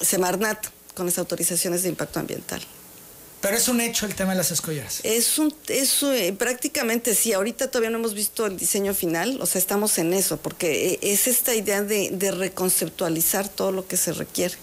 Semarnat, 0.00 0.66
con 0.94 1.06
las 1.06 1.18
autorizaciones 1.18 1.82
de 1.82 1.88
impacto 1.90 2.20
ambiental. 2.20 2.60
Pero 3.40 3.56
es 3.58 3.68
un 3.68 3.80
hecho 3.80 4.06
el 4.06 4.14
tema 4.14 4.32
de 4.32 4.38
las 4.38 4.50
escolleras. 4.50 5.00
Es 5.04 5.38
un, 5.38 5.54
es 5.68 6.02
eh, 6.02 6.34
prácticamente 6.36 7.14
sí, 7.14 7.32
ahorita 7.32 7.70
todavía 7.70 7.90
no 7.90 7.98
hemos 7.98 8.14
visto 8.14 8.44
el 8.46 8.56
diseño 8.56 8.92
final, 8.92 9.38
o 9.40 9.46
sea, 9.46 9.58
estamos 9.60 9.98
en 9.98 10.12
eso, 10.14 10.38
porque 10.38 10.98
es 11.02 11.26
esta 11.28 11.54
idea 11.54 11.82
de, 11.82 12.10
de 12.10 12.30
reconceptualizar 12.32 13.48
todo 13.48 13.72
lo 13.72 13.86
que 13.86 13.96
se 13.96 14.12
requiere. 14.12 14.54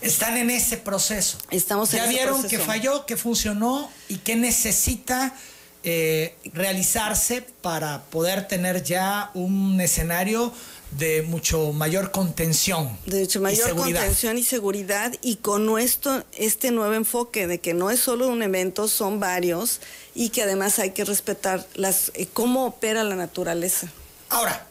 Están 0.00 0.36
en 0.36 0.50
ese 0.50 0.76
proceso. 0.76 1.38
Estamos 1.50 1.92
en 1.92 1.98
ya 1.98 2.04
ese 2.04 2.14
vieron 2.14 2.40
proceso. 2.40 2.56
que 2.56 2.66
falló, 2.66 3.06
que 3.06 3.16
funcionó 3.16 3.90
y 4.08 4.16
que 4.18 4.36
necesita 4.36 5.34
eh, 5.84 6.34
realizarse 6.52 7.42
para 7.62 8.02
poder 8.04 8.48
tener 8.48 8.82
ya 8.82 9.30
un 9.34 9.80
escenario 9.80 10.52
de 10.92 11.22
mucho 11.22 11.72
mayor 11.72 12.10
contención. 12.10 12.96
De 13.06 13.22
hecho, 13.22 13.38
y 13.38 13.42
mayor 13.42 13.68
seguridad. 13.68 14.00
contención 14.00 14.38
y 14.38 14.44
seguridad 14.44 15.14
y 15.22 15.36
con 15.36 15.78
esto, 15.78 16.24
este 16.32 16.70
nuevo 16.70 16.94
enfoque 16.94 17.46
de 17.46 17.58
que 17.58 17.74
no 17.74 17.90
es 17.90 18.00
solo 18.00 18.28
un 18.28 18.42
evento, 18.42 18.88
son 18.88 19.20
varios 19.20 19.80
y 20.14 20.30
que 20.30 20.42
además 20.42 20.78
hay 20.78 20.90
que 20.90 21.04
respetar 21.04 21.66
las, 21.74 22.10
eh, 22.14 22.26
cómo 22.32 22.66
opera 22.66 23.04
la 23.04 23.16
naturaleza. 23.16 23.88
Ahora, 24.30 24.67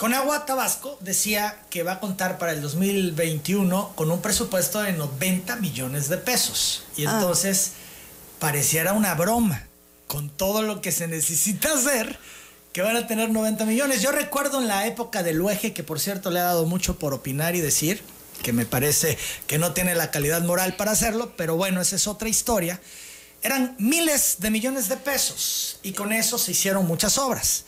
con 0.00 0.14
Agua 0.14 0.46
Tabasco 0.46 0.96
decía 1.02 1.60
que 1.68 1.82
va 1.82 1.92
a 1.92 2.00
contar 2.00 2.38
para 2.38 2.52
el 2.52 2.62
2021 2.62 3.92
con 3.96 4.10
un 4.10 4.22
presupuesto 4.22 4.80
de 4.80 4.94
90 4.94 5.56
millones 5.56 6.08
de 6.08 6.16
pesos. 6.16 6.84
Y 6.96 7.04
Ah. 7.04 7.12
entonces 7.12 7.72
pareciera 8.38 8.94
una 8.94 9.14
broma 9.14 9.66
con 10.06 10.30
todo 10.30 10.62
lo 10.62 10.80
que 10.80 10.90
se 10.90 11.06
necesita 11.06 11.74
hacer 11.74 12.18
que 12.72 12.80
van 12.80 12.96
a 12.96 13.06
tener 13.06 13.28
90 13.28 13.66
millones. 13.66 14.00
Yo 14.00 14.10
recuerdo 14.10 14.62
en 14.62 14.68
la 14.68 14.86
época 14.86 15.22
del 15.22 15.38
UEG, 15.38 15.74
que 15.74 15.82
por 15.82 16.00
cierto 16.00 16.30
le 16.30 16.40
ha 16.40 16.44
dado 16.44 16.64
mucho 16.64 16.98
por 16.98 17.12
opinar 17.12 17.54
y 17.54 17.60
decir, 17.60 18.02
que 18.42 18.54
me 18.54 18.64
parece 18.64 19.18
que 19.46 19.58
no 19.58 19.74
tiene 19.74 19.94
la 19.94 20.10
calidad 20.10 20.40
moral 20.40 20.76
para 20.76 20.92
hacerlo, 20.92 21.34
pero 21.36 21.56
bueno, 21.56 21.78
esa 21.82 21.96
es 21.96 22.06
otra 22.06 22.30
historia. 22.30 22.80
Eran 23.42 23.76
miles 23.78 24.36
de 24.38 24.50
millones 24.50 24.88
de 24.88 24.96
pesos 24.96 25.78
y 25.82 25.92
con 25.92 26.10
eso 26.14 26.38
se 26.38 26.52
hicieron 26.52 26.86
muchas 26.86 27.18
obras. 27.18 27.66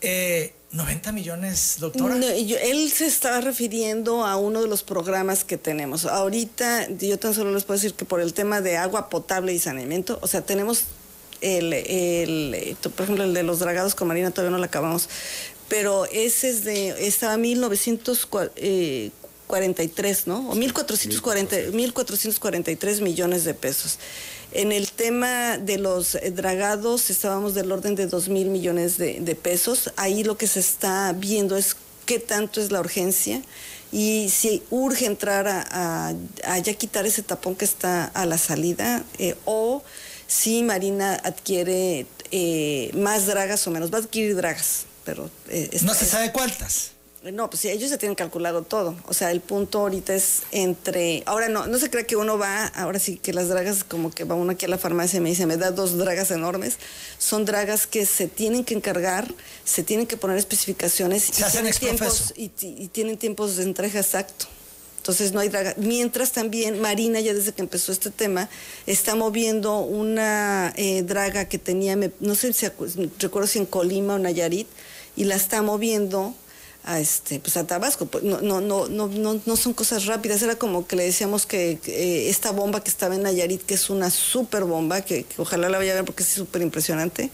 Eh, 0.00 0.54
90 0.72 1.12
millones, 1.12 1.76
doctora. 1.80 2.14
Él 2.16 2.92
se 2.92 3.06
estaba 3.06 3.40
refiriendo 3.40 4.24
a 4.24 4.36
uno 4.36 4.62
de 4.62 4.68
los 4.68 4.82
programas 4.82 5.42
que 5.42 5.56
tenemos. 5.56 6.04
Ahorita 6.04 6.88
yo 6.90 7.18
tan 7.18 7.34
solo 7.34 7.52
les 7.52 7.64
puedo 7.64 7.78
decir 7.78 7.94
que 7.94 8.04
por 8.04 8.20
el 8.20 8.34
tema 8.34 8.60
de 8.60 8.76
agua 8.76 9.08
potable 9.08 9.52
y 9.52 9.58
saneamiento, 9.58 10.18
o 10.22 10.28
sea, 10.28 10.42
tenemos 10.42 10.84
el, 11.40 11.72
el, 11.72 12.54
eh, 12.54 12.76
por 12.82 13.02
ejemplo, 13.02 13.24
el 13.24 13.34
de 13.34 13.42
los 13.42 13.58
dragados 13.58 13.94
con 13.94 14.06
Marina 14.08 14.30
todavía 14.30 14.52
no 14.52 14.58
lo 14.58 14.64
acabamos, 14.64 15.08
pero 15.68 16.06
ese 16.06 16.50
es 16.50 16.64
de, 16.64 17.06
estaba 17.06 17.36
1943, 19.50 20.26
¿no? 20.26 20.50
O 20.50 20.54
1440, 20.54 21.56
1443 21.76 23.00
millones 23.00 23.44
de 23.44 23.54
pesos. 23.54 23.98
En 24.52 24.72
el 24.72 24.90
tema 24.90 25.58
de 25.58 25.78
los 25.78 26.14
eh, 26.16 26.30
dragados 26.30 27.10
estábamos 27.10 27.54
del 27.54 27.70
orden 27.72 27.94
de 27.94 28.06
2 28.06 28.28
mil 28.28 28.48
millones 28.48 28.98
de, 28.98 29.20
de 29.20 29.34
pesos. 29.34 29.92
Ahí 29.96 30.24
lo 30.24 30.36
que 30.36 30.46
se 30.46 30.60
está 30.60 31.12
viendo 31.12 31.56
es 31.56 31.76
qué 32.06 32.18
tanto 32.18 32.60
es 32.60 32.70
la 32.72 32.80
urgencia 32.80 33.42
y 33.92 34.28
si 34.30 34.62
urge 34.70 35.06
entrar 35.06 35.46
a, 35.48 35.66
a- 36.10 36.14
a 36.44 36.58
ya 36.58 36.74
quitar 36.74 37.06
ese 37.06 37.22
tapón 37.22 37.54
que 37.54 37.64
está 37.64 38.04
a 38.06 38.26
la 38.26 38.38
salida 38.38 39.04
eh, 39.18 39.36
o 39.44 39.82
si 40.26 40.62
Marina 40.62 41.14
adquiere 41.24 42.06
eh, 42.32 42.90
más 42.94 43.26
dragas 43.26 43.66
o 43.66 43.70
menos. 43.70 43.92
Va 43.92 43.98
a 43.98 44.00
adquirir 44.02 44.34
dragas, 44.36 44.84
pero... 45.04 45.28
eh, 45.48 45.70
no 45.82 45.94
se 45.94 46.06
sabe 46.06 46.30
cuántas. 46.32 46.92
No, 47.32 47.50
pues 47.50 47.60
sí, 47.60 47.68
ellos 47.68 47.90
ya 47.90 47.98
tienen 47.98 48.14
calculado 48.16 48.62
todo. 48.62 48.96
O 49.06 49.12
sea, 49.12 49.30
el 49.30 49.40
punto 49.40 49.80
ahorita 49.80 50.14
es 50.14 50.42
entre. 50.52 51.22
Ahora 51.26 51.48
no, 51.48 51.66
no 51.66 51.78
se 51.78 51.90
cree 51.90 52.06
que 52.06 52.16
uno 52.16 52.38
va, 52.38 52.66
ahora 52.68 52.98
sí 52.98 53.16
que 53.18 53.32
las 53.34 53.48
dragas, 53.48 53.84
como 53.84 54.10
que 54.10 54.24
va 54.24 54.34
uno 54.34 54.52
aquí 54.52 54.64
a 54.64 54.68
la 54.68 54.78
farmacia 54.78 55.18
y 55.18 55.20
me 55.20 55.28
dice, 55.28 55.44
me 55.44 55.58
da 55.58 55.70
dos 55.70 55.98
dragas 55.98 56.30
enormes. 56.30 56.78
Son 57.18 57.44
dragas 57.44 57.86
que 57.86 58.06
se 58.06 58.26
tienen 58.26 58.64
que 58.64 58.72
encargar, 58.74 59.32
se 59.64 59.82
tienen 59.82 60.06
que 60.06 60.16
poner 60.16 60.38
especificaciones 60.38 61.24
Se 61.24 61.44
hacen 61.44 61.62
tienen 61.64 61.68
exprofeso. 61.68 62.32
tiempos 62.32 62.32
y, 62.36 62.48
ti- 62.48 62.76
y 62.78 62.88
tienen 62.88 63.18
tiempos 63.18 63.56
de 63.56 63.64
entrega 63.64 64.00
exacto. 64.00 64.46
Entonces 64.96 65.32
no 65.32 65.40
hay 65.40 65.48
draga. 65.48 65.74
Mientras 65.78 66.32
también 66.32 66.80
Marina, 66.80 67.20
ya 67.20 67.32
desde 67.34 67.52
que 67.52 67.62
empezó 67.62 67.90
este 67.92 68.10
tema, 68.10 68.48
está 68.86 69.14
moviendo 69.14 69.78
una 69.80 70.72
eh, 70.76 71.02
draga 71.02 71.46
que 71.46 71.58
tenía, 71.58 71.96
no 72.20 72.34
sé 72.34 72.52
si 72.52 72.66
recuerdo 73.18 73.46
si 73.46 73.58
en 73.58 73.66
Colima 73.66 74.14
o 74.14 74.18
Nayarit, 74.18 74.68
y 75.16 75.24
la 75.24 75.34
está 75.36 75.60
moviendo 75.62 76.34
a 76.84 76.98
este 76.98 77.40
pues 77.40 77.56
a 77.58 77.66
Tabasco 77.66 78.06
Pues, 78.06 78.24
no 78.24 78.40
no 78.40 78.60
no 78.60 78.88
no 78.88 79.40
no 79.44 79.56
son 79.56 79.74
cosas 79.74 80.06
rápidas. 80.06 80.42
Era 80.42 80.56
como 80.56 80.86
que 80.86 80.96
le 80.96 81.04
decíamos 81.04 81.44
que 81.46 81.78
eh, 81.86 82.28
esta 82.30 82.50
bomba 82.52 82.82
que 82.82 82.90
estaba 82.90 83.14
en 83.14 83.22
Nayarit 83.22 83.62
que 83.62 83.74
es 83.74 83.90
una 83.90 84.10
super 84.10 84.64
bomba 84.64 85.02
que, 85.02 85.26
ojalá 85.36 85.68
la 85.68 85.78
vaya 85.78 85.92
a 85.92 85.94
ver 85.96 86.04
porque 86.04 86.22
es 86.22 86.28
súper 86.30 86.62
impresionante 86.62 87.30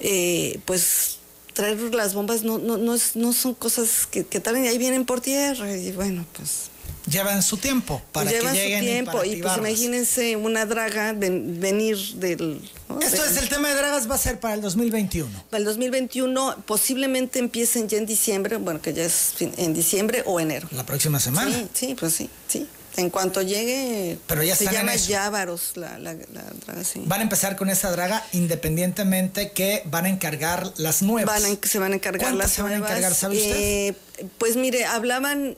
eh, 0.00 0.58
pues 0.64 1.18
traer 1.54 1.78
las 1.94 2.14
bombas 2.14 2.42
no 2.44 2.58
no 2.58 2.76
no, 2.76 2.94
es- 2.94 3.16
no 3.16 3.32
son 3.32 3.54
cosas 3.54 4.06
que, 4.10 4.24
que 4.24 4.40
tardan 4.40 4.64
y 4.64 4.68
ahí 4.68 4.78
vienen 4.78 5.04
por 5.06 5.20
tierra 5.20 5.74
y 5.76 5.92
bueno 5.92 6.24
pues 6.36 6.70
Llevan 7.10 7.42
su 7.42 7.56
tiempo 7.56 8.02
para 8.12 8.30
que 8.30 8.40
lleguen 8.40 8.84
su 8.84 8.90
y 8.90 9.06
para 9.06 9.26
y, 9.26 9.42
pues 9.42 9.56
imagínense 9.58 10.36
una 10.36 10.66
draga 10.66 11.12
ven- 11.12 11.60
venir 11.60 11.96
del 12.16 12.60
¿no? 12.88 13.00
Esto 13.00 13.24
es 13.24 13.36
el 13.36 13.48
tema 13.48 13.68
de 13.68 13.74
dragas, 13.74 14.10
va 14.10 14.14
a 14.14 14.18
ser 14.18 14.40
para 14.40 14.54
el 14.54 14.60
2021. 14.62 15.44
Para 15.50 15.58
el 15.58 15.64
2021 15.64 16.56
posiblemente 16.66 17.38
empiecen 17.38 17.88
ya 17.88 17.98
en 17.98 18.06
diciembre, 18.06 18.56
bueno, 18.56 18.80
que 18.80 18.92
ya 18.94 19.04
es 19.04 19.32
fin- 19.36 19.52
en 19.56 19.74
diciembre 19.74 20.22
o 20.26 20.40
enero. 20.40 20.68
La 20.72 20.84
próxima 20.86 21.20
semana. 21.20 21.50
Sí, 21.54 21.68
sí, 21.74 21.96
pues 21.98 22.14
sí, 22.14 22.30
sí. 22.48 22.66
En 22.96 23.10
cuanto 23.10 23.42
llegue, 23.42 24.18
Pero 24.26 24.42
ya 24.42 24.56
se 24.56 24.64
en 24.64 24.72
llama 24.72 24.94
eso. 24.94 25.10
Llávaros 25.10 25.76
la, 25.76 25.98
la, 26.00 26.14
la 26.14 26.42
draga, 26.66 26.82
sí. 26.82 27.00
Van 27.06 27.20
a 27.20 27.22
empezar 27.22 27.54
con 27.54 27.70
esa 27.70 27.92
draga 27.92 28.24
independientemente 28.32 29.52
que 29.52 29.82
van 29.86 30.06
a 30.06 30.08
encargar 30.08 30.72
las 30.78 31.02
nuevas. 31.02 31.42
Van 31.42 31.52
a- 31.52 31.66
se 31.66 31.78
van 31.78 31.92
a 31.92 31.94
encargar 31.94 32.22
¿Cuántas 32.22 32.38
las 32.46 32.50
se 32.52 32.62
van 32.62 32.72
a 32.72 32.78
nuevas. 32.78 32.90
encargar, 32.90 33.14
sabe 33.16 33.36
usted? 33.36 33.56
Eh, 33.56 33.94
pues 34.38 34.56
mire, 34.56 34.84
hablaban 34.84 35.56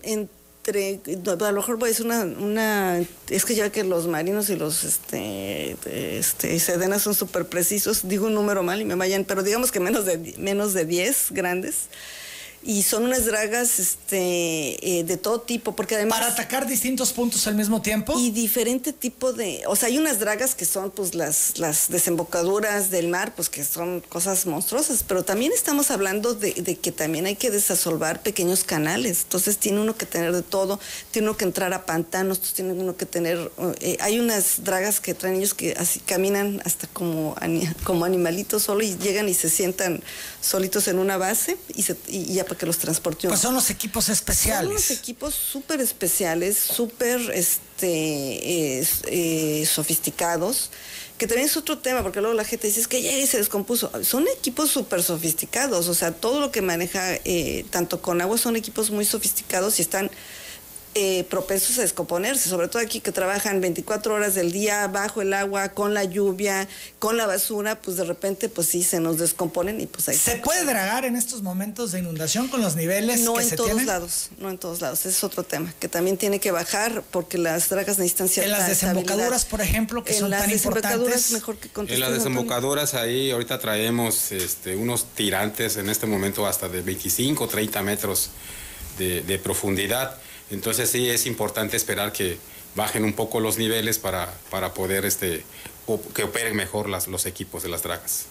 a 0.70 1.52
lo 1.52 1.60
mejor 1.60 1.78
a 1.82 1.86
decir 1.86 2.06
una, 2.06 2.24
una 2.24 2.98
es 3.28 3.44
que 3.44 3.54
ya 3.54 3.70
que 3.70 3.84
los 3.84 4.06
marinos 4.06 4.50
y 4.50 4.56
los 4.56 4.84
este, 4.84 5.76
este 6.18 6.58
sedenas 6.58 7.02
son 7.02 7.14
súper 7.14 7.46
precisos, 7.46 8.08
digo 8.08 8.26
un 8.26 8.34
número 8.34 8.62
mal 8.62 8.80
y 8.80 8.84
me 8.84 8.94
vayan, 8.94 9.24
pero 9.24 9.42
digamos 9.42 9.72
que 9.72 9.80
menos 9.80 10.04
de 10.04 10.34
menos 10.38 10.74
de 10.74 10.84
10 10.84 11.32
grandes. 11.32 11.88
Y 12.62 12.82
son 12.82 13.04
unas 13.04 13.24
dragas 13.24 13.78
este, 13.78 14.98
eh, 14.98 15.04
de 15.04 15.16
todo 15.16 15.40
tipo, 15.40 15.74
porque 15.74 15.94
además... 15.94 16.18
Para 16.18 16.32
atacar 16.32 16.66
distintos 16.66 17.12
puntos 17.12 17.46
al 17.46 17.54
mismo 17.54 17.80
tiempo. 17.80 18.14
Y 18.18 18.30
diferente 18.30 18.92
tipo 18.92 19.32
de, 19.32 19.62
o 19.66 19.76
sea, 19.76 19.88
hay 19.88 19.96
unas 19.96 20.18
dragas 20.18 20.54
que 20.54 20.66
son 20.66 20.90
pues 20.90 21.14
las, 21.14 21.58
las 21.58 21.88
desembocaduras 21.88 22.90
del 22.90 23.08
mar, 23.08 23.34
pues 23.34 23.48
que 23.48 23.64
son 23.64 24.00
cosas 24.00 24.44
monstruosas, 24.46 25.04
pero 25.06 25.24
también 25.24 25.52
estamos 25.52 25.90
hablando 25.90 26.34
de, 26.34 26.52
de 26.52 26.76
que 26.76 26.92
también 26.92 27.26
hay 27.26 27.36
que 27.36 27.50
desasolvar 27.50 28.22
pequeños 28.22 28.64
canales, 28.64 29.22
entonces 29.22 29.56
tiene 29.56 29.80
uno 29.80 29.96
que 29.96 30.06
tener 30.06 30.32
de 30.32 30.42
todo, 30.42 30.78
tiene 31.11 31.28
uno 31.28 31.36
que 31.36 31.44
entrar 31.44 31.72
a 31.72 31.86
pantanos, 31.86 32.40
tiene 32.52 32.72
uno 32.72 32.96
que 32.96 33.06
tener, 33.06 33.50
eh, 33.80 33.96
hay 34.00 34.20
unas 34.20 34.64
dragas 34.64 35.00
que 35.00 35.14
traen 35.14 35.36
ellos 35.36 35.54
que 35.54 35.72
así 35.74 36.00
caminan 36.00 36.61
hasta 36.64 36.86
como, 36.88 37.36
como 37.84 38.04
animalitos 38.04 38.62
solo 38.64 38.82
y 38.82 38.96
llegan 38.98 39.28
y 39.28 39.34
se 39.34 39.48
sientan 39.48 40.02
solitos 40.40 40.88
en 40.88 40.98
una 40.98 41.16
base 41.16 41.56
y, 41.74 41.82
se, 41.82 41.96
y 42.08 42.34
ya 42.34 42.44
para 42.51 42.59
que 42.59 42.66
los 42.66 42.78
transporte. 42.78 43.28
Pues 43.28 43.40
son 43.40 43.55
los 43.55 43.70
equipos 43.70 44.09
especiales. 44.09 44.64
Son 44.64 44.72
unos 44.72 44.90
equipos 44.90 45.34
súper 45.34 45.80
especiales, 45.80 46.59
súper 46.59 47.20
este, 47.32 48.80
eh, 48.80 48.86
eh, 49.07 49.66
sofisticados, 49.66 50.70
que 51.16 51.28
también 51.28 51.46
es 51.46 51.57
otro 51.57 51.78
tema, 51.78 52.03
porque 52.03 52.20
luego 52.20 52.34
la 52.34 52.42
gente 52.42 52.66
dice, 52.66 52.80
es 52.80 52.88
que 52.88 53.03
ya 53.03 53.24
se 53.24 53.38
descompuso. 53.38 53.92
Son 54.03 54.26
equipos 54.36 54.68
súper 54.68 55.01
sofisticados, 55.05 55.86
o 55.86 55.94
sea, 55.94 56.11
todo 56.11 56.40
lo 56.40 56.51
que 56.51 56.61
maneja 56.61 57.14
eh, 57.24 57.64
tanto 57.70 58.03
con 58.03 58.20
agua 58.20 58.36
son 58.36 58.57
equipos 58.57 58.90
muy 58.90 59.05
sofisticados 59.05 59.78
y 59.78 59.82
están 59.82 60.11
eh, 60.95 61.24
propensos 61.30 61.78
a 61.78 61.82
descomponerse, 61.82 62.49
sobre 62.49 62.66
todo 62.66 62.82
aquí 62.82 63.01
que 63.01 63.12
trabajan 63.12 63.61
24 63.61 64.14
horas 64.14 64.34
del 64.34 64.51
día 64.51 64.88
bajo 64.88 65.22
el 65.22 65.32
agua, 65.34 65.68
con 65.68 65.95
la 65.95 66.03
lluvia, 66.03 66.66
con 66.99 67.16
la 67.16 67.26
basura, 67.26 67.80
pues 67.80 67.97
de 67.97 68.05
repente 68.05 68.49
pues 68.49 68.66
sí 68.66 68.82
se 68.82 68.99
nos 68.99 69.18
descomponen 69.18 69.80
y 69.80 69.86
pues 69.86 70.09
ahí 70.09 70.16
¿Se 70.16 70.36
puede 70.36 70.64
dragar 70.64 71.05
en 71.05 71.14
estos 71.14 71.43
momentos 71.43 71.93
de 71.93 72.01
inundación 72.01 72.49
con 72.49 72.61
los 72.61 72.74
niveles 72.74 73.20
no 73.20 73.34
que 73.34 73.43
en 73.43 73.49
se 73.49 73.57
todos 73.57 73.68
tienen? 73.68 73.86
lados, 73.86 74.30
no 74.38 74.51
en 74.51 74.59
todos 74.59 74.80
lados. 74.80 75.01
Ese 75.01 75.11
es 75.11 75.22
otro 75.22 75.45
tema 75.45 75.72
que 75.78 75.88
también 75.88 76.16
tiene 76.16 76.41
que 76.41 76.51
bajar 76.51 77.05
porque 77.11 77.38
las 77.38 77.68
dragas 77.68 77.99
necesitan 77.99 78.28
cierta 78.28 78.51
En 78.53 78.59
las 78.59 78.68
desembocaduras, 78.68 79.45
por 79.45 79.61
ejemplo, 79.61 80.03
que 80.03 80.14
en 80.14 80.18
son 80.18 80.30
las 80.30 80.41
tan 80.41 80.51
desembocaduras, 80.51 81.30
importantes. 81.30 81.32
mejor 81.32 81.57
que 81.86 81.95
En 81.95 82.01
las 82.01 82.12
desembocaduras 82.12 82.95
ahí 82.95 83.30
ahorita 83.30 83.61
traemos 83.61 84.32
este, 84.32 84.74
unos 84.74 85.05
tirantes 85.14 85.76
en 85.76 85.88
este 85.88 86.07
momento 86.07 86.47
hasta 86.47 86.68
de 86.68 86.82
25, 86.82 87.47
30 87.47 87.82
metros 87.82 88.30
de, 88.99 89.22
de 89.22 89.38
profundidad. 89.38 90.16
Entonces 90.51 90.90
sí 90.90 91.09
es 91.09 91.26
importante 91.26 91.76
esperar 91.76 92.12
que 92.12 92.38
bajen 92.74 93.05
un 93.05 93.12
poco 93.12 93.40
los 93.40 93.59
niveles 93.59 93.98
para, 93.98 94.32
para 94.51 94.74
poder 94.74 95.05
este, 95.05 95.44
que 96.14 96.24
operen 96.24 96.57
mejor 96.57 96.88
las, 96.88 97.09
los 97.09 97.26
equipos 97.26 97.62
de 97.62 97.68
las 97.68 97.82
dragas. 97.82 98.26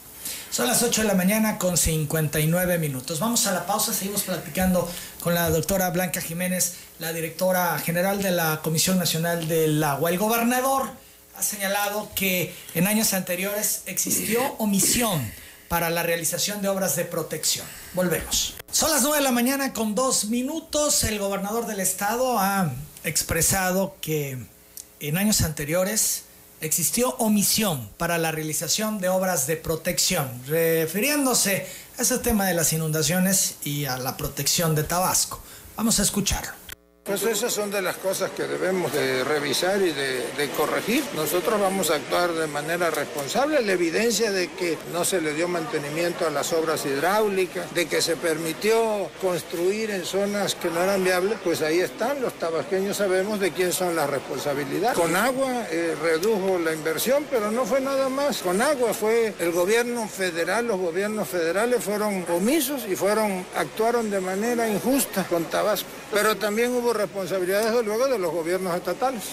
Son 0.52 0.68
las 0.68 0.82
8 0.84 1.02
de 1.02 1.08
la 1.08 1.14
mañana 1.14 1.58
con 1.58 1.78
59 1.78 2.78
minutos. 2.78 3.20
Vamos 3.20 3.46
a 3.48 3.52
la 3.52 3.66
pausa, 3.66 3.94
seguimos 3.94 4.24
platicando 4.24 4.90
con 5.22 5.34
la 5.34 5.50
doctora 5.50 5.90
Blanca 5.92 6.22
Jiménez, 6.22 6.76
la 7.00 7.14
directora 7.14 7.78
general 7.80 8.22
de 8.22 8.32
la 8.32 8.62
Comisión 8.62 8.98
Nacional 8.98 9.48
del 9.48 9.82
Agua. 9.84 10.10
El 10.10 10.18
gobernador 10.18 10.90
ha 11.36 11.44
señalado 11.44 12.10
que 12.16 12.54
en 12.74 12.88
años 12.88 13.14
anteriores 13.14 13.84
existió 13.86 14.42
omisión 14.58 15.32
para 15.70 15.90
la 15.90 16.04
realización 16.04 16.62
de 16.62 16.68
obras 16.68 16.98
de 16.98 17.06
protección. 17.06 17.66
Volvemos. 17.94 18.56
Son 18.72 18.92
las 18.92 19.04
9 19.04 19.20
de 19.20 19.24
la 19.24 19.32
mañana 19.32 19.72
con 19.72 19.96
dos 19.96 20.26
minutos. 20.26 21.04
El 21.06 21.20
gobernador 21.20 21.68
del 21.68 21.80
estado 21.80 22.38
ha 22.38 22.74
expresado 23.06 23.96
que 24.02 24.38
en 25.00 25.18
años 25.18 25.42
anteriores 25.42 26.24
existió 26.62 27.16
omisión 27.18 27.90
para 27.98 28.18
la 28.18 28.32
realización 28.32 29.00
de 29.00 29.08
obras 29.08 29.48
de 29.48 29.56
protección, 29.56 30.28
refiriéndose 30.48 31.68
a 31.98 32.02
ese 32.02 32.18
tema 32.18 32.46
de 32.46 32.54
las 32.54 32.74
inundaciones 32.74 33.56
y 33.64 33.86
a 33.86 33.98
la 33.98 34.18
protección 34.18 34.76
de 34.76 34.84
Tabasco. 34.84 35.40
Vamos 35.78 36.00
a 36.00 36.04
escucharlo. 36.04 36.59
Pues 37.10 37.24
esas 37.24 37.52
son 37.52 37.72
de 37.72 37.82
las 37.82 37.98
cosas 37.98 38.30
que 38.30 38.44
debemos 38.44 38.94
de 38.94 39.24
revisar 39.24 39.82
y 39.82 39.92
de, 39.92 40.50
corregir. 40.56 41.04
Nosotros 41.16 41.60
vamos 41.60 41.90
a 41.90 41.96
actuar 41.96 42.32
de 42.34 42.46
manera 42.46 42.92
responsable. 42.92 43.64
La 43.64 43.72
evidencia 43.72 44.32
de 44.32 44.50
que 44.50 44.78
no 44.94 45.04
se 45.04 45.20
le 45.20 45.34
dio 45.34 45.48
mantenimiento 45.48 46.28
a 46.28 46.30
las 46.30 46.54
obras 46.54 46.86
hidráulicas, 46.86 47.74
de 47.74 47.88
que 47.88 48.04
se 48.04 48.16
permitió 48.16 49.10
construir 49.20 49.90
en 49.90 50.06
zonas 50.06 50.54
que 50.54 50.70
no 50.70 50.84
eran 50.84 51.04
viables, 51.04 51.40
pues 51.44 51.64
ahí 51.64 51.80
están. 51.80 52.22
Los 52.22 52.34
tabasqueños 52.34 52.98
sabemos 52.98 53.40
de 53.40 53.50
quién 53.54 53.74
son 53.74 53.96
las 53.96 54.08
responsabilidades. 54.08 54.96
Con 54.96 55.16
agua 55.16 55.66
eh, 55.72 55.96
redujo 56.00 56.60
la 56.60 56.74
inversión, 56.74 57.26
pero 57.32 57.50
no 57.50 57.66
fue 57.66 57.82
nada 57.82 58.08
más. 58.10 58.44
Con 58.44 58.62
agua 58.62 58.94
fue 58.94 59.34
el 59.40 59.52
gobierno 59.52 60.08
federal, 60.08 60.68
los 60.68 60.80
gobiernos 60.80 61.28
federales 61.28 61.84
fueron 61.84 62.24
omisos 62.30 62.84
y 62.88 62.96
fueron 62.96 63.44
actuaron 63.56 64.12
de 64.12 64.22
manera 64.22 64.70
injusta 64.70 65.24
con 65.24 65.46
Tabasco. 65.46 65.90
Pero 66.12 66.38
también 66.38 66.76
hubo 66.76 66.94
responsabilidades 67.00 67.72
desde 67.72 67.84
luego 67.84 68.08
de 68.08 68.20
los 68.20 68.32
gobiernos 68.32 68.76
estatales. 68.76 69.24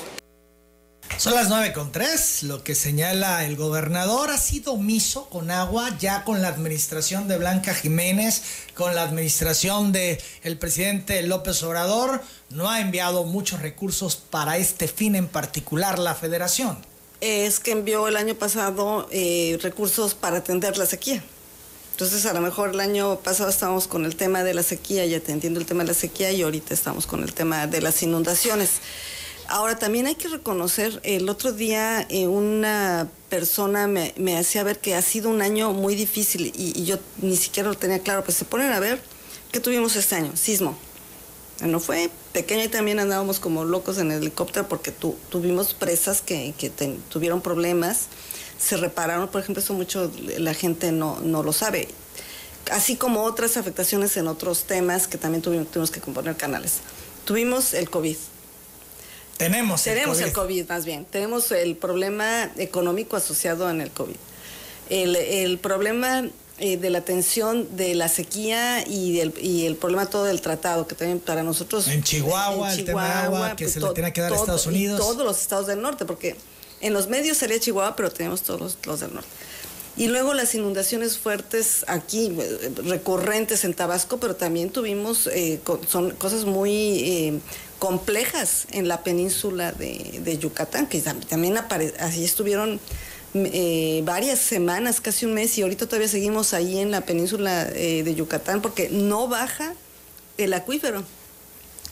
Son 1.18 1.34
las 1.34 1.48
9 1.48 1.72
con 1.72 1.92
3. 1.92 2.42
Lo 2.42 2.62
que 2.62 2.74
señala 2.74 3.44
el 3.46 3.56
gobernador 3.56 4.30
ha 4.30 4.36
sido 4.36 4.74
omiso 4.74 5.30
con 5.30 5.50
agua 5.50 5.96
ya 5.98 6.24
con 6.24 6.42
la 6.42 6.48
administración 6.48 7.26
de 7.26 7.38
Blanca 7.38 7.74
Jiménez, 7.74 8.42
con 8.74 8.94
la 8.94 9.02
administración 9.02 9.92
de 9.92 10.20
el 10.42 10.58
presidente 10.58 11.22
López 11.22 11.62
Obrador. 11.62 12.20
No 12.50 12.68
ha 12.68 12.80
enviado 12.80 13.24
muchos 13.24 13.62
recursos 13.62 14.16
para 14.16 14.58
este 14.58 14.88
fin 14.88 15.16
en 15.16 15.26
particular 15.26 15.98
la 15.98 16.14
federación. 16.14 16.76
Es 17.22 17.60
que 17.60 17.70
envió 17.70 18.08
el 18.08 18.16
año 18.16 18.34
pasado 18.34 19.08
eh, 19.10 19.58
recursos 19.62 20.14
para 20.14 20.38
atender 20.38 20.76
la 20.76 20.84
sequía. 20.84 21.24
Entonces, 21.96 22.26
a 22.26 22.34
lo 22.34 22.42
mejor 22.42 22.68
el 22.74 22.80
año 22.80 23.20
pasado 23.20 23.48
estábamos 23.48 23.88
con 23.88 24.04
el 24.04 24.16
tema 24.16 24.44
de 24.44 24.52
la 24.52 24.62
sequía 24.62 25.06
y 25.06 25.14
atendiendo 25.14 25.58
el 25.58 25.64
tema 25.64 25.82
de 25.82 25.88
la 25.88 25.94
sequía 25.94 26.30
y 26.30 26.42
ahorita 26.42 26.74
estamos 26.74 27.06
con 27.06 27.22
el 27.22 27.32
tema 27.32 27.66
de 27.66 27.80
las 27.80 28.02
inundaciones. 28.02 28.68
Ahora, 29.48 29.78
también 29.78 30.04
hay 30.06 30.14
que 30.14 30.28
reconocer, 30.28 31.00
el 31.04 31.26
otro 31.30 31.52
día 31.52 32.04
eh, 32.10 32.26
una 32.26 33.08
persona 33.30 33.86
me, 33.88 34.12
me 34.18 34.36
hacía 34.36 34.62
ver 34.62 34.78
que 34.78 34.94
ha 34.94 35.00
sido 35.00 35.30
un 35.30 35.40
año 35.40 35.72
muy 35.72 35.94
difícil 35.94 36.52
y, 36.54 36.78
y 36.78 36.84
yo 36.84 36.98
ni 37.22 37.34
siquiera 37.34 37.70
lo 37.70 37.76
tenía 37.78 38.00
claro, 38.00 38.22
pues 38.22 38.36
se 38.36 38.44
ponen 38.44 38.72
a 38.72 38.78
ver 38.80 39.00
qué 39.50 39.58
tuvimos 39.60 39.96
este 39.96 40.16
año, 40.16 40.32
sismo. 40.36 40.76
No 41.62 41.80
fue 41.80 42.10
pequeño 42.34 42.64
y 42.64 42.68
también 42.68 42.98
andábamos 42.98 43.40
como 43.40 43.64
locos 43.64 43.96
en 43.96 44.12
el 44.12 44.18
helicóptero 44.20 44.68
porque 44.68 44.90
tu- 44.90 45.16
tuvimos 45.30 45.72
presas 45.72 46.20
que, 46.20 46.52
que 46.58 46.68
ten- 46.68 47.00
tuvieron 47.08 47.40
problemas, 47.40 48.08
se 48.58 48.76
repararon, 48.76 49.28
por 49.28 49.40
ejemplo, 49.40 49.62
eso 49.62 49.74
mucho 49.74 50.10
la 50.38 50.54
gente 50.54 50.92
no, 50.92 51.20
no 51.20 51.42
lo 51.42 51.52
sabe. 51.52 51.88
Así 52.70 52.96
como 52.96 53.22
otras 53.22 53.56
afectaciones 53.56 54.16
en 54.16 54.26
otros 54.26 54.64
temas 54.64 55.06
que 55.06 55.18
también 55.18 55.42
tuvimos, 55.42 55.70
tuvimos 55.70 55.90
que 55.90 56.00
componer 56.00 56.36
canales. 56.36 56.80
Tuvimos 57.24 57.74
el 57.74 57.90
COVID. 57.90 58.16
Tenemos, 59.36 59.82
Tenemos 59.82 60.18
el 60.20 60.32
COVID. 60.32 60.64
COVID, 60.64 60.68
más 60.68 60.84
bien. 60.84 61.04
Tenemos 61.04 61.52
el 61.52 61.76
problema 61.76 62.50
económico 62.56 63.16
asociado 63.16 63.70
en 63.70 63.80
el 63.80 63.90
COVID. 63.90 64.16
El, 64.88 65.16
el 65.16 65.58
problema 65.58 66.24
eh, 66.58 66.78
de 66.78 66.88
la 66.88 66.98
atención 66.98 67.76
de 67.76 67.94
la 67.94 68.08
sequía 68.08 68.82
y, 68.86 69.18
del, 69.18 69.34
y 69.40 69.66
el 69.66 69.76
problema 69.76 70.06
todo 70.06 70.24
del 70.24 70.40
tratado, 70.40 70.86
que 70.86 70.94
también 70.94 71.20
para 71.20 71.42
nosotros... 71.42 71.86
En 71.88 72.02
Chihuahua, 72.02 72.72
el 72.72 72.84
tema 72.86 73.04
de 73.04 73.12
agua 73.12 73.56
que 73.56 73.68
se 73.68 73.78
le 73.78 73.90
tiene 73.90 74.12
que 74.14 74.22
dar 74.22 74.32
a 74.32 74.36
Estados 74.36 74.64
y 74.64 74.68
Unidos. 74.70 74.98
todos 74.98 75.24
los 75.24 75.38
estados 75.38 75.66
del 75.66 75.82
norte, 75.82 76.06
porque 76.06 76.34
en 76.80 76.92
los 76.92 77.08
medios 77.08 77.38
salía 77.38 77.58
Chihuahua, 77.60 77.96
pero 77.96 78.10
tenemos 78.10 78.42
todos 78.42 78.60
los, 78.60 78.82
del 79.00 79.14
norte. 79.14 79.28
Y 79.98 80.08
luego 80.08 80.34
las 80.34 80.54
inundaciones 80.54 81.16
fuertes 81.16 81.84
aquí, 81.88 82.30
eh, 82.38 82.70
recurrentes 82.84 83.64
en 83.64 83.72
Tabasco, 83.72 84.18
pero 84.18 84.36
también 84.36 84.68
tuvimos, 84.70 85.26
eh, 85.28 85.58
son 85.88 86.10
cosas 86.12 86.44
muy 86.44 86.72
eh, 87.00 87.40
complejas 87.78 88.66
en 88.72 88.88
la 88.88 89.02
península 89.02 89.72
de, 89.72 90.20
Yucatán, 90.38 90.86
que 90.86 91.02
tam- 91.02 91.24
también 91.26 91.56
apare- 91.56 91.94
así 91.98 92.24
estuvieron 92.24 92.78
eh, 93.32 94.02
varias 94.04 94.38
semanas, 94.38 95.00
casi 95.00 95.24
un 95.24 95.32
mes, 95.32 95.56
y 95.56 95.62
ahorita 95.62 95.86
todavía 95.86 96.08
seguimos 96.08 96.52
ahí 96.52 96.78
en 96.78 96.90
la 96.90 97.00
península 97.02 97.66
eh, 97.74 98.02
de 98.02 98.14
Yucatán 98.14 98.60
porque 98.60 98.90
no 98.90 99.28
baja 99.28 99.74
el 100.36 100.52
acuífero. 100.52 101.04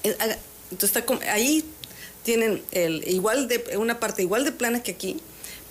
Entonces 0.03 0.95
está 0.97 1.05
ahí 1.33 1.65
tienen 2.25 2.63
el 2.73 3.07
igual 3.07 3.47
de 3.47 3.77
una 3.79 4.01
parte 4.01 4.23
igual 4.23 4.45
de 4.45 4.53
plana 4.53 4.83
que 4.83 4.93
aquí, 4.93 5.19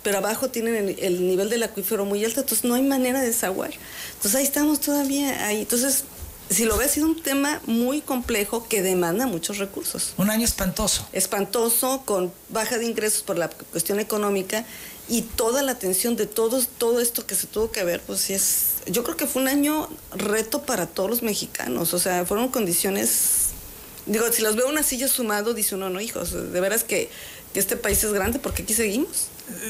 pero 0.02 0.18
abajo 0.18 0.48
tienen 0.48 0.74
el, 0.74 0.98
el 0.98 1.26
nivel 1.26 1.50
del 1.50 1.62
acuífero 1.62 2.04
muy 2.06 2.24
alto, 2.24 2.40
entonces 2.40 2.64
no 2.64 2.74
hay 2.74 2.82
manera 2.82 3.20
de 3.20 3.26
desaguar. 3.26 3.72
Entonces 4.14 4.34
ahí 4.36 4.44
estamos 4.44 4.80
todavía 4.80 5.46
ahí. 5.46 5.60
Entonces 5.60 6.04
si 6.50 6.64
lo 6.66 6.76
ves, 6.76 6.90
ha 6.90 6.94
sido 6.94 7.06
un 7.06 7.22
tema 7.22 7.60
muy 7.66 8.00
complejo 8.00 8.68
que 8.68 8.82
demanda 8.82 9.26
muchos 9.26 9.58
recursos. 9.58 10.14
Un 10.18 10.30
año 10.30 10.44
espantoso. 10.44 11.06
Espantoso, 11.12 12.02
con 12.04 12.32
baja 12.50 12.78
de 12.78 12.84
ingresos 12.84 13.22
por 13.22 13.38
la 13.38 13.48
cuestión 13.48 13.98
económica 13.98 14.64
y 15.08 15.22
toda 15.22 15.62
la 15.62 15.72
atención 15.72 16.16
de 16.16 16.26
todos, 16.26 16.68
todo 16.68 17.00
esto 17.00 17.26
que 17.26 17.34
se 17.34 17.46
tuvo 17.46 17.70
que 17.70 17.84
ver, 17.84 18.00
pues 18.00 18.20
sí 18.20 18.34
es, 18.34 18.74
yo 18.86 19.04
creo 19.04 19.16
que 19.16 19.26
fue 19.26 19.42
un 19.42 19.48
año 19.48 19.88
reto 20.12 20.62
para 20.62 20.86
todos 20.86 21.10
los 21.10 21.22
mexicanos, 21.22 21.92
o 21.92 21.98
sea, 21.98 22.24
fueron 22.24 22.48
condiciones, 22.48 23.50
digo, 24.06 24.30
si 24.32 24.42
los 24.42 24.56
veo 24.56 24.68
una 24.68 24.82
silla 24.82 25.08
sumado, 25.08 25.54
dice 25.54 25.74
uno, 25.74 25.90
no, 25.90 26.00
hijos, 26.00 26.32
de 26.32 26.60
veras 26.60 26.84
que, 26.84 27.10
este 27.54 27.76
país 27.76 28.02
es 28.02 28.12
grande 28.12 28.40
porque 28.40 28.64
aquí 28.64 28.74
seguimos. 28.74 29.28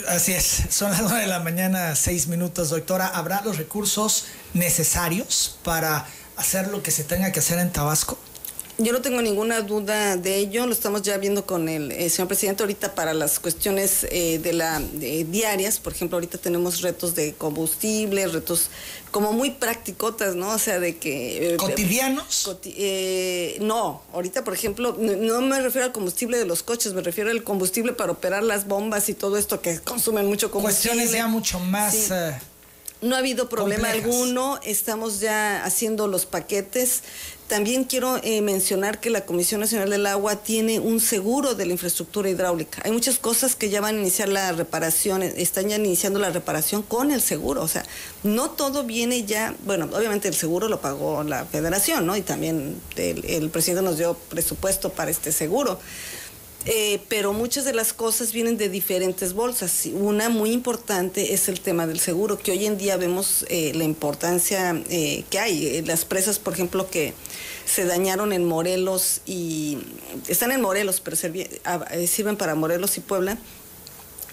Así 0.08 0.32
es, 0.32 0.62
son 0.70 0.90
las 0.92 1.02
9 1.02 1.20
de 1.20 1.26
la 1.26 1.40
mañana, 1.40 1.94
seis 1.94 2.28
minutos, 2.28 2.70
doctora. 2.70 3.06
¿Habrá 3.06 3.42
los 3.42 3.58
recursos 3.58 4.24
necesarios 4.54 5.58
para 5.62 6.06
hacer 6.36 6.68
lo 6.68 6.82
que 6.82 6.90
se 6.90 7.04
tenga 7.04 7.30
que 7.30 7.40
hacer 7.40 7.58
en 7.58 7.70
Tabasco? 7.70 8.18
Yo 8.76 8.92
no 8.92 9.00
tengo 9.00 9.22
ninguna 9.22 9.60
duda 9.60 10.16
de 10.16 10.36
ello, 10.36 10.66
lo 10.66 10.72
estamos 10.72 11.02
ya 11.02 11.16
viendo 11.16 11.46
con 11.46 11.68
el 11.68 11.92
eh, 11.92 12.10
señor 12.10 12.26
presidente 12.26 12.64
ahorita 12.64 12.96
para 12.96 13.14
las 13.14 13.38
cuestiones 13.38 14.04
eh, 14.10 14.40
de 14.42 14.52
la 14.52 14.80
diarias, 14.80 15.78
por 15.78 15.92
ejemplo, 15.92 16.16
ahorita 16.16 16.38
tenemos 16.38 16.80
retos 16.80 17.14
de 17.14 17.34
combustible, 17.34 18.26
retos 18.26 18.70
como 19.12 19.32
muy 19.32 19.52
practicotas, 19.52 20.34
¿no? 20.34 20.48
O 20.48 20.58
sea, 20.58 20.80
de 20.80 20.96
que... 20.96 21.54
Eh, 21.54 21.56
¿Cotidianos? 21.56 22.50
no, 23.60 24.02
ahorita, 24.12 24.42
por 24.42 24.54
ejemplo, 24.54 24.96
no, 24.98 25.40
me 25.40 25.60
refiero 25.60 25.86
al 25.86 25.92
combustible 25.92 26.36
de 26.36 26.44
los 26.44 26.64
coches, 26.64 26.94
me 26.94 27.02
refiero 27.02 27.30
al 27.30 27.44
combustible 27.44 27.92
para 27.92 28.10
operar 28.10 28.42
las 28.42 28.66
bombas 28.66 29.08
y 29.08 29.14
todo 29.14 29.36
esto 29.36 29.60
que 29.60 29.78
consumen 29.78 30.26
mucho 30.26 30.50
combustible. 30.50 30.96
Cuestiones 30.96 31.12
ya 31.12 31.28
mucho 31.28 31.60
más... 31.60 32.10
No 33.04 33.16
ha 33.16 33.18
habido 33.18 33.50
problema 33.50 33.90
alguno, 33.90 34.58
estamos 34.62 35.20
ya 35.20 35.62
haciendo 35.62 36.08
los 36.08 36.24
paquetes. 36.24 37.02
También 37.48 37.84
quiero 37.84 38.18
eh, 38.22 38.40
mencionar 38.40 39.00
que 39.00 39.10
la 39.10 39.26
Comisión 39.26 39.60
Nacional 39.60 39.90
del 39.90 40.06
Agua 40.06 40.36
tiene 40.36 40.80
un 40.80 40.98
seguro 40.98 41.54
de 41.54 41.66
la 41.66 41.72
infraestructura 41.72 42.30
hidráulica. 42.30 42.80
Hay 42.84 42.92
muchas 42.92 43.18
cosas 43.18 43.54
que 43.54 43.68
ya 43.68 43.82
van 43.82 43.96
a 43.96 44.00
iniciar 44.00 44.28
la 44.28 44.50
reparación, 44.52 45.22
están 45.22 45.68
ya 45.68 45.76
iniciando 45.76 46.18
la 46.18 46.30
reparación 46.30 46.82
con 46.82 47.10
el 47.10 47.20
seguro. 47.20 47.60
O 47.62 47.68
sea, 47.68 47.84
no 48.22 48.50
todo 48.50 48.84
viene 48.84 49.24
ya, 49.24 49.54
bueno, 49.66 49.90
obviamente 49.92 50.26
el 50.26 50.34
seguro 50.34 50.68
lo 50.68 50.80
pagó 50.80 51.22
la 51.22 51.44
federación, 51.44 52.06
¿no? 52.06 52.16
Y 52.16 52.22
también 52.22 52.80
el 52.96 53.50
presidente 53.50 53.82
nos 53.82 53.98
dio 53.98 54.14
presupuesto 54.14 54.90
para 54.90 55.10
este 55.10 55.30
seguro. 55.30 55.78
Eh, 56.66 57.00
pero 57.08 57.34
muchas 57.34 57.66
de 57.66 57.74
las 57.74 57.92
cosas 57.92 58.32
vienen 58.32 58.56
de 58.56 58.68
diferentes 58.68 59.34
bolsas. 59.34 59.86
Una 59.92 60.30
muy 60.30 60.52
importante 60.52 61.34
es 61.34 61.48
el 61.48 61.60
tema 61.60 61.86
del 61.86 62.00
seguro, 62.00 62.38
que 62.38 62.52
hoy 62.52 62.64
en 62.64 62.78
día 62.78 62.96
vemos 62.96 63.44
eh, 63.48 63.72
la 63.74 63.84
importancia 63.84 64.82
eh, 64.88 65.24
que 65.28 65.38
hay. 65.38 65.82
Las 65.82 66.04
presas, 66.06 66.38
por 66.38 66.54
ejemplo, 66.54 66.88
que 66.88 67.12
se 67.66 67.84
dañaron 67.84 68.32
en 68.32 68.44
Morelos 68.44 69.20
y 69.26 69.78
están 70.26 70.52
en 70.52 70.60
Morelos, 70.62 71.00
pero 71.00 71.16
sirven 72.06 72.36
para 72.36 72.54
Morelos 72.54 72.96
y 72.96 73.00
Puebla 73.00 73.38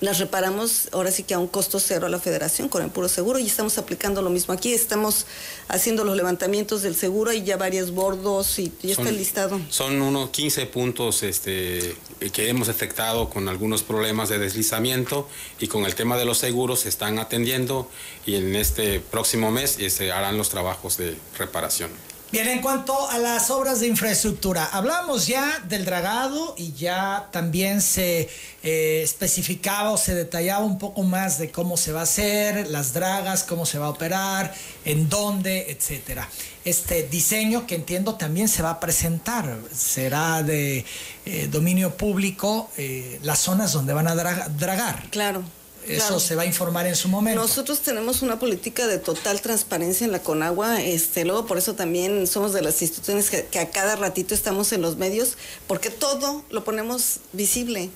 las 0.01 0.17
reparamos 0.19 0.89
ahora 0.91 1.11
sí 1.11 1.23
que 1.23 1.35
a 1.35 1.39
un 1.39 1.47
costo 1.47 1.79
cero 1.79 2.07
a 2.07 2.09
la 2.09 2.19
federación 2.19 2.67
con 2.67 2.83
el 2.83 2.89
puro 2.89 3.07
seguro 3.07 3.39
y 3.39 3.45
estamos 3.45 3.77
aplicando 3.77 4.21
lo 4.23 4.31
mismo 4.31 4.53
aquí. 4.53 4.73
Estamos 4.73 5.27
haciendo 5.67 6.03
los 6.03 6.17
levantamientos 6.17 6.81
del 6.81 6.95
seguro 6.95 7.31
y 7.31 7.43
ya 7.43 7.55
varios 7.55 7.91
bordos 7.91 8.57
y 8.57 8.73
ya 8.81 8.93
está 8.93 9.11
listado. 9.11 9.61
Son 9.69 10.01
unos 10.01 10.31
15 10.31 10.65
puntos 10.65 11.21
este, 11.21 11.95
que 12.33 12.49
hemos 12.49 12.67
detectado 12.67 13.29
con 13.29 13.47
algunos 13.47 13.83
problemas 13.83 14.29
de 14.29 14.39
deslizamiento 14.39 15.29
y 15.59 15.67
con 15.67 15.85
el 15.85 15.93
tema 15.93 16.17
de 16.17 16.25
los 16.25 16.39
seguros 16.39 16.81
se 16.81 16.89
están 16.89 17.19
atendiendo 17.19 17.87
y 18.25 18.35
en 18.35 18.55
este 18.55 18.99
próximo 18.99 19.51
mes 19.51 19.71
se 19.71 19.85
este, 19.85 20.11
harán 20.11 20.35
los 20.35 20.49
trabajos 20.49 20.97
de 20.97 21.15
reparación. 21.37 21.91
Bien, 22.31 22.47
en 22.47 22.61
cuanto 22.61 23.09
a 23.09 23.17
las 23.17 23.49
obras 23.49 23.81
de 23.81 23.87
infraestructura, 23.87 24.63
hablamos 24.71 25.27
ya 25.27 25.59
del 25.67 25.83
dragado 25.83 26.55
y 26.57 26.71
ya 26.71 27.27
también 27.29 27.81
se 27.81 28.29
eh, 28.63 29.01
especificaba 29.03 29.91
o 29.91 29.97
se 29.97 30.15
detallaba 30.15 30.63
un 30.63 30.79
poco 30.79 31.03
más 31.03 31.39
de 31.39 31.51
cómo 31.51 31.75
se 31.75 31.91
va 31.91 31.99
a 31.99 32.03
hacer, 32.03 32.69
las 32.69 32.93
dragas, 32.93 33.43
cómo 33.43 33.65
se 33.65 33.79
va 33.79 33.87
a 33.87 33.89
operar, 33.89 34.55
en 34.85 35.09
dónde, 35.09 35.71
etcétera. 35.71 36.29
Este 36.63 37.03
diseño 37.03 37.67
que 37.67 37.75
entiendo 37.75 38.15
también 38.15 38.47
se 38.47 38.63
va 38.63 38.69
a 38.69 38.79
presentar, 38.79 39.59
será 39.75 40.41
de 40.41 40.85
eh, 41.25 41.49
dominio 41.51 41.97
público 41.97 42.69
eh, 42.77 43.19
las 43.23 43.39
zonas 43.39 43.73
donde 43.73 43.91
van 43.91 44.07
a 44.07 44.15
dragar. 44.15 45.09
Claro. 45.09 45.43
Eso 45.87 46.19
se 46.19 46.35
va 46.35 46.43
a 46.43 46.45
informar 46.45 46.85
en 46.87 46.95
su 46.95 47.07
momento. 47.07 47.41
Nosotros 47.41 47.79
tenemos 47.79 48.21
una 48.21 48.39
política 48.39 48.87
de 48.87 48.97
total 48.97 49.41
transparencia 49.41 50.05
en 50.05 50.11
la 50.11 50.19
Conagua, 50.19 50.81
este, 50.81 51.25
luego 51.25 51.45
por 51.45 51.57
eso 51.57 51.75
también 51.75 52.27
somos 52.27 52.53
de 52.53 52.61
las 52.61 52.81
instituciones 52.81 53.29
que, 53.29 53.59
a 53.59 53.69
cada 53.69 53.95
ratito 53.95 54.33
estamos 54.33 54.71
en 54.73 54.81
los 54.81 54.97
medios, 54.97 55.37
porque 55.67 55.89
todo 55.89 56.43
lo 56.49 56.63
ponemos 56.63 57.19
visible. 57.33 57.89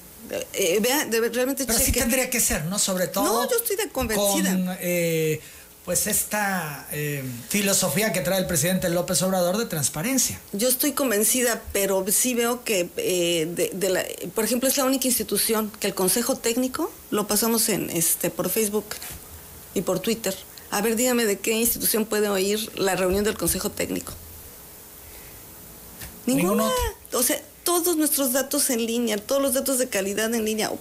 Eh, 0.53 0.79
vea, 0.81 1.07
realmente 1.31 1.65
Pero 1.65 1.77
sí 1.77 1.91
tendría 1.91 2.29
que 2.29 2.39
ser, 2.39 2.65
¿no? 2.65 2.79
Sobre 2.79 3.07
todo. 3.07 3.43
No, 3.43 3.49
yo 3.49 3.57
estoy 3.57 3.75
de 3.75 3.89
convencida. 3.89 4.51
Con, 4.51 4.77
eh, 4.81 5.39
pues 5.85 6.07
esta 6.07 6.87
eh, 6.91 7.23
filosofía 7.49 8.11
que 8.11 8.21
trae 8.21 8.39
el 8.39 8.47
presidente 8.47 8.89
López 8.89 9.21
Obrador 9.21 9.57
de 9.57 9.67
transparencia. 9.67 10.41
Yo 10.51 10.67
estoy 10.67 10.93
convencida, 10.93 11.61
pero 11.73 12.03
sí 12.09 12.33
veo 12.33 12.63
que, 12.63 12.89
eh, 12.97 13.47
de, 13.71 13.89
la, 13.89 14.03
por 14.33 14.43
ejemplo, 14.43 14.67
es 14.67 14.77
la 14.77 14.85
única 14.85 15.07
institución 15.07 15.71
que 15.79 15.87
el 15.87 15.93
Consejo 15.93 16.35
Técnico 16.35 16.91
lo 17.11 17.27
pasamos 17.27 17.69
en 17.69 17.91
este 17.91 18.31
por 18.31 18.49
Facebook 18.49 18.85
y 19.75 19.81
por 19.81 19.99
Twitter. 19.99 20.35
A 20.71 20.81
ver, 20.81 20.95
dígame 20.95 21.25
de 21.25 21.37
qué 21.37 21.51
institución 21.51 22.05
puede 22.05 22.29
oír 22.29 22.71
la 22.79 22.95
reunión 22.95 23.23
del 23.23 23.37
Consejo 23.37 23.69
Técnico. 23.69 24.11
Ninguna. 26.25 26.67
O 27.13 27.21
sea, 27.21 27.39
todos 27.63 27.95
nuestros 27.95 28.33
datos 28.33 28.71
en 28.71 28.83
línea, 28.87 29.17
todos 29.17 29.39
los 29.39 29.53
datos 29.53 29.77
de 29.77 29.87
calidad 29.87 30.33
en 30.33 30.45
línea 30.45 30.71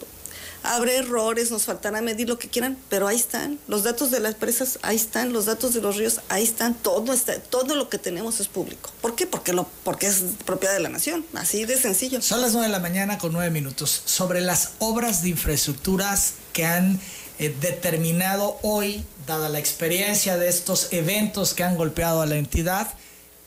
habrá 0.64 0.92
errores, 0.92 1.50
nos 1.50 1.64
faltará 1.64 2.00
medir 2.02 2.28
lo 2.28 2.38
que 2.38 2.48
quieran, 2.48 2.76
pero 2.88 3.06
ahí 3.06 3.16
están. 3.16 3.58
Los 3.68 3.84
datos 3.84 4.10
de 4.10 4.18
las 4.18 4.34
presas, 4.34 4.78
ahí 4.82 4.96
están. 4.96 5.32
Los 5.32 5.44
datos 5.46 5.74
de 5.74 5.80
los 5.80 5.96
ríos, 5.96 6.20
ahí 6.28 6.42
están. 6.42 6.74
Todo, 6.74 7.12
está, 7.12 7.38
todo 7.38 7.76
lo 7.76 7.88
que 7.88 7.98
tenemos 7.98 8.40
es 8.40 8.48
público. 8.48 8.90
¿Por 9.00 9.14
qué? 9.14 9.26
Porque, 9.26 9.52
lo, 9.52 9.68
porque 9.84 10.06
es 10.06 10.22
propiedad 10.44 10.74
de 10.74 10.80
la 10.80 10.88
nación. 10.88 11.24
Así 11.34 11.64
de 11.64 11.80
sencillo. 11.80 12.20
Son 12.22 12.40
las 12.40 12.52
nueve 12.52 12.66
de 12.66 12.72
la 12.72 12.80
mañana 12.80 13.18
con 13.18 13.32
nueve 13.32 13.50
minutos. 13.50 14.02
Sobre 14.04 14.40
las 14.40 14.72
obras 14.78 15.22
de 15.22 15.28
infraestructuras 15.28 16.34
que 16.52 16.64
han 16.64 16.98
eh, 17.38 17.54
determinado 17.60 18.58
hoy, 18.62 19.04
dada 19.26 19.48
la 19.48 19.58
experiencia 19.58 20.36
de 20.36 20.48
estos 20.48 20.92
eventos 20.92 21.52
que 21.52 21.64
han 21.64 21.76
golpeado 21.76 22.22
a 22.22 22.26
la 22.26 22.36
entidad, 22.36 22.94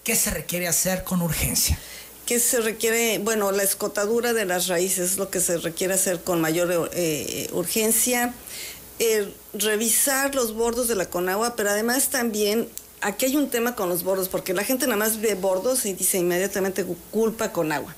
¿qué 0.04 0.16
se 0.16 0.30
requiere 0.30 0.68
hacer 0.68 1.04
con 1.04 1.22
urgencia? 1.22 1.80
Que 2.28 2.40
se 2.40 2.60
requiere, 2.60 3.20
bueno, 3.20 3.52
la 3.54 3.64
escotadura 3.64 4.34
de 4.34 4.46
las 4.46 4.68
raíces 4.68 5.14
es 5.14 5.18
lo 5.18 5.32
que 5.32 5.40
se 5.40 5.58
requiere 5.58 5.94
hacer 5.94 6.22
con 6.22 6.42
mayor 6.42 6.92
eh, 6.94 7.50
urgencia, 7.54 8.34
eh, 9.00 9.34
revisar 9.54 10.36
los 10.36 10.54
bordos 10.54 10.90
de 10.90 10.96
la 10.96 11.10
conagua, 11.10 11.56
pero 11.56 11.70
además 11.70 12.10
también 12.10 12.68
aquí 13.00 13.26
hay 13.26 13.38
un 13.38 13.50
tema 13.50 13.76
con 13.76 13.88
los 13.88 14.04
bordos, 14.04 14.28
porque 14.28 14.54
la 14.54 14.66
gente 14.66 14.86
nada 14.88 14.98
más 14.98 15.22
ve 15.22 15.36
bordos 15.36 15.86
y 15.86 15.94
dice 15.94 16.18
inmediatamente 16.18 16.86
culpa 17.12 17.54
con 17.54 17.72
agua. 17.72 17.96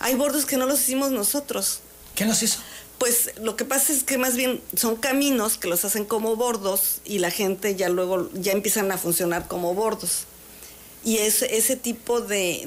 Hay 0.00 0.14
bordos 0.14 0.46
que 0.46 0.56
no 0.56 0.64
los 0.64 0.80
hicimos 0.80 1.10
nosotros. 1.10 1.80
¿Qué 2.14 2.24
nos 2.24 2.42
hizo? 2.42 2.60
Pues 2.96 3.32
lo 3.38 3.54
que 3.54 3.66
pasa 3.66 3.92
es 3.92 4.02
que 4.02 4.16
más 4.16 4.34
bien 4.34 4.62
son 4.76 4.96
caminos 4.96 5.58
que 5.58 5.68
los 5.68 5.84
hacen 5.84 6.06
como 6.06 6.36
bordos 6.36 7.02
y 7.04 7.18
la 7.18 7.30
gente 7.30 7.76
ya 7.76 7.90
luego 7.90 8.30
ya 8.32 8.52
empiezan 8.52 8.90
a 8.92 8.96
funcionar 8.98 9.46
como 9.46 9.74
bordos. 9.74 10.24
Y 11.04 11.18
ese 11.18 11.76
tipo 11.76 12.20
de, 12.20 12.64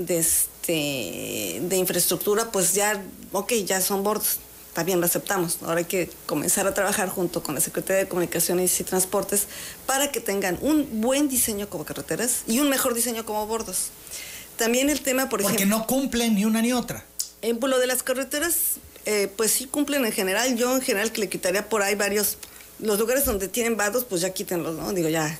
este, 0.62 1.60
de 1.62 1.78
infraestructura, 1.78 2.52
pues 2.52 2.74
ya, 2.74 3.04
ok, 3.32 3.54
ya 3.66 3.82
son 3.82 4.04
bordos, 4.04 4.38
también 4.74 5.00
lo 5.00 5.06
aceptamos. 5.08 5.58
Ahora 5.64 5.80
hay 5.80 5.86
que 5.86 6.10
comenzar 6.28 6.68
a 6.68 6.74
trabajar 6.74 7.10
junto 7.10 7.42
con 7.42 7.56
la 7.56 7.62
Secretaría 7.62 8.04
de 8.04 8.08
Comunicaciones 8.08 8.80
y 8.80 8.84
Transportes 8.84 9.48
para 9.88 10.12
que 10.12 10.22
tengan 10.22 10.60
un 10.62 11.02
buen 11.02 11.30
diseño 11.30 11.68
como 11.70 11.84
carreteras 11.84 12.44
y 12.48 12.60
un 12.60 12.70
mejor 12.70 12.94
diseño 12.94 13.26
como 13.26 13.48
bordos. 13.48 13.90
También 14.58 14.90
el 14.90 15.02
tema, 15.02 15.30
por 15.30 15.42
ejemplo... 15.42 15.58
Porque 15.58 15.70
no 15.70 15.88
cumplen 15.88 16.36
ni 16.36 16.46
una 16.46 16.62
ni 16.62 16.74
otra. 16.74 17.04
En 17.42 17.60
lo 17.60 17.80
de 17.80 17.88
las 17.88 18.04
carreteras, 18.04 18.56
eh, 19.06 19.32
pues 19.36 19.52
sí 19.52 19.66
cumplen 19.66 20.06
en 20.06 20.12
general. 20.12 20.56
Yo 20.56 20.76
en 20.76 20.82
general 20.82 21.12
que 21.12 21.22
le 21.22 21.30
quitaría 21.30 21.68
por 21.68 21.82
ahí 21.82 21.96
varios... 21.96 22.38
Los 22.80 23.00
lugares 23.00 23.26
donde 23.26 23.48
tienen 23.48 23.78
vados, 23.78 24.06
pues 24.06 24.22
ya 24.22 24.32
quítenlos, 24.32 24.76
¿no? 24.76 24.92
Digo, 24.94 25.10
ya, 25.10 25.38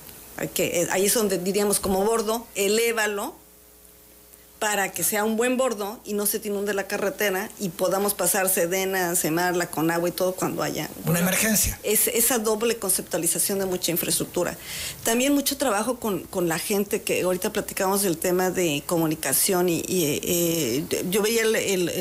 que, 0.54 0.82
eh, 0.82 0.88
ahí 0.90 1.06
es 1.06 1.14
donde 1.14 1.38
diríamos 1.38 1.80
como 1.80 2.04
bordo, 2.04 2.46
elévalo 2.54 3.36
para 4.62 4.92
que 4.92 5.02
sea 5.02 5.24
un 5.24 5.36
buen 5.36 5.56
bordo 5.56 5.98
y 6.04 6.14
no 6.14 6.24
se 6.24 6.38
te 6.38 6.46
inunde 6.46 6.72
la 6.72 6.86
carretera 6.86 7.50
y 7.58 7.70
podamos 7.70 8.14
pasar 8.14 8.48
Sedena, 8.48 9.16
Semarla 9.16 9.66
con 9.66 9.90
agua 9.90 10.08
y 10.08 10.12
todo 10.12 10.36
cuando 10.36 10.62
haya 10.62 10.88
una 11.04 11.18
emergencia. 11.18 11.76
Es, 11.82 12.06
esa 12.06 12.38
doble 12.38 12.76
conceptualización 12.76 13.58
de 13.58 13.66
mucha 13.66 13.90
infraestructura. 13.90 14.56
También 15.02 15.34
mucho 15.34 15.56
trabajo 15.56 15.96
con, 15.98 16.28
la 16.46 16.60
gente, 16.60 17.02
que 17.02 17.22
ahorita 17.22 17.52
platicamos 17.52 18.02
del 18.02 18.18
tema 18.18 18.50
de 18.52 18.84
comunicación 18.86 19.68
y, 19.68 19.82
eh, 19.88 20.84
yo 21.10 21.22
veía 21.22 21.42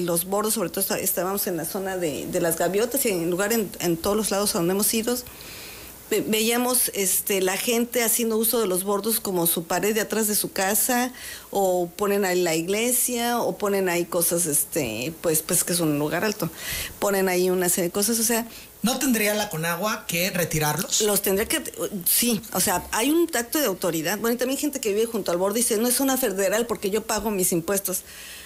los 0.01 0.25
bordos, 0.25 0.53
sobre 0.53 0.69
todo 0.69 0.95
estábamos 0.97 1.47
en 1.47 1.57
la 1.57 1.65
zona 1.65 1.97
de, 1.97 2.27
las 2.39 2.59
gaviotas 2.59 3.03
y 3.07 3.09
en 3.09 3.31
lugar 3.31 3.53
en, 3.53 3.71
en 3.79 3.97
todos 3.97 4.15
los 4.15 4.29
lados 4.29 4.53
a 4.53 4.59
donde 4.59 4.73
hemos 4.73 4.93
ido 4.93 5.15
veíamos 6.19 6.91
este, 6.93 7.41
la 7.41 7.55
gente 7.55 8.03
haciendo 8.03 8.37
uso 8.37 8.59
de 8.59 8.67
los 8.67 8.83
bordos 8.83 9.19
como 9.19 9.47
su 9.47 9.63
pared 9.63 9.95
de 9.95 10.01
atrás 10.01 10.27
de 10.27 10.35
su 10.35 10.51
casa, 10.51 11.13
o 11.49 11.89
ponen 11.89 12.25
ahí 12.25 12.41
la 12.41 12.55
iglesia, 12.55 13.39
o 13.39 13.57
ponen 13.57 13.87
ahí 13.87 14.05
cosas, 14.05 14.45
este, 14.45 15.13
pues, 15.21 15.41
pues 15.41 15.63
que 15.63 15.73
es 15.73 15.79
un 15.79 15.97
lugar 15.97 16.25
alto, 16.25 16.49
ponen 16.99 17.29
ahí 17.29 17.49
una 17.49 17.69
serie 17.69 17.89
de 17.89 17.91
cosas, 17.91 18.19
o 18.19 18.23
sea, 18.23 18.47
¿No 18.83 18.97
tendría 18.97 19.35
la 19.35 19.49
Conagua 19.49 20.05
que 20.07 20.31
retirarlos? 20.31 21.01
Los 21.01 21.21
tendría 21.21 21.47
que, 21.47 21.61
sí, 22.05 22.41
o 22.51 22.59
sea, 22.59 22.83
hay 22.91 23.11
un 23.11 23.27
tacto 23.27 23.59
de 23.59 23.65
autoridad. 23.65 24.17
Bueno, 24.17 24.33
y 24.33 24.37
también 24.39 24.57
gente 24.57 24.79
que 24.81 24.89
vive 24.91 25.05
junto 25.05 25.31
al 25.31 25.37
borde 25.37 25.59
dice, 25.59 25.77
no 25.77 25.87
es 25.87 25.99
una 25.99 26.17
federal 26.17 26.65
porque 26.65 26.89
yo 26.89 27.03
pago 27.03 27.29
mis 27.29 27.51
impuestos. 27.51 28.01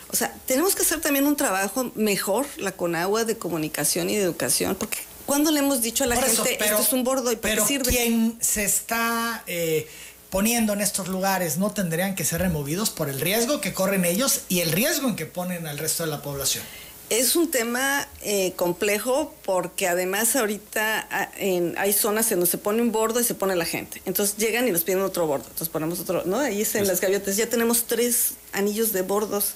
O 0.09 0.15
sea, 0.17 0.33
tenemos 0.45 0.75
que 0.75 0.81
hacer 0.81 0.99
también 0.99 1.25
un 1.25 1.37
trabajo 1.37 1.89
mejor, 1.95 2.45
la 2.57 2.73
Conagua, 2.73 3.23
de 3.23 3.37
comunicación 3.37 4.09
y 4.09 4.15
de 4.17 4.23
educación, 4.23 4.75
porque 4.75 4.97
cuando 5.25 5.51
le 5.51 5.59
hemos 5.59 5.81
dicho 5.81 6.03
a 6.03 6.07
la 6.07 6.15
gente, 6.15 6.57
esto 6.63 6.81
es 6.81 6.93
un 6.93 7.03
bordo 7.03 7.31
y 7.31 7.35
para 7.35 7.55
pero 7.55 7.67
sirve? 7.67 7.91
quien 7.91 8.37
se 8.41 8.63
está 8.63 9.43
eh, 9.47 9.87
poniendo 10.29 10.73
en 10.73 10.81
estos 10.81 11.07
lugares 11.07 11.57
no 11.57 11.71
tendrían 11.71 12.15
que 12.15 12.25
ser 12.25 12.41
removidos 12.41 12.89
por 12.89 13.09
el 13.09 13.19
riesgo 13.21 13.61
que 13.61 13.73
corren 13.73 14.05
ellos 14.05 14.41
y 14.49 14.59
el 14.59 14.71
riesgo 14.71 15.07
en 15.07 15.15
que 15.15 15.25
ponen 15.25 15.67
al 15.67 15.77
resto 15.77 16.03
de 16.03 16.09
la 16.09 16.21
población. 16.21 16.63
Es 17.09 17.35
un 17.35 17.51
tema 17.51 18.07
eh, 18.23 18.53
complejo 18.55 19.33
porque 19.45 19.87
además 19.87 20.35
ahorita 20.35 21.07
ah, 21.11 21.29
en, 21.37 21.75
hay 21.77 21.93
zonas 21.93 22.31
en 22.31 22.39
donde 22.39 22.49
se 22.49 22.57
pone 22.57 22.81
un 22.81 22.91
bordo 22.91 23.19
y 23.19 23.23
se 23.23 23.35
pone 23.35 23.55
la 23.55 23.65
gente. 23.65 24.01
Entonces 24.05 24.37
llegan 24.37 24.67
y 24.67 24.71
nos 24.71 24.83
piden 24.83 25.01
otro 25.01 25.27
bordo. 25.27 25.45
Entonces 25.45 25.69
ponemos 25.69 25.99
otro, 25.99 26.23
¿no? 26.25 26.39
Ahí 26.39 26.61
es 26.61 26.73
en 26.73 26.87
las 26.87 27.01
gaviotas. 27.01 27.37
Ya 27.37 27.47
tenemos 27.47 27.85
tres 27.85 28.33
anillos 28.53 28.91
de 28.91 29.03
bordos. 29.03 29.53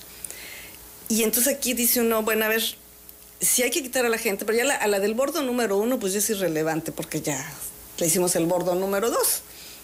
Y 1.09 1.23
entonces 1.23 1.51
aquí 1.51 1.73
dice 1.73 2.01
uno, 2.01 2.21
bueno, 2.21 2.45
a 2.45 2.49
ver, 2.49 2.63
si 3.39 3.63
hay 3.63 3.71
que 3.71 3.81
quitar 3.81 4.05
a 4.05 4.09
la 4.09 4.17
gente, 4.17 4.45
pero 4.45 4.57
ya 4.57 4.65
la, 4.65 4.75
a 4.75 4.87
la 4.87 4.99
del 4.99 5.13
bordo 5.13 5.41
número 5.41 5.77
uno, 5.77 5.99
pues 5.99 6.13
ya 6.13 6.19
es 6.19 6.29
irrelevante 6.29 6.91
porque 6.91 7.21
ya 7.21 7.51
le 7.97 8.07
hicimos 8.07 8.35
el 8.35 8.45
bordo 8.45 8.75
número 8.75 9.09
dos. 9.09 9.41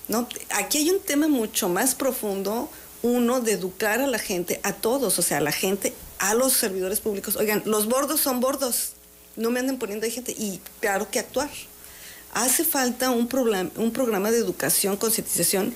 ¿no? 0.08 0.28
Aquí 0.52 0.80
hay 0.80 0.90
un 0.90 1.00
tema 1.00 1.28
mucho 1.28 1.70
más 1.70 1.96
profundo, 1.96 2.70
uno, 3.02 3.42
de 3.42 3.54
educar 3.54 4.02
a 4.02 4.08
la 4.08 4.20
gente, 4.20 4.60
a 4.64 4.74
todos, 4.74 5.20
o 5.20 5.22
sea, 5.22 5.38
a 5.38 5.42
la 5.42 5.52
gente 5.52 5.94
a 6.20 6.34
los 6.34 6.54
servidores 6.54 7.02
públicos, 7.02 7.36
oigan, 7.36 7.62
los 7.66 7.88
bordos 7.88 8.22
son 8.22 8.40
bordos, 8.40 8.94
no 9.36 9.52
me 9.52 9.60
anden 9.60 9.78
poniendo 9.78 10.10
gente, 10.10 10.32
y 10.32 10.62
claro 10.80 11.10
que 11.10 11.20
actuar. 11.20 11.50
Hace 12.34 12.64
falta 12.64 13.12
un, 13.12 13.28
programa, 13.28 13.70
un 13.76 13.92
programa 13.92 14.32
de 14.32 14.38
educación, 14.38 14.98
concientización, 14.98 15.74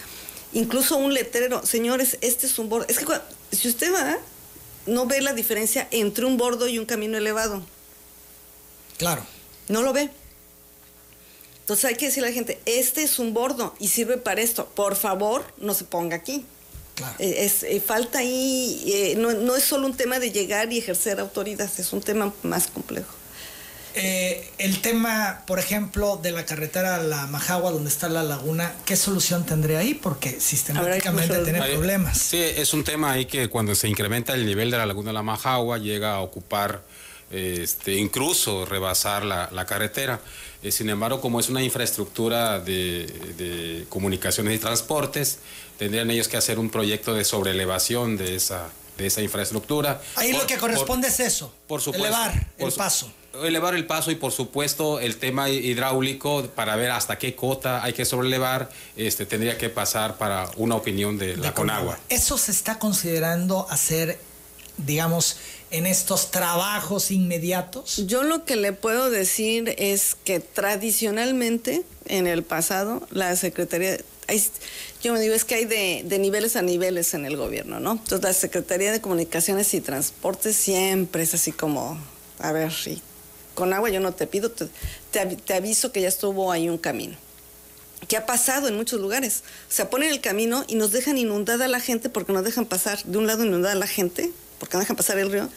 incluso 0.53 0.97
un 0.97 1.13
letrero, 1.13 1.65
señores, 1.65 2.17
este 2.21 2.47
es 2.47 2.57
un 2.59 2.69
bordo. 2.69 2.85
Es 2.89 2.99
que 2.99 3.05
si 3.51 3.67
usted 3.67 3.93
va, 3.93 4.17
no 4.89 5.05
ve 5.05 5.21
la 5.21 5.33
diferencia 5.33 5.87
entre 5.91 6.25
un 6.25 6.37
bordo 6.37 6.67
y 6.67 6.79
un 6.79 6.85
camino 6.85 7.17
elevado. 7.17 7.61
Claro. 8.97 9.25
No 9.67 9.81
lo 9.81 9.93
ve. 9.93 10.09
Entonces 11.61 11.85
hay 11.85 11.95
que 11.95 12.07
decirle 12.07 12.27
a 12.27 12.31
la 12.31 12.35
gente, 12.35 12.59
este 12.65 13.03
es 13.03 13.19
un 13.19 13.33
bordo 13.33 13.75
y 13.79 13.89
sirve 13.89 14.17
para 14.17 14.41
esto. 14.41 14.65
Por 14.65 14.95
favor, 14.95 15.45
no 15.57 15.73
se 15.73 15.83
ponga 15.83 16.15
aquí. 16.15 16.45
Eh, 17.19 17.45
es, 17.45 17.63
eh, 17.63 17.81
falta 17.85 18.19
ahí, 18.19 18.83
eh, 18.87 19.15
no, 19.15 19.55
es 19.55 19.63
solo 19.63 19.85
un 19.85 19.95
tema 19.95 20.19
de 20.19 20.31
llegar 20.31 20.71
y 20.73 20.79
ejercer 20.79 21.19
autoridad, 21.19 21.69
es 21.77 21.93
un 21.93 22.01
tema 22.01 22.33
más 22.43 22.67
complejo. 22.67 23.13
El 23.95 24.81
tema, 24.81 25.43
por 25.47 25.59
ejemplo, 25.59 26.17
de 26.21 26.31
la 26.31 26.45
carretera 26.45 26.95
a 26.95 26.99
la 26.99 27.27
Majagua, 27.27 27.71
donde 27.71 27.89
está 27.89 28.07
la 28.09 28.23
laguna, 28.23 28.73
¿qué 28.85 28.95
solución 28.95 29.45
tendría 29.45 29.79
ahí? 29.79 29.93
Porque 29.93 30.39
sistemáticamente 30.39 31.37
tiene 31.39 31.61
problemas. 31.61 32.17
Sí, 32.17 32.37
es 32.37 32.73
un 32.73 32.83
tema 32.83 33.11
ahí 33.11 33.25
que 33.25 33.49
cuando 33.49 33.75
se 33.75 33.87
incrementa 33.87 34.33
el 34.33 34.45
nivel 34.45 34.71
de 34.71 34.77
la 34.77 34.85
laguna 34.85 35.09
de 35.09 35.13
la 35.13 35.23
Majagua 35.23 35.77
llega 35.77 36.15
a 36.15 36.19
ocupar, 36.21 36.83
este, 37.31 37.95
incluso 37.95 38.65
rebasar 38.65 39.25
la, 39.25 39.49
la 39.51 39.65
carretera. 39.65 40.19
sin 40.69 40.89
embargo, 40.89 41.21
como 41.21 41.39
es 41.39 41.49
una 41.49 41.63
infraestructura 41.63 42.59
de, 42.59 43.05
de 43.37 43.85
comunicaciones 43.89 44.55
y 44.55 44.59
transportes, 44.59 45.39
tendrían 45.77 46.09
ellos 46.11 46.27
que 46.27 46.37
hacer 46.37 46.59
un 46.59 46.69
proyecto 46.69 47.13
de 47.13 47.23
sobreelevación 47.23 48.17
de 48.17 48.35
esa, 48.35 48.69
de 48.97 49.07
esa 49.07 49.21
infraestructura. 49.21 50.01
Ahí 50.15 50.33
lo 50.33 50.45
que 50.45 50.57
corresponde 50.57 51.07
es 51.07 51.19
eso, 51.19 51.53
por 51.67 51.81
supuesto, 51.81 52.07
elevar 52.07 52.47
el 52.57 52.71
paso. 52.73 53.11
Elevar 53.33 53.75
el 53.75 53.85
paso 53.85 54.11
y 54.11 54.15
por 54.15 54.31
supuesto 54.31 54.99
el 54.99 55.17
tema 55.17 55.49
hidráulico 55.49 56.47
para 56.55 56.75
ver 56.75 56.91
hasta 56.91 57.17
qué 57.17 57.35
cota 57.35 57.83
hay 57.83 57.93
que 57.93 58.05
sobrelevar, 58.05 58.69
este, 58.97 59.25
tendría 59.25 59.57
que 59.57 59.69
pasar 59.69 60.17
para 60.17 60.49
una 60.57 60.75
opinión 60.75 61.17
de, 61.17 61.37
la 61.37 61.53
Conagua. 61.53 61.99
¿Eso 62.09 62.37
se 62.37 62.51
está 62.51 62.79
considerando 62.79 63.67
hacer, 63.69 64.19
digamos, 64.77 65.37
en 65.71 65.85
estos 65.85 66.31
trabajos 66.31 67.11
inmediatos? 67.11 68.07
Yo 68.07 68.23
lo 68.23 68.45
que 68.45 68.55
le 68.55 68.73
puedo 68.73 69.09
decir 69.09 69.75
es 69.77 70.15
que 70.23 70.39
tradicionalmente, 70.39 71.83
en 72.05 72.27
el 72.27 72.43
pasado, 72.43 73.07
la 73.11 73.35
Secretaría 73.35 73.99
yo 75.01 75.13
me 75.13 75.19
digo, 75.19 75.33
es 75.33 75.45
que 75.45 75.55
hay 75.55 75.65
de, 75.65 76.19
niveles 76.19 76.55
a 76.55 76.61
niveles 76.61 77.13
en 77.13 77.25
el 77.25 77.37
gobierno, 77.37 77.79
¿no? 77.79 77.93
Entonces 77.93 78.21
la 78.21 78.33
Secretaría 78.33 78.91
de 78.91 79.01
Comunicaciones 79.01 79.73
y 79.73 79.81
Transportes 79.81 80.55
siempre 80.55 81.23
es 81.23 81.33
así 81.33 81.51
como, 81.51 81.97
a 82.39 82.51
ver, 82.51 82.71
y 82.85 83.01
con 83.59 83.73
agua 83.73 83.89
yo 83.89 83.99
no 83.99 84.13
te 84.13 84.25
pido, 84.25 84.49
te, 84.49 84.67
te, 85.11 85.53
aviso 85.53 85.91
que 85.91 86.01
ya 86.01 86.07
estuvo 86.07 86.51
ahí 86.51 86.69
un 86.69 86.77
camino. 86.77 87.15
¿Qué 88.07 88.15
ha 88.15 88.25
pasado 88.25 88.69
en 88.69 88.77
muchos 88.77 89.01
lugares? 89.01 89.43
O 89.69 89.71
sea, 89.71 89.89
ponen 89.89 90.11
el 90.11 90.21
camino 90.21 90.63
y 90.67 90.75
nos 90.75 90.91
dejan 90.91 91.17
inundada 91.17 91.65
a 91.65 91.67
la 91.67 91.81
gente 91.81 92.09
porque 92.09 92.31
nos 92.31 92.45
dejan 92.45 92.65
pasar, 92.65 93.03
de 93.03 93.17
un 93.17 93.27
lado 93.27 93.43
inundada 93.43 93.73
a 93.73 93.77
la 93.77 93.87
gente, 93.87 94.31
porque 94.57 94.77
no 94.77 94.79
dejan 94.79 94.95
pasar 94.95 95.19
el 95.19 95.29
río. 95.29 95.49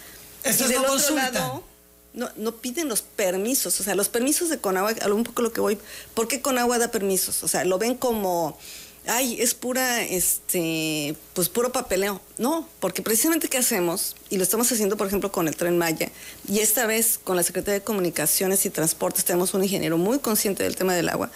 Esto 0.43 0.65
y 0.65 0.69
del 0.69 0.85
otro 0.85 1.15
lado, 1.15 1.65
no, 2.13 2.29
no 2.37 2.57
piden 2.57 2.89
los 2.89 3.03
permisos, 3.03 3.79
o 3.81 3.85
sea, 3.85 3.95
los 3.95 4.09
permisos 4.09 4.49
de 4.49 4.59
Conagua, 4.59 4.95
un 5.13 5.23
poco 5.23 5.43
lo 5.43 5.53
que 5.53 5.61
voy, 5.61 5.79
¿por 6.15 6.27
qué 6.27 6.43
Conagua 6.43 6.79
da 6.79 6.91
permisos? 6.91 7.45
O 7.45 7.49
sea, 7.49 7.65
lo 7.65 7.79
ven 7.79 7.95
como, 7.95 8.59
ay, 9.07 9.41
es 9.41 9.55
pura, 9.55 10.03
este, 10.03 11.17
pues 11.35 11.49
puro 11.49 11.73
papeleo. 11.73 12.21
No, 12.39 12.69
porque 12.81 13.03
precisamente 13.03 13.49
¿qué 13.49 13.59
hacemos? 13.59 14.17
Y 14.31 14.37
lo 14.37 14.43
estamos 14.43 14.71
haciendo, 14.71 14.97
por 14.97 15.07
ejemplo, 15.07 15.33
con 15.33 15.49
el 15.49 15.57
Tren 15.57 15.79
Maya, 15.79 16.11
y 16.49 16.61
esta 16.61 16.87
vez 16.87 17.19
con 17.23 17.37
la 17.37 17.43
Secretaría 17.43 17.81
de 17.81 17.85
Comunicaciones 17.85 18.65
y 18.67 18.71
Transportes 18.71 19.25
tenemos 19.25 19.55
un 19.55 19.63
ingeniero 19.63 19.99
muy 19.99 20.19
consciente 20.19 20.63
del 20.63 20.77
tema 20.77 20.95
del 20.95 21.09
agua. 21.09 21.31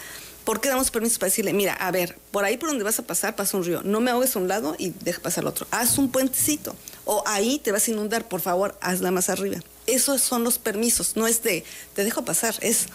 ¿Por 0.45 0.61
qué 0.61 0.69
damos 0.69 0.93
permisos 0.93 1.19
para 1.19 1.29
decirle, 1.29 1.53
mira, 1.53 1.73
a 1.73 1.91
ver, 1.91 2.17
por 2.31 2.45
ahí 2.45 2.57
por 2.57 2.69
donde 2.69 2.85
vas 2.85 3.01
a 3.01 3.03
pasar 3.03 3.35
pasa 3.35 3.57
un 3.57 3.65
río, 3.65 3.83
no 3.83 4.01
me 4.01 4.13
ahogues 4.13 4.37
a 4.37 4.39
un 4.39 4.47
lado 4.47 4.77
y 4.79 4.91
deja 4.91 5.21
pasar 5.21 5.43
al 5.43 5.49
otro, 5.49 5.67
haz 5.73 5.99
un 5.99 6.13
puentecito, 6.13 6.77
o 7.05 7.25
ahí 7.27 7.59
te 7.59 7.73
vas 7.73 7.89
a 7.89 7.91
inundar, 7.91 8.29
por 8.29 8.41
favor, 8.41 8.79
hazla 8.81 9.11
más 9.11 9.29
arriba. 9.29 9.59
Esos 9.89 10.21
son 10.21 10.45
los 10.45 10.59
permisos, 10.59 11.17
no 11.17 11.27
es 11.27 11.43
de 11.43 11.65
te 11.95 12.05
dejo 12.05 12.25
pasar, 12.25 12.55
es 12.61 12.87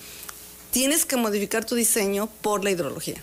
tienes 0.71 1.03
que 1.03 1.17
modificar 1.17 1.65
tu 1.65 1.75
diseño 1.75 2.29
por 2.41 2.63
la 2.63 2.71
hidrología. 2.71 3.21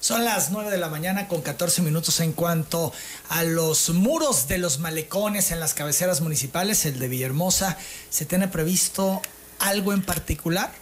Son 0.00 0.24
las 0.24 0.50
9 0.50 0.70
de 0.70 0.78
la 0.78 0.88
mañana 0.88 1.28
con 1.28 1.42
14 1.42 1.82
minutos 1.82 2.20
en 2.20 2.32
cuanto 2.32 2.92
a 3.28 3.42
los 3.42 3.90
muros 3.90 4.48
de 4.48 4.58
los 4.58 4.78
malecones 4.78 5.50
en 5.50 5.60
las 5.60 5.74
cabeceras 5.74 6.20
municipales, 6.20 6.84
el 6.86 6.98
de 6.98 7.08
Villahermosa. 7.08 7.76
¿Se 8.10 8.24
tiene 8.24 8.48
previsto 8.48 9.20
algo 9.58 9.92
en 9.92 10.02
particular? 10.02 10.72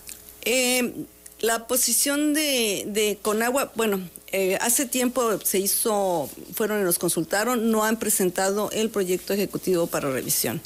Eh, 0.42 1.06
la 1.40 1.66
posición 1.66 2.34
de, 2.34 3.18
Conagua, 3.22 3.72
bueno, 3.74 4.00
eh, 4.32 4.58
hace 4.60 4.86
tiempo 4.86 5.38
se 5.42 5.58
hizo, 5.58 6.28
fueron 6.54 6.80
y 6.80 6.84
nos 6.84 6.98
consultaron, 6.98 7.70
no 7.70 7.84
han 7.84 7.98
presentado 7.98 8.70
el 8.72 8.90
proyecto 8.90 9.32
ejecutivo 9.32 9.86
para 9.86 10.10
revisión 10.10 10.60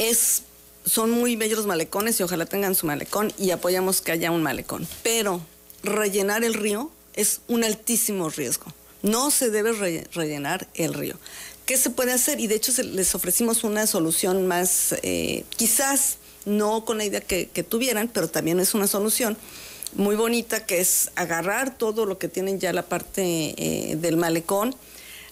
es, 0.00 0.42
son 0.84 1.10
muy 1.10 1.36
bellos 1.36 1.58
los 1.58 1.66
malecones 1.66 2.18
y 2.18 2.22
ojalá 2.22 2.46
tengan 2.46 2.74
su 2.74 2.86
malecón 2.86 3.32
y 3.38 3.50
apoyamos 3.50 4.00
que 4.00 4.12
haya 4.12 4.30
un 4.30 4.42
malecón. 4.42 4.88
Pero 5.02 5.40
rellenar 5.82 6.44
el 6.44 6.54
río 6.54 6.90
es 7.14 7.40
un 7.48 7.64
altísimo 7.64 8.30
riesgo. 8.30 8.66
No 9.02 9.30
se 9.30 9.50
debe 9.50 9.72
rellenar 10.12 10.68
el 10.74 10.94
río. 10.94 11.16
¿Qué 11.66 11.76
se 11.76 11.90
puede 11.90 12.12
hacer? 12.12 12.40
Y 12.40 12.48
de 12.48 12.56
hecho 12.56 12.72
les 12.82 13.14
ofrecimos 13.14 13.64
una 13.64 13.86
solución 13.86 14.46
más, 14.46 14.94
eh, 15.02 15.44
quizás 15.56 16.18
no 16.44 16.84
con 16.84 16.98
la 16.98 17.04
idea 17.04 17.20
que, 17.20 17.46
tuvieran, 17.68 18.08
pero 18.08 18.28
también 18.28 18.60
es 18.60 18.74
una 18.74 18.86
solución 18.86 19.36
muy 19.94 20.16
bonita, 20.16 20.66
que 20.66 20.80
es 20.80 21.10
agarrar 21.14 21.76
todo 21.76 22.06
lo 22.06 22.18
que 22.18 22.28
tienen 22.28 22.60
ya 22.60 22.72
la 22.72 22.82
parte 22.82 23.22
eh, 23.56 23.96
del 23.96 24.16
malecón, 24.16 24.74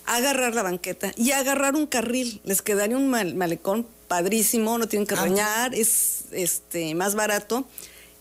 agarrar 0.06 0.54
la 0.54 0.62
banqueta 0.62 1.12
y 1.16 1.32
agarrar 1.32 1.74
un 1.74 1.86
carril. 1.86 2.40
Les 2.44 2.62
quedaría 2.62 2.96
un 2.96 3.08
malecón 3.08 3.86
padrísimo, 4.06 4.78
no 4.78 4.88
tienen 4.88 5.06
que 5.06 5.16
reñar, 5.16 5.74
es 5.74 6.24
este, 6.32 6.94
más 6.94 7.14
barato. 7.14 7.66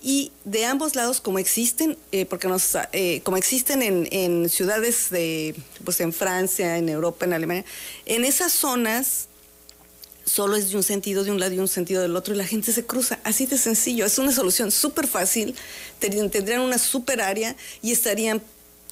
Y 0.07 0.31
de 0.45 0.63
ambos 0.63 0.95
lados, 0.95 1.19
como 1.19 1.37
existen, 1.37 1.97
eh, 2.13 2.25
porque 2.25 2.47
nos, 2.47 2.77
eh, 2.93 3.19
como 3.25 3.35
existen 3.35 3.81
en, 3.81 4.07
en, 4.13 4.47
ciudades 4.47 5.09
de, 5.09 5.53
pues 5.83 5.99
en 5.99 6.13
Francia, 6.13 6.77
en 6.77 6.87
Europa, 6.87 7.25
en 7.25 7.33
Alemania, 7.33 7.65
en 8.05 8.23
esas 8.23 8.53
zonas 8.53 9.27
solo 10.23 10.55
es 10.55 10.69
de 10.69 10.77
un 10.77 10.83
sentido 10.83 11.25
de 11.25 11.31
un 11.31 11.41
lado 11.41 11.55
y 11.55 11.59
un 11.59 11.67
sentido 11.67 12.01
del 12.01 12.15
otro 12.15 12.33
y 12.33 12.37
la 12.37 12.45
gente 12.45 12.71
se 12.71 12.85
cruza. 12.85 13.19
Así 13.25 13.47
de 13.47 13.57
sencillo. 13.57 14.05
Es 14.05 14.17
una 14.17 14.31
solución 14.31 14.71
súper 14.71 15.07
fácil. 15.07 15.55
Tendrían 15.99 16.61
una 16.61 16.77
súper 16.77 17.19
área 17.19 17.57
y 17.81 17.91
estarían 17.91 18.41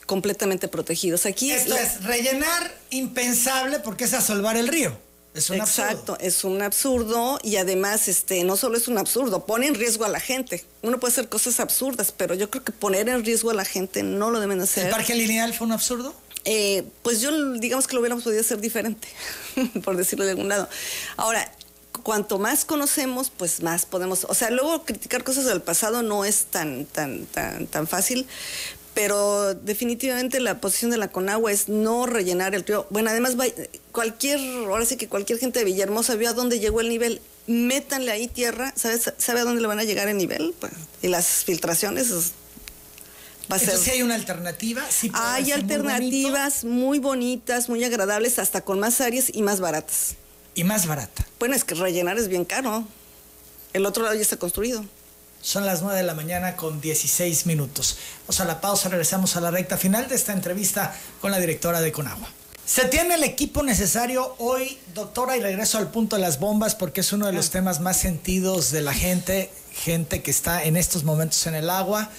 completamente 0.05 0.68
protegidos. 0.68 1.26
Aquí 1.26 1.49
Esto 1.49 1.78
es 1.78 2.03
rellenar 2.03 2.78
impensable 2.89 3.80
porque 3.80 4.03
es 4.03 4.13
asolvar 4.13 4.57
el 4.57 4.68
río. 4.68 4.97
Es 5.36 5.50
un 5.50 5.58
Exacto, 5.58 6.18
es 6.22 6.46
un 6.46 6.62
absurdo 6.62 7.40
y 7.44 7.58
además 7.58 8.08
este 8.08 8.44
no 8.46 8.56
solo 8.56 8.78
es 8.78 8.88
un 8.88 8.98
absurdo, 8.98 9.46
pone 9.46 9.68
en 9.68 9.76
riesgo 9.76 10.06
a 10.06 10.08
la 10.08 10.22
gente. 10.22 10.64
Uno 10.82 11.00
puede 11.00 11.12
hacer 11.12 11.28
cosas 11.28 11.60
absurdas, 11.60 12.14
pero 12.16 12.36
yo 12.36 12.50
creo 12.50 12.64
que 12.64 12.72
poner 12.72 13.10
en 13.10 13.24
riesgo 13.26 13.50
a 13.50 13.54
la 13.54 13.66
gente 13.66 14.02
no 14.02 14.32
lo 14.32 14.40
deben 14.40 14.62
hacer. 14.62 14.86
¿El 14.86 14.92
parque 14.92 15.14
lineal 15.14 15.54
fue 15.54 15.68
un 15.68 15.74
absurdo? 15.74 16.16
Eh, 16.46 16.86
pues 17.02 17.22
yo 17.22 17.54
digamos 17.54 17.88
que 17.88 17.96
lo 17.96 18.02
hubiéramos 18.02 18.24
podido 18.24 18.40
hacer 18.40 18.62
diferente, 18.62 19.08
por 19.84 19.98
decirlo 19.98 20.24
de 20.24 20.32
algún 20.32 20.48
lado. 20.48 20.70
Ahora, 21.18 21.52
cuanto 22.04 22.38
más 22.38 22.66
conocemos, 22.66 23.32
pues 23.36 23.64
más 23.64 23.86
podemos, 23.86 24.26
o 24.30 24.34
sea, 24.34 24.52
luego 24.52 24.86
criticar 24.86 25.24
cosas 25.24 25.46
del 25.46 25.62
pasado 25.62 26.04
no 26.04 26.24
es 26.24 26.46
tan, 26.46 26.86
tan, 26.86 27.26
tan, 27.26 27.68
tan 27.68 27.88
fácil, 27.88 28.28
pero 28.96 29.54
definitivamente 29.54 30.39
la 30.39 30.60
posición 30.60 30.89
de 30.89 30.98
la 30.98 31.10
Conagua 31.10 31.52
es 31.52 31.68
no 31.68 32.08
rellenar 32.08 32.56
el 32.56 32.66
río. 32.66 32.88
Bueno, 32.89 33.12
además 33.12 33.36
cualquier, 33.91 34.39
ahora 34.39 34.86
sí 34.86 34.96
que 34.96 35.08
cualquier 35.08 35.38
gente 35.38 35.60
de 35.60 35.66
Villahermosa 35.66 36.16
vio 36.16 36.30
a 36.30 36.34
dónde 36.34 36.60
llegó 36.60 36.80
el 36.80 36.88
nivel, 36.88 37.22
métanle 37.46 38.12
ahí 38.12 38.28
tierra, 38.28 38.74
¿sabes? 38.76 39.14
¿sabe 39.18 39.41
a 39.41 39.43
dónde 39.43 39.62
le 39.62 39.68
van 39.68 39.80
a 39.80 39.84
llegar 39.84 40.08
el 40.08 40.18
nivel? 40.18 40.56
Pues, 40.60 40.72
y 41.02 41.10
las 41.10 41.28
filtraciones 41.43 42.10
va 43.52 43.58
a 43.58 43.60
ser... 43.60 43.78
hay 43.91 44.02
una 44.02 44.16
alternativa. 44.16 44.82
Sí 44.89 45.12
hay 45.14 45.52
alternativas 45.52 46.64
muy, 46.64 47.00
bonitas, 47.00 47.68
muy 47.68 47.84
agradables, 47.84 48.39
hasta 48.39 48.62
con 48.62 48.80
más 48.80 49.02
áreas 49.02 49.30
y 49.32 49.41
más 49.41 49.60
baratas. 49.60 50.16
Y 50.56 50.64
más 50.64 50.88
barata. 50.88 51.28
Bueno, 51.38 51.54
es 51.54 51.66
que 51.66 51.76
rellenar 51.76 52.18
es 52.18 52.30
bien 52.30 52.46
caro. 52.46 52.88
El 53.74 53.86
otro 53.86 54.04
lado 54.04 54.16
ya 54.16 54.22
está 54.22 54.38
construido. 54.38 54.86
Son 55.46 55.64
las 55.64 55.84
9 55.84 56.00
de 56.00 56.04
la 56.04 56.16
mañana 56.16 56.56
con 56.56 56.82
16 56.82 57.46
minutos. 57.46 57.98
Vamos 58.22 58.39
a 58.39 58.46
la 58.46 58.62
pausa, 58.62 58.89
regresamos 58.89 59.36
a 59.36 59.41
la 59.41 59.52
recta 59.52 59.78
final 59.78 60.08
de 60.08 60.16
esta 60.16 60.34
entrevista 60.34 61.00
con 61.22 61.30
la 61.30 61.38
directora 61.38 61.82
de 61.82 61.91
Conagua. 61.91 62.28
Se 62.66 62.86
tiene 62.86 63.14
el 63.14 63.24
equipo 63.24 63.62
necesario 63.62 64.34
hoy, 64.39 64.80
doctora, 64.96 65.38
y 65.38 65.41
regreso 65.41 65.78
al 65.78 65.91
punto 65.91 66.16
de 66.16 66.24
las 66.24 66.39
bombas 66.39 66.74
porque 66.74 67.02
es 67.02 67.14
uno 67.14 67.28
de 67.28 67.34
los 67.34 67.50
ah. 67.50 67.52
temas 67.52 67.80
más 67.80 67.98
sentidos 67.98 68.72
de 68.72 68.82
la 68.82 68.96
gente, 68.96 69.52
gente 69.72 70.24
que 70.24 70.32
está 70.32 70.64
en 70.64 70.78
estos 70.78 71.04
momentos 71.04 71.46
en 71.46 71.54
el 71.54 71.70
agua. 71.70 72.10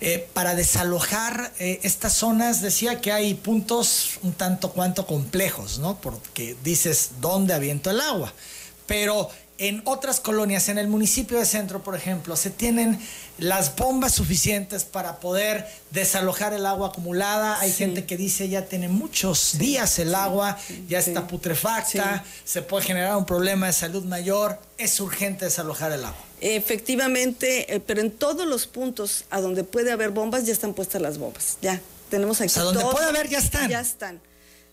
Eh, 0.00 0.28
para 0.32 0.54
desalojar 0.54 1.52
eh, 1.58 1.80
estas 1.82 2.12
zonas, 2.12 2.62
decía 2.62 3.00
que 3.00 3.10
hay 3.10 3.34
puntos 3.34 4.20
un 4.22 4.34
tanto 4.34 4.70
cuanto 4.70 5.04
complejos, 5.04 5.80
¿no? 5.80 6.00
Porque 6.00 6.56
dices, 6.62 7.10
¿dónde 7.20 7.54
aviento 7.54 7.90
el 7.90 8.00
agua? 8.00 8.32
Pero 8.86 9.30
en 9.58 9.82
otras 9.84 10.20
colonias, 10.20 10.68
en 10.68 10.78
el 10.78 10.86
municipio 10.86 11.38
de 11.38 11.44
Centro, 11.44 11.82
por 11.82 11.96
ejemplo, 11.96 12.36
se 12.36 12.50
tienen 12.50 12.98
las 13.38 13.74
bombas 13.74 14.14
suficientes 14.14 14.84
para 14.84 15.18
poder 15.18 15.66
desalojar 15.90 16.54
el 16.54 16.64
agua 16.64 16.88
acumulada. 16.88 17.58
Hay 17.58 17.72
gente 17.72 18.04
que 18.04 18.16
dice 18.16 18.48
ya 18.48 18.66
tiene 18.66 18.88
muchos 18.88 19.58
días 19.58 19.98
el 19.98 20.14
agua, 20.14 20.56
ya 20.88 21.00
está 21.00 21.26
putrefacta, 21.26 22.24
se 22.44 22.62
puede 22.62 22.86
generar 22.86 23.16
un 23.16 23.26
problema 23.26 23.66
de 23.66 23.72
salud 23.72 24.04
mayor. 24.04 24.60
Es 24.78 25.00
urgente 25.00 25.44
desalojar 25.44 25.90
el 25.90 26.04
agua. 26.04 26.24
Efectivamente, 26.40 27.74
eh, 27.74 27.80
pero 27.80 28.00
en 28.00 28.12
todos 28.12 28.46
los 28.46 28.68
puntos 28.68 29.24
a 29.28 29.40
donde 29.40 29.64
puede 29.64 29.90
haber 29.90 30.10
bombas 30.10 30.46
ya 30.46 30.52
están 30.52 30.72
puestas 30.72 31.02
las 31.02 31.18
bombas. 31.18 31.58
Ya 31.60 31.80
tenemos 32.10 32.40
aquí. 32.40 32.46
O 32.46 32.50
sea, 32.50 32.62
donde 32.62 32.84
puede 32.84 33.06
haber 33.06 33.28
ya 33.28 33.38
están. 33.38 33.68
Ya 33.68 33.80
están 33.80 34.20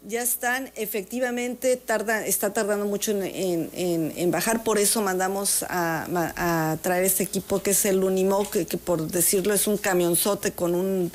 ya 0.08 0.22
están, 0.22 0.72
efectivamente 0.76 1.82
está 2.26 2.54
tardando 2.54 2.86
mucho 2.86 3.12
en, 3.12 4.32
bajar, 4.32 4.64
por 4.64 4.78
eso 4.78 5.02
mandamos 5.02 5.66
a, 5.68 6.78
traer 6.82 7.04
este 7.04 7.24
equipo 7.24 7.62
que 7.62 7.72
es 7.72 7.86
el 7.86 8.04
Unimo, 8.04 8.50
que, 8.50 8.66
por 8.78 9.08
decirlo 9.08 9.54
es 9.54 9.68
un 9.68 9.78
camionzote 9.78 10.52
con 10.52 10.76
un 10.76 11.12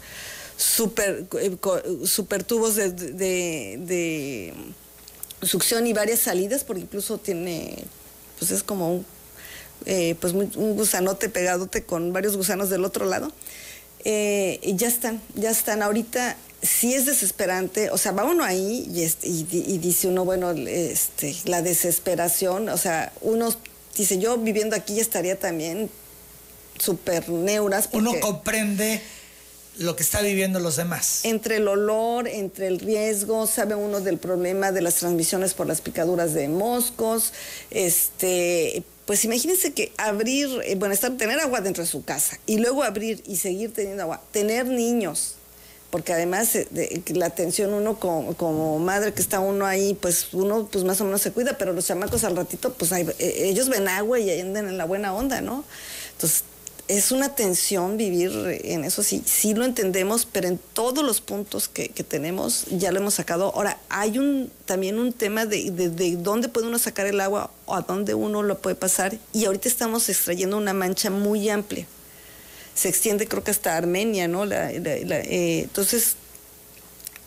super, 0.56 1.24
eh, 1.40 1.56
super 2.04 2.44
tubos 2.44 2.76
de, 2.76 4.54
succión 5.42 5.86
y 5.86 5.92
varias 5.92 6.20
salidas, 6.20 6.64
porque 6.64 6.82
incluso 6.82 7.18
tiene, 7.18 7.84
pues 8.38 8.50
es 8.50 8.62
como 8.62 8.94
un, 8.94 9.06
eh, 9.86 10.14
pues 10.20 10.34
un 10.34 10.76
gusanote 10.76 11.28
pegadote 11.30 11.84
con 11.84 12.12
varios 12.12 12.36
gusanos 12.36 12.68
del 12.68 12.84
otro 12.84 13.06
lado. 13.06 13.32
Eh, 14.04 14.60
ya 14.76 14.88
están, 14.88 15.20
ya 15.34 15.50
están. 15.50 15.82
Ahorita 15.82 16.36
sí 16.62 16.94
es 16.94 17.06
desesperante, 17.06 17.90
o 17.90 17.98
sea, 17.98 18.12
va 18.12 18.24
uno 18.24 18.44
ahí 18.44 18.86
y, 19.22 19.78
dice 19.78 20.08
uno, 20.08 20.24
bueno, 20.24 20.50
este, 20.50 21.34
la 21.44 21.62
desesperación, 21.62 22.68
o 22.68 22.76
sea, 22.76 23.12
uno 23.22 23.54
dice, 23.96 24.18
yo 24.18 24.36
viviendo 24.38 24.76
aquí 24.76 25.00
estaría 25.00 25.38
también 25.38 25.90
súper 26.78 27.28
neuras. 27.28 27.88
Uno 27.92 28.12
comprende 28.20 29.00
lo 29.78 29.96
que 29.96 30.02
está 30.02 30.20
viviendo 30.20 30.60
los 30.60 30.76
demás. 30.76 31.20
Entre 31.24 31.56
el 31.56 31.68
olor, 31.68 32.28
entre 32.28 32.66
el 32.66 32.78
riesgo, 32.78 33.46
sabe 33.46 33.74
uno 33.74 34.00
del 34.00 34.18
problema 34.18 34.72
de 34.72 34.82
las 34.82 34.96
transmisiones 34.96 35.54
por 35.54 35.66
las 35.66 35.80
picaduras 35.80 36.34
de 36.34 36.48
moscos, 36.48 37.32
este, 37.70 38.82
pues 39.06 39.24
imagínense 39.24 39.72
que 39.72 39.92
abrir, 39.96 40.48
eh, 40.64 40.74
bueno, 40.74 40.92
estar, 40.92 41.16
tener 41.16 41.40
agua 41.40 41.60
dentro 41.60 41.82
de 41.82 41.88
su 41.88 42.04
casa 42.04 42.38
y 42.46 42.58
luego 42.58 42.82
abrir 42.82 43.22
y 43.26 43.36
seguir 43.36 43.72
teniendo 43.72 44.02
agua, 44.02 44.22
tener 44.32 44.66
niños, 44.66 45.36
porque 45.90 46.12
además 46.12 46.54
eh, 46.54 46.66
de, 46.70 47.02
la 47.14 47.26
atención 47.26 47.74
uno 47.74 47.98
como, 47.98 48.78
madre 48.78 49.12
que 49.12 49.20
está 49.20 49.40
uno 49.40 49.66
ahí, 49.66 49.94
pues 49.94 50.28
uno 50.32 50.68
pues 50.70 50.84
más 50.84 51.00
o 51.00 51.04
menos 51.04 51.20
se 51.20 51.32
cuida, 51.32 51.58
pero 51.58 51.72
los 51.72 51.86
chamacos 51.86 52.24
al 52.24 52.36
ratito, 52.36 52.72
pues 52.72 52.92
eh, 52.92 53.14
ellos 53.18 53.68
ven 53.68 53.88
agua 53.88 54.18
y 54.18 54.40
andan 54.40 54.68
en 54.68 54.78
la 54.78 54.84
buena 54.84 55.12
onda, 55.12 55.40
¿no? 55.40 55.64
Entonces, 56.12 56.44
es 56.88 57.12
una 57.12 57.36
tensión 57.36 57.96
vivir 57.96 58.32
en 58.64 58.84
eso, 58.84 59.04
sí, 59.04 59.22
sí 59.24 59.54
lo 59.54 59.64
entendemos, 59.64 60.26
pero 60.26 60.48
en 60.48 60.58
todos 60.72 61.04
los 61.04 61.20
puntos 61.20 61.68
que, 61.68 61.88
tenemos 61.88 62.64
ya 62.70 62.90
lo 62.90 62.98
hemos 62.98 63.14
sacado. 63.14 63.52
Ahora, 63.54 63.78
hay 63.88 64.18
un 64.18 64.50
también 64.64 64.98
un 64.98 65.12
tema 65.12 65.46
de, 65.46 65.70
de, 65.70 66.16
dónde 66.16 66.48
puede 66.48 66.66
uno 66.66 66.80
sacar 66.80 67.06
el 67.06 67.20
agua 67.20 67.52
o 67.66 67.76
a 67.76 67.82
dónde 67.82 68.14
uno 68.14 68.42
lo 68.42 68.58
puede 68.58 68.74
pasar, 68.74 69.16
y 69.32 69.44
ahorita 69.44 69.68
estamos 69.68 70.08
extrayendo 70.08 70.56
una 70.56 70.72
mancha 70.72 71.10
muy 71.10 71.48
amplia 71.48 71.86
se 72.80 72.88
extiende 72.88 73.28
creo 73.28 73.44
que 73.44 73.50
hasta 73.50 73.76
Armenia, 73.76 74.26
¿no? 74.26 74.46
Eh, 74.50 75.60
entonces, 75.64 76.16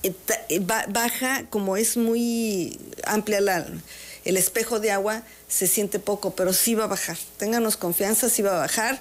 eh, 0.01 0.11
eh, 0.49 0.59
baja, 0.59 1.45
como 1.51 1.77
es 1.77 1.95
muy 1.95 2.79
amplia 3.05 3.39
la, 3.39 3.67
el 4.25 4.37
espejo 4.37 4.79
de 4.79 4.89
agua, 4.89 5.21
se 5.47 5.67
siente 5.67 5.99
poco, 5.99 6.31
pero 6.35 6.53
sí 6.53 6.73
va 6.73 6.85
a 6.85 6.87
bajar. 6.87 7.17
Ténganos 7.37 7.77
confianza, 7.77 8.29
sí 8.29 8.41
va 8.41 8.55
a 8.55 8.59
bajar. 8.61 8.99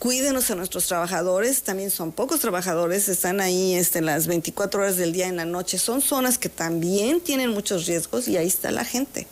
Cuídenos 0.00 0.50
a 0.50 0.56
nuestros 0.56 0.88
trabajadores, 0.88 1.62
también 1.62 1.92
son 1.92 2.10
pocos 2.10 2.40
trabajadores, 2.40 3.08
están 3.08 3.40
ahí 3.40 3.74
este, 3.74 4.00
las 4.00 4.26
24 4.26 4.80
horas 4.80 4.96
del 4.96 5.12
día 5.12 5.28
en 5.28 5.36
la 5.36 5.44
noche. 5.44 5.78
Son 5.78 6.00
zonas 6.00 6.38
que 6.38 6.48
también 6.48 7.20
tienen 7.20 7.50
muchos 7.50 7.86
riesgos 7.86 8.26
y 8.26 8.36
ahí 8.36 8.48
está 8.48 8.72
la 8.72 8.84
gente. 8.84 9.28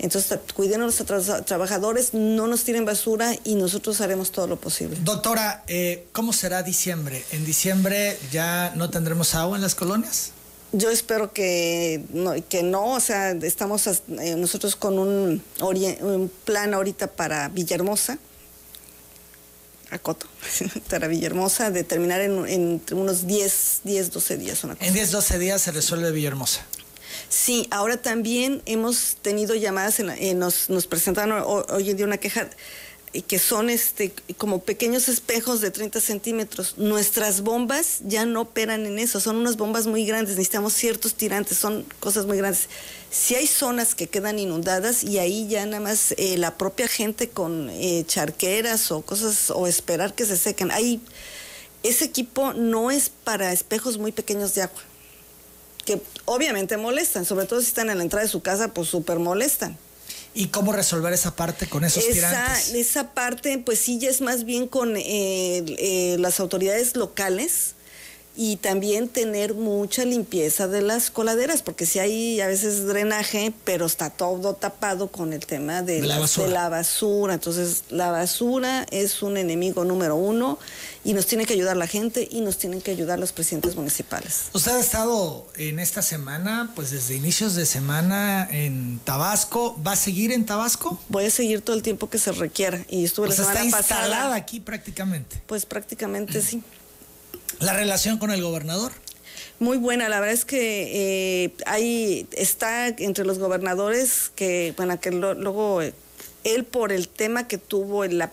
Entonces, 0.00 0.38
cuiden 0.54 0.80
a 0.80 0.86
los 0.86 0.96
trabajadores, 1.44 2.14
no 2.14 2.46
nos 2.46 2.64
tiren 2.64 2.86
basura 2.86 3.36
y 3.44 3.54
nosotros 3.54 4.00
haremos 4.00 4.32
todo 4.32 4.46
lo 4.46 4.56
posible. 4.56 4.96
Doctora, 5.02 5.62
eh, 5.66 6.06
¿cómo 6.12 6.32
será 6.32 6.62
diciembre? 6.62 7.22
¿En 7.32 7.44
diciembre 7.44 8.18
ya 8.32 8.72
no 8.76 8.88
tendremos 8.88 9.34
agua 9.34 9.56
en 9.56 9.62
las 9.62 9.74
colonias? 9.74 10.32
Yo 10.72 10.88
espero 10.88 11.34
que 11.34 12.02
no, 12.14 12.32
que 12.48 12.62
no 12.62 12.92
o 12.92 13.00
sea, 13.00 13.32
estamos 13.32 13.86
eh, 13.86 14.36
nosotros 14.38 14.74
con 14.74 14.98
un, 14.98 15.42
un, 15.60 16.32
plan 16.44 16.72
ahorita 16.72 17.08
para 17.08 17.48
Villahermosa, 17.48 18.18
a 19.90 19.98
Coto, 19.98 20.28
para 20.88 21.08
Villahermosa, 21.08 21.70
de 21.70 21.84
terminar 21.84 22.22
en, 22.22 22.80
unos 22.92 23.26
10, 23.26 23.80
10, 23.84 24.12
12 24.12 24.36
días. 24.38 24.64
En 24.80 24.94
10, 24.94 25.10
12 25.10 25.38
días 25.38 25.60
se 25.60 25.72
resuelve 25.72 26.10
Villahermosa. 26.10 26.64
Sí, 27.28 27.66
ahora 27.70 27.96
también 27.96 28.62
hemos 28.66 29.16
tenido 29.22 29.54
llamadas, 29.54 30.00
en 30.00 30.38
nos, 30.38 30.70
nos 30.70 30.86
presentaron 30.86 31.42
hoy 31.70 31.90
en 31.90 31.96
día 31.96 32.06
una 32.06 32.18
queja 32.18 32.48
eh, 33.12 33.22
que 33.22 33.40
son 33.40 33.70
este 33.70 34.12
como 34.38 34.62
pequeños 34.62 35.08
espejos 35.08 35.60
de 35.60 35.72
30 35.72 36.00
centímetros. 36.00 36.78
Nuestras 36.78 37.40
bombas 37.40 38.00
ya 38.04 38.24
no 38.24 38.42
operan 38.42 38.86
en 38.86 39.00
eso, 39.00 39.18
son 39.18 39.36
unas 39.36 39.56
bombas 39.56 39.88
muy 39.88 40.06
grandes, 40.06 40.36
necesitamos 40.36 40.74
ciertos 40.74 41.14
tirantes, 41.14 41.58
son 41.58 41.84
cosas 41.98 42.26
muy 42.26 42.38
grandes. 42.38 42.68
Si 43.10 43.34
hay 43.34 43.48
zonas 43.48 43.96
que 43.96 44.06
quedan 44.06 44.38
inundadas 44.38 45.02
y 45.02 45.18
ahí 45.18 45.48
ya 45.48 45.66
nada 45.66 45.80
más 45.80 46.12
eh, 46.18 46.36
la 46.38 46.56
propia 46.56 46.86
gente 46.86 47.28
con 47.28 47.68
eh, 47.70 48.04
charqueras 48.06 48.92
o 48.92 49.02
cosas, 49.02 49.50
o 49.50 49.66
esperar 49.66 50.14
que 50.14 50.24
se 50.24 50.36
sequen, 50.36 50.70
ahí 50.70 51.00
ese 51.82 52.04
equipo 52.04 52.52
no 52.52 52.92
es 52.92 53.08
para 53.08 53.52
espejos 53.52 53.98
muy 53.98 54.12
pequeños 54.12 54.54
de 54.54 54.62
agua 54.62 54.82
que 55.90 56.00
obviamente 56.24 56.76
molestan, 56.76 57.24
sobre 57.24 57.46
todo 57.46 57.60
si 57.60 57.66
están 57.66 57.90
en 57.90 57.98
la 57.98 58.04
entrada 58.04 58.24
de 58.24 58.30
su 58.30 58.42
casa, 58.42 58.68
pues 58.68 58.88
súper 58.88 59.18
molestan. 59.18 59.76
¿Y 60.34 60.46
cómo 60.46 60.70
resolver 60.70 61.12
esa 61.12 61.34
parte 61.34 61.68
con 61.68 61.82
esos 61.82 62.04
esa, 62.04 62.12
tirantes? 62.12 62.74
Esa 62.74 63.12
parte, 63.12 63.58
pues 63.58 63.80
sí, 63.80 63.98
ya 63.98 64.08
es 64.08 64.20
más 64.20 64.44
bien 64.44 64.68
con 64.68 64.96
eh, 64.96 65.02
eh, 65.04 66.16
las 66.20 66.38
autoridades 66.38 66.94
locales 66.94 67.74
y 68.36 68.56
también 68.56 69.08
tener 69.08 69.54
mucha 69.54 70.04
limpieza 70.04 70.68
de 70.68 70.82
las 70.82 71.10
coladeras, 71.10 71.62
porque 71.62 71.84
si 71.84 71.98
hay 71.98 72.40
a 72.40 72.46
veces 72.46 72.86
drenaje, 72.86 73.52
pero 73.64 73.86
está 73.86 74.10
todo 74.10 74.54
tapado 74.54 75.08
con 75.08 75.32
el 75.32 75.44
tema 75.46 75.82
de, 75.82 76.00
la, 76.02 76.18
basura. 76.68 77.34
Entonces, 77.34 77.84
la 77.90 78.10
basura 78.10 78.86
es 78.90 79.22
un 79.22 79.36
enemigo 79.36 79.84
número 79.84 80.16
uno 80.16 80.58
y 81.04 81.12
nos 81.12 81.26
tiene 81.26 81.44
que 81.44 81.54
ayudar 81.54 81.76
la 81.76 81.86
gente 81.86 82.28
y 82.30 82.40
nos 82.40 82.58
tienen 82.58 82.80
que 82.80 82.92
ayudar 82.92 83.18
los 83.18 83.32
presidentes 83.32 83.74
municipales. 83.74 84.44
Usted 84.52 84.72
ha 84.72 84.80
estado 84.80 85.46
en 85.56 85.78
esta 85.78 86.02
semana, 86.02 86.72
pues 86.76 86.90
desde 86.90 87.16
inicios 87.16 87.54
de 87.56 87.66
semana 87.66 88.48
en 88.50 89.00
Tabasco. 89.04 89.76
¿Va 89.82 89.92
a 89.92 89.96
seguir 89.96 90.30
en 90.32 90.46
Tabasco? 90.46 91.00
Voy 91.08 91.24
a 91.24 91.30
seguir 91.30 91.62
todo 91.62 91.74
el 91.74 91.82
tiempo 91.82 92.08
que 92.08 92.18
se 92.18 92.32
requiera. 92.32 92.84
Y 92.88 93.04
estuve 93.04 93.28
la 93.28 93.34
semana 93.34 93.64
está 93.64 93.78
pasada. 93.78 94.34
aquí 94.34 94.60
prácticamente. 94.60 95.42
Pues 95.46 95.66
prácticamente 95.66 96.40
sí. 96.42 96.62
¿La 97.60 97.74
relación 97.74 98.18
con 98.18 98.30
el 98.30 98.42
gobernador? 98.42 98.92
Muy 99.58 99.76
buena, 99.76 100.08
la 100.08 100.18
verdad 100.18 100.34
es 100.34 100.46
que 100.46 101.44
eh, 101.44 102.26
está 102.32 102.88
entre 102.88 103.26
los 103.26 103.38
gobernadores 103.38 104.32
que, 104.34 104.72
bueno, 104.78 104.98
que 104.98 105.10
luego 105.10 105.82
él 105.82 106.64
por 106.64 106.90
el 106.90 107.08
tema 107.08 107.46
que 107.46 107.58
tuvo, 107.58 108.06
la, 108.06 108.32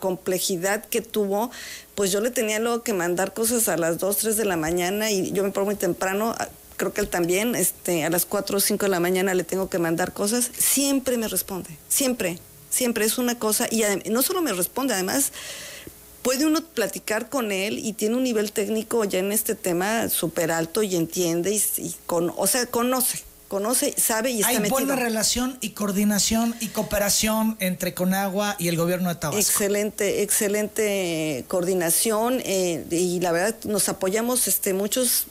complejidad 0.00 0.82
que 0.86 1.02
tuvo, 1.02 1.50
pues 1.94 2.10
yo 2.10 2.20
le 2.20 2.30
tenía 2.30 2.58
luego 2.58 2.82
que 2.82 2.94
mandar 2.94 3.34
cosas 3.34 3.68
a 3.68 3.76
las 3.76 3.98
2, 3.98 4.16
3 4.16 4.36
de 4.38 4.46
la 4.46 4.56
mañana 4.56 5.10
y 5.10 5.32
yo 5.32 5.42
me 5.42 5.50
pongo 5.50 5.66
muy 5.66 5.76
temprano, 5.76 6.34
creo 6.78 6.94
que 6.94 7.02
él 7.02 7.08
también, 7.08 7.54
este, 7.54 8.04
a 8.04 8.10
las 8.10 8.24
4 8.24 8.56
o 8.56 8.60
5 8.60 8.86
de 8.86 8.90
la 8.90 9.00
mañana 9.00 9.34
le 9.34 9.44
tengo 9.44 9.68
que 9.68 9.78
mandar 9.78 10.14
cosas, 10.14 10.50
siempre 10.56 11.18
me 11.18 11.28
responde, 11.28 11.76
siempre, 11.90 12.38
siempre 12.70 13.04
es 13.04 13.18
una 13.18 13.38
cosa 13.38 13.66
y 13.70 13.82
no 14.08 14.22
solo 14.22 14.40
me 14.40 14.54
responde, 14.54 14.94
además 14.94 15.32
puede 16.22 16.46
uno 16.46 16.62
platicar 16.64 17.28
con 17.28 17.52
él 17.52 17.78
y 17.78 17.92
tiene 17.92 18.16
un 18.16 18.22
nivel 18.22 18.52
técnico 18.52 19.04
ya 19.04 19.18
en 19.18 19.32
este 19.32 19.54
tema 19.54 20.08
súper 20.08 20.50
alto 20.52 20.82
y 20.82 20.96
entiende 20.96 21.52
y, 21.52 21.94
con, 22.06 22.32
o 22.36 22.46
sea, 22.46 22.66
conoce, 22.66 23.20
conoce, 23.48 23.94
sabe 23.98 24.30
y 24.30 24.38
está 24.38 24.50
Hay 24.50 24.58
metido. 24.60 24.78
buena 24.78 24.96
relación 24.96 25.58
y 25.60 25.70
coordinación 25.70 26.54
y 26.60 26.68
cooperación 26.68 27.56
entre 27.60 27.92
Conagua 27.94 28.56
y 28.58 28.68
el 28.68 28.76
gobierno 28.76 29.08
de 29.08 29.16
Tabasco. 29.16 29.40
Excelente, 29.40 30.22
excelente 30.22 31.44
coordinación 31.48 32.40
eh, 32.44 32.84
y 32.90 33.20
la 33.20 33.32
verdad 33.32 33.56
nos 33.64 33.88
apoyamos 33.88 34.48
este 34.48 34.72
muchos 34.72 35.26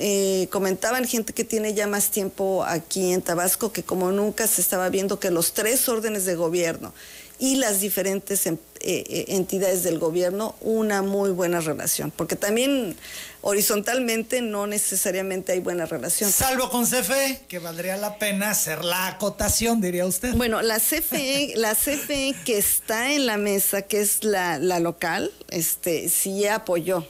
eh, 0.00 0.48
comentaban 0.50 1.06
gente 1.06 1.34
que 1.34 1.44
tiene 1.44 1.74
ya 1.74 1.86
más 1.86 2.10
tiempo 2.10 2.64
aquí 2.64 3.12
en 3.12 3.20
Tabasco 3.20 3.70
que 3.70 3.82
como 3.82 4.10
nunca 4.12 4.46
se 4.46 4.62
estaba 4.62 4.88
viendo 4.88 5.20
que 5.20 5.30
los 5.30 5.52
tres 5.52 5.86
órdenes 5.90 6.24
de 6.24 6.36
gobierno 6.36 6.94
y 7.38 7.56
las 7.56 7.80
diferentes 7.80 8.46
em, 8.46 8.56
eh, 8.80 9.04
eh, 9.08 9.24
entidades 9.28 9.82
del 9.82 9.98
gobierno 9.98 10.54
una 10.60 11.02
muy 11.02 11.30
buena 11.30 11.60
relación, 11.60 12.10
porque 12.10 12.36
también 12.36 12.96
horizontalmente 13.40 14.40
no 14.40 14.66
necesariamente 14.66 15.52
hay 15.52 15.60
buena 15.60 15.86
relación. 15.86 16.30
Salvo 16.32 16.70
con 16.70 16.84
CFE, 16.84 17.40
que 17.48 17.58
valdría 17.58 17.96
la 17.96 18.18
pena 18.18 18.50
hacer 18.50 18.84
la 18.84 19.06
acotación, 19.06 19.80
diría 19.80 20.06
usted. 20.06 20.34
Bueno, 20.34 20.62
la 20.62 20.78
CFE, 20.78 21.54
la 21.56 21.74
CFE 21.74 22.34
que 22.44 22.58
está 22.58 23.12
en 23.12 23.26
la 23.26 23.36
mesa, 23.36 23.82
que 23.82 24.00
es 24.00 24.24
la, 24.24 24.58
la 24.58 24.80
local, 24.80 25.32
este, 25.50 26.08
sí 26.08 26.46
apoyó 26.46 27.06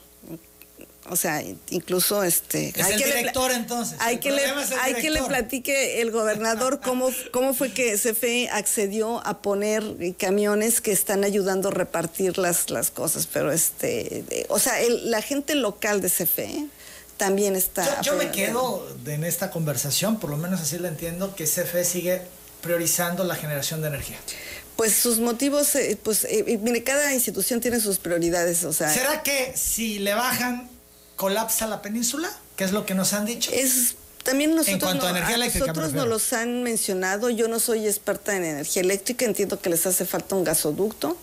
o 1.11 1.17
sea, 1.17 1.43
incluso 1.71 2.23
este. 2.23 2.73
Es 2.77 2.89
el 2.89 2.99
director 2.99 3.51
entonces. 3.53 3.97
Hay, 4.01 4.19
que 4.19 4.31
le, 4.31 4.43
hay 4.81 4.95
que 4.95 5.11
le 5.11 5.23
platique 5.23 6.01
el 6.01 6.11
gobernador 6.11 6.81
cómo, 6.81 7.11
cómo 7.33 7.55
fue 7.55 7.73
que 7.73 7.95
CFE 7.97 8.49
accedió 8.51 9.27
a 9.27 9.43
poner 9.43 9.83
camiones 10.19 10.81
que 10.81 10.93
están 10.93 11.25
ayudando 11.25 11.69
a 11.69 11.71
repartir 11.73 12.39
las, 12.39 12.71
las 12.71 12.91
cosas. 12.91 13.27
Pero 13.27 13.53
este, 13.53 14.47
o 14.49 14.59
sea, 14.59 14.75
la 15.03 15.23
gente 15.23 15.55
local 15.55 16.01
de 16.01 16.09
CFE 16.09 16.67
también 17.19 17.57
está. 17.57 18.01
Yo, 18.01 18.15
me 18.17 18.31
quedo 18.31 18.87
en 19.07 19.25
esta 19.25 19.51
conversación, 19.51 20.19
por 20.19 20.31
lo 20.31 20.39
menos 20.39 20.61
así 20.61 20.79
lo 20.79 20.89
entiendo, 20.89 21.35
que 21.35 21.45
CFE 21.45 21.85
sigue 21.85 22.23
priorizando 22.63 23.25
la 23.25 23.35
generación 23.35 23.83
de 23.83 23.89
energía. 23.89 24.17
Pues 24.77 24.95
sus 24.95 25.19
motivos, 25.19 25.75
eh, 25.75 25.99
pues 26.01 26.25
eh, 26.25 26.59
mire, 26.63 26.85
cada 26.85 27.13
institución 27.13 27.61
tiene 27.61 27.81
sus 27.81 27.99
prioridades, 27.99 28.65
o 28.65 28.73
sea. 28.73 28.93
¿Será 28.93 29.23
que 29.23 29.53
si 29.57 29.99
le 29.99 30.15
bajan 30.15 30.71
colapsa 31.19 31.67
la 31.67 31.83
península, 31.83 32.31
¿Qué 32.57 32.65
es 32.65 32.73
lo 32.73 32.87
que 32.87 32.95
nos 32.95 33.13
han 33.13 33.27
dicho. 33.27 33.51
Es 33.53 33.97
también 34.25 34.55
nosotros, 34.55 34.75
en 34.75 34.81
cuanto 34.81 35.07
a 35.07 35.11
energía 35.11 35.35
eléctrica, 35.35 35.67
nosotros 35.67 35.93
nos 35.93 36.07
los 36.07 36.33
han 36.33 36.63
mencionado. 36.63 37.29
Yo 37.29 37.49
no 37.49 37.61
soy 37.61 37.87
experta 37.87 38.37
en 38.37 38.45
energía 38.45 38.83
eléctrica, 38.83 39.25
entiendo 39.25 39.61
que 39.61 39.69
les 39.69 39.87
hace 39.87 40.05
falta 40.07 40.35
un 40.35 40.45
gasoducto. 40.45 41.17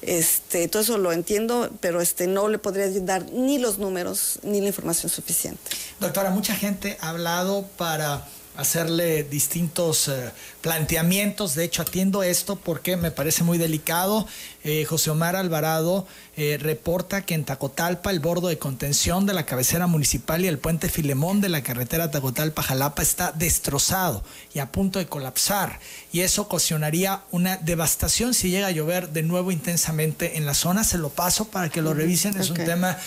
Este, 0.00 0.66
todo 0.68 0.82
eso 0.82 0.98
lo 0.98 1.12
entiendo, 1.12 1.70
pero 1.80 2.00
este, 2.00 2.26
no 2.26 2.48
le 2.48 2.58
podría 2.58 2.88
dar 3.00 3.30
ni 3.32 3.58
los 3.58 3.78
números 3.78 4.38
ni 4.42 4.60
la 4.60 4.68
información 4.68 5.10
suficiente. 5.10 5.70
Doctora, 6.00 6.30
mucha 6.30 6.54
gente 6.54 6.96
ha 7.00 7.10
hablado 7.10 7.66
para 7.76 8.26
hacerle 8.56 9.24
distintos 9.24 10.08
eh, 10.08 10.30
planteamientos. 10.60 11.54
De 11.54 11.64
hecho, 11.64 11.82
atiendo 11.82 12.22
esto 12.22 12.56
porque 12.56 12.96
me 12.96 13.10
parece 13.10 13.44
muy 13.44 13.58
delicado. 13.58 14.26
Eh, 14.64 14.84
José 14.84 15.10
Omar 15.10 15.34
Alvarado 15.34 16.06
eh, 16.36 16.56
reporta 16.60 17.22
que 17.22 17.34
en 17.34 17.44
Tacotalpa 17.44 18.10
el 18.10 18.20
bordo 18.20 18.48
de 18.48 18.58
contención 18.58 19.26
de 19.26 19.32
la 19.32 19.44
cabecera 19.44 19.86
municipal 19.86 20.44
y 20.44 20.48
el 20.48 20.58
puente 20.58 20.88
Filemón 20.88 21.40
de 21.40 21.48
la 21.48 21.62
carretera 21.62 22.10
Tacotalpa-Jalapa 22.10 23.02
está 23.02 23.32
destrozado 23.32 24.22
y 24.54 24.60
a 24.60 24.70
punto 24.70 24.98
de 24.98 25.06
colapsar. 25.06 25.80
Y 26.12 26.20
eso 26.20 26.42
ocasionaría 26.42 27.22
una 27.30 27.56
devastación 27.56 28.34
si 28.34 28.50
llega 28.50 28.68
a 28.68 28.72
llover 28.72 29.08
de 29.08 29.22
nuevo 29.22 29.50
intensamente 29.50 30.36
en 30.36 30.46
la 30.46 30.54
zona. 30.54 30.84
Se 30.84 30.98
lo 30.98 31.08
paso 31.08 31.48
para 31.48 31.70
que 31.70 31.82
lo 31.82 31.94
revisen. 31.94 32.36
Es 32.38 32.50
un 32.50 32.58
tema 32.58 32.98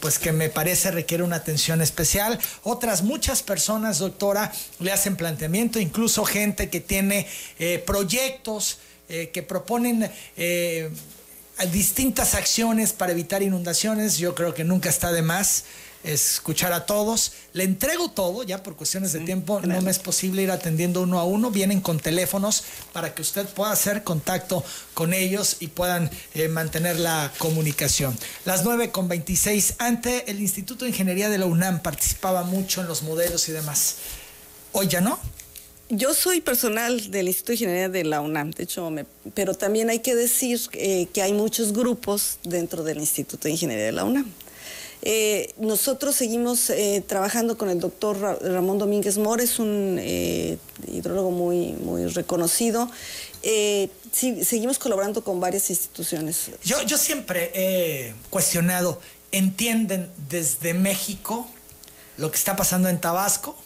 pues 0.00 0.18
que 0.18 0.32
me 0.32 0.48
parece 0.48 0.90
requiere 0.90 1.24
una 1.24 1.36
atención 1.36 1.82
especial. 1.82 2.38
Otras 2.62 3.02
muchas 3.02 3.42
personas, 3.42 3.98
doctora, 3.98 4.52
le 4.78 4.92
hacen 4.92 5.16
planteamiento, 5.16 5.80
incluso 5.80 6.24
gente 6.24 6.68
que 6.68 6.80
tiene 6.80 7.26
eh, 7.58 7.82
proyectos 7.84 8.78
eh, 9.08 9.30
que 9.32 9.42
proponen 9.42 10.10
eh, 10.36 10.90
distintas 11.72 12.34
acciones 12.34 12.92
para 12.92 13.12
evitar 13.12 13.42
inundaciones. 13.42 14.18
Yo 14.18 14.34
creo 14.34 14.54
que 14.54 14.64
nunca 14.64 14.88
está 14.88 15.12
de 15.12 15.22
más 15.22 15.64
escuchar 16.04 16.72
a 16.72 16.86
todos. 16.86 17.32
Le 17.52 17.64
entrego 17.64 18.10
todo, 18.10 18.44
ya 18.44 18.62
por 18.62 18.76
cuestiones 18.76 19.12
de 19.12 19.20
tiempo 19.20 19.60
no 19.60 19.80
me 19.80 19.90
es 19.90 19.98
posible 19.98 20.42
ir 20.42 20.50
atendiendo 20.52 21.02
uno 21.02 21.18
a 21.18 21.24
uno. 21.24 21.50
Vienen 21.50 21.80
con 21.80 21.98
teléfonos 21.98 22.62
para 22.92 23.12
que 23.14 23.22
usted 23.22 23.46
pueda 23.46 23.72
hacer 23.72 24.04
contacto 24.04 24.62
con 24.94 25.14
ellos 25.14 25.56
y 25.58 25.68
puedan 25.68 26.10
mantener 26.50 27.00
la 27.00 27.32
comunicación. 27.38 28.16
Las 28.44 28.62
9 28.62 28.90
con 28.90 29.08
26. 29.08 29.76
Ante 29.78 30.30
el 30.30 30.40
Instituto 30.40 30.84
de 30.84 30.90
Ingeniería 30.90 31.28
de 31.28 31.38
la 31.38 31.46
UNAM 31.46 31.80
participaba 31.80 32.44
mucho 32.44 32.82
en 32.82 32.86
los 32.86 33.02
modelos 33.02 33.48
y 33.48 33.52
demás. 33.52 33.96
Hoy 34.78 34.88
ya 34.88 35.00
no. 35.00 35.18
Yo 35.88 36.12
soy 36.12 36.42
personal 36.42 37.10
del 37.10 37.28
Instituto 37.28 37.52
de 37.52 37.54
Ingeniería 37.54 37.88
de 37.88 38.04
la 38.04 38.20
UNAM, 38.20 38.50
de 38.50 38.64
hecho, 38.64 38.92
pero 39.32 39.54
también 39.54 39.88
hay 39.88 40.00
que 40.00 40.14
decir 40.14 40.60
eh, 40.72 41.06
que 41.14 41.22
hay 41.22 41.32
muchos 41.32 41.72
grupos 41.72 42.38
dentro 42.44 42.84
del 42.84 42.98
Instituto 42.98 43.44
de 43.44 43.52
Ingeniería 43.52 43.86
de 43.86 43.92
la 43.92 44.04
UNAM. 44.04 44.30
Eh, 45.00 45.54
nosotros 45.56 46.14
seguimos 46.14 46.68
eh, 46.68 47.02
trabajando 47.06 47.56
con 47.56 47.70
el 47.70 47.80
doctor 47.80 48.18
Ramón 48.20 48.76
Domínguez 48.76 49.16
Mores, 49.16 49.58
un 49.58 49.98
hidrólogo 50.86 51.30
muy, 51.30 51.72
muy 51.72 52.08
reconocido. 52.08 52.90
Sí, 53.42 54.44
seguimos 54.44 54.78
colaborando 54.78 55.24
con 55.24 55.40
varias 55.40 55.70
instituciones. 55.70 56.50
Yo, 56.62 56.82
yo 56.82 56.98
siempre 56.98 57.50
he 57.54 58.14
cuestionado, 58.28 59.00
¿entienden 59.32 60.10
desde 60.28 60.74
México 60.74 61.48
lo 62.18 62.30
que 62.30 62.36
está 62.36 62.56
pasando 62.56 62.90
en 62.90 63.00
Tabasco? 63.00 63.56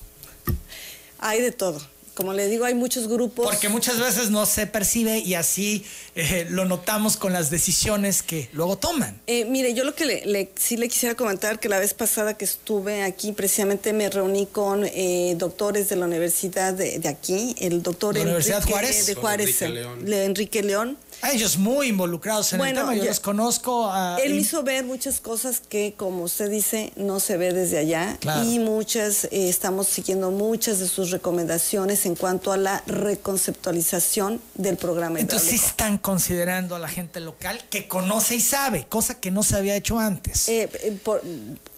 Hay 1.20 1.40
de 1.40 1.52
todo. 1.52 1.80
Como 2.14 2.34
le 2.34 2.48
digo, 2.48 2.66
hay 2.66 2.74
muchos 2.74 3.08
grupos. 3.08 3.46
Porque 3.46 3.68
muchas 3.70 3.98
veces 3.98 4.30
no 4.30 4.44
se 4.44 4.66
percibe 4.66 5.20
y 5.20 5.34
así 5.34 5.86
eh, 6.14 6.46
lo 6.50 6.66
notamos 6.66 7.16
con 7.16 7.32
las 7.32 7.50
decisiones 7.50 8.22
que 8.22 8.50
luego 8.52 8.76
toman. 8.76 9.18
Eh, 9.26 9.46
mire, 9.46 9.72
yo 9.72 9.84
lo 9.84 9.94
que 9.94 10.04
le, 10.04 10.50
sí 10.56 10.76
le 10.76 10.88
quisiera 10.88 11.14
comentar 11.14 11.60
que 11.60 11.70
la 11.70 11.78
vez 11.78 11.94
pasada 11.94 12.34
que 12.34 12.44
estuve 12.44 13.04
aquí, 13.04 13.32
precisamente 13.32 13.94
me 13.94 14.10
reuní 14.10 14.46
con 14.46 14.84
eh, 14.84 15.34
doctores 15.38 15.88
de 15.88 15.96
la 15.96 16.06
universidad 16.06 16.74
de, 16.74 17.00
aquí, 17.08 17.54
el 17.58 17.82
doctor 17.82 18.14
¿De 18.14 18.22
Universidad 18.22 18.62
Juárez? 18.64 19.06
de 19.06 19.14
Juárez, 19.14 19.62
Enrique 19.62 20.62
León 20.62 20.98
a 21.22 21.32
ellos 21.32 21.58
muy 21.58 21.88
involucrados 21.88 22.52
en 22.52 22.60
el 22.60 22.74
tema, 22.74 22.94
yo, 22.94 23.04
los 23.04 23.20
conozco. 23.20 23.92
él 24.22 24.34
me 24.34 24.40
hizo 24.40 24.62
ver 24.62 24.84
muchas 24.84 25.20
cosas 25.20 25.60
que, 25.60 25.94
como 25.96 26.24
usted 26.24 26.50
dice, 26.50 26.92
no 26.96 27.20
se 27.20 27.36
ve 27.36 27.52
desde 27.52 27.78
allá. 27.78 28.18
Y 28.44 28.58
muchas, 28.58 29.24
eh, 29.24 29.48
estamos 29.48 29.86
siguiendo 29.88 30.30
muchas 30.30 30.78
de 30.78 30.88
sus 30.88 31.10
recomendaciones 31.10 32.06
en 32.06 32.14
cuanto 32.14 32.52
a 32.52 32.56
la 32.56 32.82
reconceptualización 32.86 34.40
del 34.54 34.76
programa 34.76 35.20
Entonces 35.20 35.50
sí 35.50 35.56
están 35.56 35.98
considerando 35.98 36.74
a 36.74 36.78
la 36.78 36.88
gente 36.88 37.20
local 37.20 37.60
que 37.70 37.86
conoce 37.88 38.36
y 38.36 38.40
sabe, 38.40 38.86
cosa 38.88 39.20
que 39.20 39.30
no 39.30 39.42
se 39.42 39.56
había 39.56 39.76
hecho 39.76 39.98
antes. 39.98 40.48
Eh, 40.48 40.68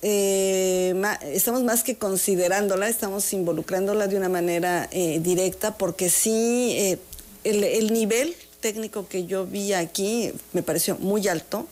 eh, 0.03 0.95
estamos 1.25 1.63
más 1.65 1.83
que 1.83 1.97
considerándola, 1.97 2.89
estamos 2.89 3.33
involucrándola 3.33 4.07
de 4.07 4.17
una 4.17 4.29
manera 4.29 4.89
directa 4.93 5.77
porque 5.77 6.11
sí, 6.11 6.99
el, 7.45 7.65
el 7.65 7.93
nivel 7.93 8.37
técnico 8.63 9.07
que 9.07 9.27
yo 9.27 9.45
vi 9.45 9.75
aquí 9.75 10.33
me 10.55 10.63
pareció 10.63 10.97
muy 10.97 11.29
alto 11.29 11.69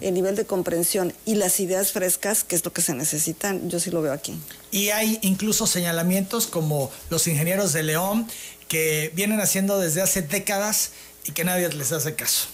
el 0.00 0.14
nivel 0.14 0.36
de 0.36 0.44
comprensión 0.44 1.12
y 1.24 1.34
las 1.34 1.60
ideas 1.60 1.92
frescas, 1.92 2.44
que 2.44 2.56
es 2.56 2.64
lo 2.64 2.72
que 2.72 2.80
se 2.80 2.94
necesitan, 2.94 3.68
yo 3.68 3.80
sí 3.80 3.90
lo 3.90 4.02
veo 4.02 4.12
aquí. 4.12 4.34
Y 4.70 4.90
hay 4.90 5.18
incluso 5.22 5.66
señalamientos 5.66 6.46
como 6.46 6.90
los 7.10 7.26
ingenieros 7.26 7.72
de 7.72 7.82
León 7.82 8.26
que 8.68 9.10
vienen 9.14 9.40
haciendo 9.40 9.78
desde 9.78 10.00
hace 10.00 10.22
décadas 10.22 10.92
y 11.24 11.32
que 11.32 11.44
nadie 11.44 11.68
les 11.68 11.92
hace 11.92 12.14
caso. 12.14 12.48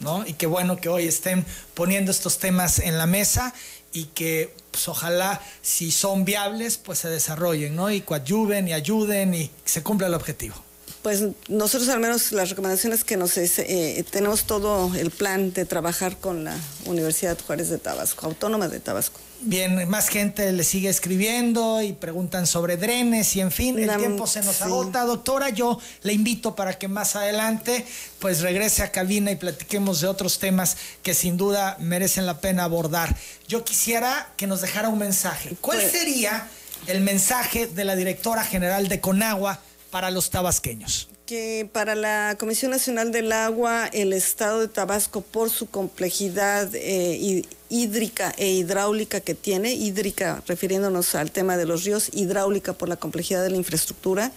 ¿no? 0.00 0.26
Y 0.26 0.32
qué 0.32 0.46
bueno 0.46 0.78
que 0.78 0.88
hoy 0.88 1.06
estén 1.06 1.44
poniendo 1.74 2.10
estos 2.10 2.38
temas 2.38 2.80
en 2.80 2.98
la 2.98 3.06
mesa 3.06 3.54
y 3.92 4.06
que 4.06 4.52
pues, 4.70 4.88
ojalá 4.88 5.40
si 5.60 5.90
son 5.92 6.24
viables 6.24 6.78
pues 6.78 6.98
se 7.00 7.08
desarrollen, 7.08 7.76
¿no? 7.76 7.90
Y 7.90 8.00
coadyuven 8.00 8.66
y 8.66 8.72
ayuden 8.72 9.34
y 9.34 9.50
se 9.64 9.82
cumpla 9.82 10.08
el 10.08 10.14
objetivo. 10.14 10.56
Pues 11.02 11.24
nosotros 11.48 11.88
al 11.88 11.98
menos 11.98 12.30
las 12.30 12.50
recomendaciones 12.50 13.02
que 13.02 13.16
nos 13.16 13.36
eh, 13.36 14.04
tenemos 14.10 14.44
todo 14.44 14.94
el 14.94 15.10
plan 15.10 15.52
de 15.52 15.64
trabajar 15.64 16.16
con 16.18 16.44
la 16.44 16.56
Universidad 16.86 17.36
Juárez 17.44 17.68
de 17.70 17.78
Tabasco, 17.78 18.26
Autónoma 18.26 18.68
de 18.68 18.78
Tabasco. 18.78 19.18
Bien, 19.44 19.88
más 19.88 20.08
gente 20.08 20.52
le 20.52 20.62
sigue 20.62 20.88
escribiendo 20.88 21.82
y 21.82 21.94
preguntan 21.94 22.46
sobre 22.46 22.76
drenes 22.76 23.34
y 23.34 23.40
en 23.40 23.50
fin, 23.50 23.76
el 23.76 23.96
tiempo 23.96 24.28
se 24.28 24.40
nos 24.42 24.62
agota. 24.62 25.02
Doctora, 25.02 25.48
yo 25.48 25.80
le 26.02 26.12
invito 26.12 26.54
para 26.54 26.78
que 26.78 26.86
más 26.86 27.16
adelante 27.16 27.84
pues 28.20 28.40
regrese 28.40 28.84
a 28.84 28.92
cabina 28.92 29.32
y 29.32 29.36
platiquemos 29.36 30.00
de 30.00 30.06
otros 30.06 30.38
temas 30.38 30.76
que 31.02 31.12
sin 31.12 31.36
duda 31.36 31.76
merecen 31.80 32.24
la 32.24 32.38
pena 32.38 32.62
abordar. 32.62 33.16
Yo 33.48 33.64
quisiera 33.64 34.32
que 34.36 34.46
nos 34.46 34.60
dejara 34.60 34.88
un 34.88 35.00
mensaje. 35.00 35.56
¿Cuál 35.60 35.80
pues 35.80 35.90
sería 35.90 36.48
el 36.86 37.00
mensaje 37.00 37.66
de 37.66 37.84
la 37.84 37.96
directora 37.96 38.44
general 38.44 38.86
de 38.86 39.00
Conagua 39.00 39.60
para 39.92 40.10
los 40.10 40.30
tabasqueños? 40.30 41.08
que 41.32 41.68
para 41.72 41.94
la 41.94 42.36
Comisión 42.38 42.72
Nacional 42.72 43.12
del 43.12 43.32
Agua, 43.32 43.86
el 43.86 44.12
estado 44.12 44.60
de 44.60 44.68
Tabasco, 44.68 45.20
por 45.20 45.48
su 45.48 45.66
complejidad 45.66 46.68
eh, 46.74 47.42
hídrica 47.70 48.34
e 48.36 48.50
hidráulica 48.50 49.20
que 49.20 49.34
tiene, 49.34 49.72
hídrica 49.72 50.42
refiriéndonos 50.46 51.14
al 51.14 51.30
tema 51.30 51.56
de 51.56 51.64
los 51.64 51.84
ríos, 51.84 52.10
hidráulica 52.12 52.72
por 52.74 52.88
la 52.88 52.96
complejidad 52.96 53.42
de 53.42 53.50
la 53.50 53.56
infraestructura, 53.56 54.32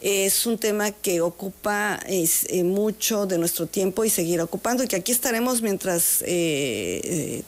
es 0.00 0.44
un 0.44 0.58
tema 0.58 0.90
que 0.90 1.20
ocupa 1.20 2.00
eh, 2.06 2.64
mucho 2.64 3.26
de 3.26 3.38
nuestro 3.38 3.66
tiempo 3.66 4.04
y 4.04 4.10
seguirá 4.10 4.44
ocupando 4.44 4.82
y 4.82 4.88
que 4.88 4.96
aquí 4.96 5.12
estaremos 5.12 5.62
mientras 5.62 6.22
eh, 6.26 7.42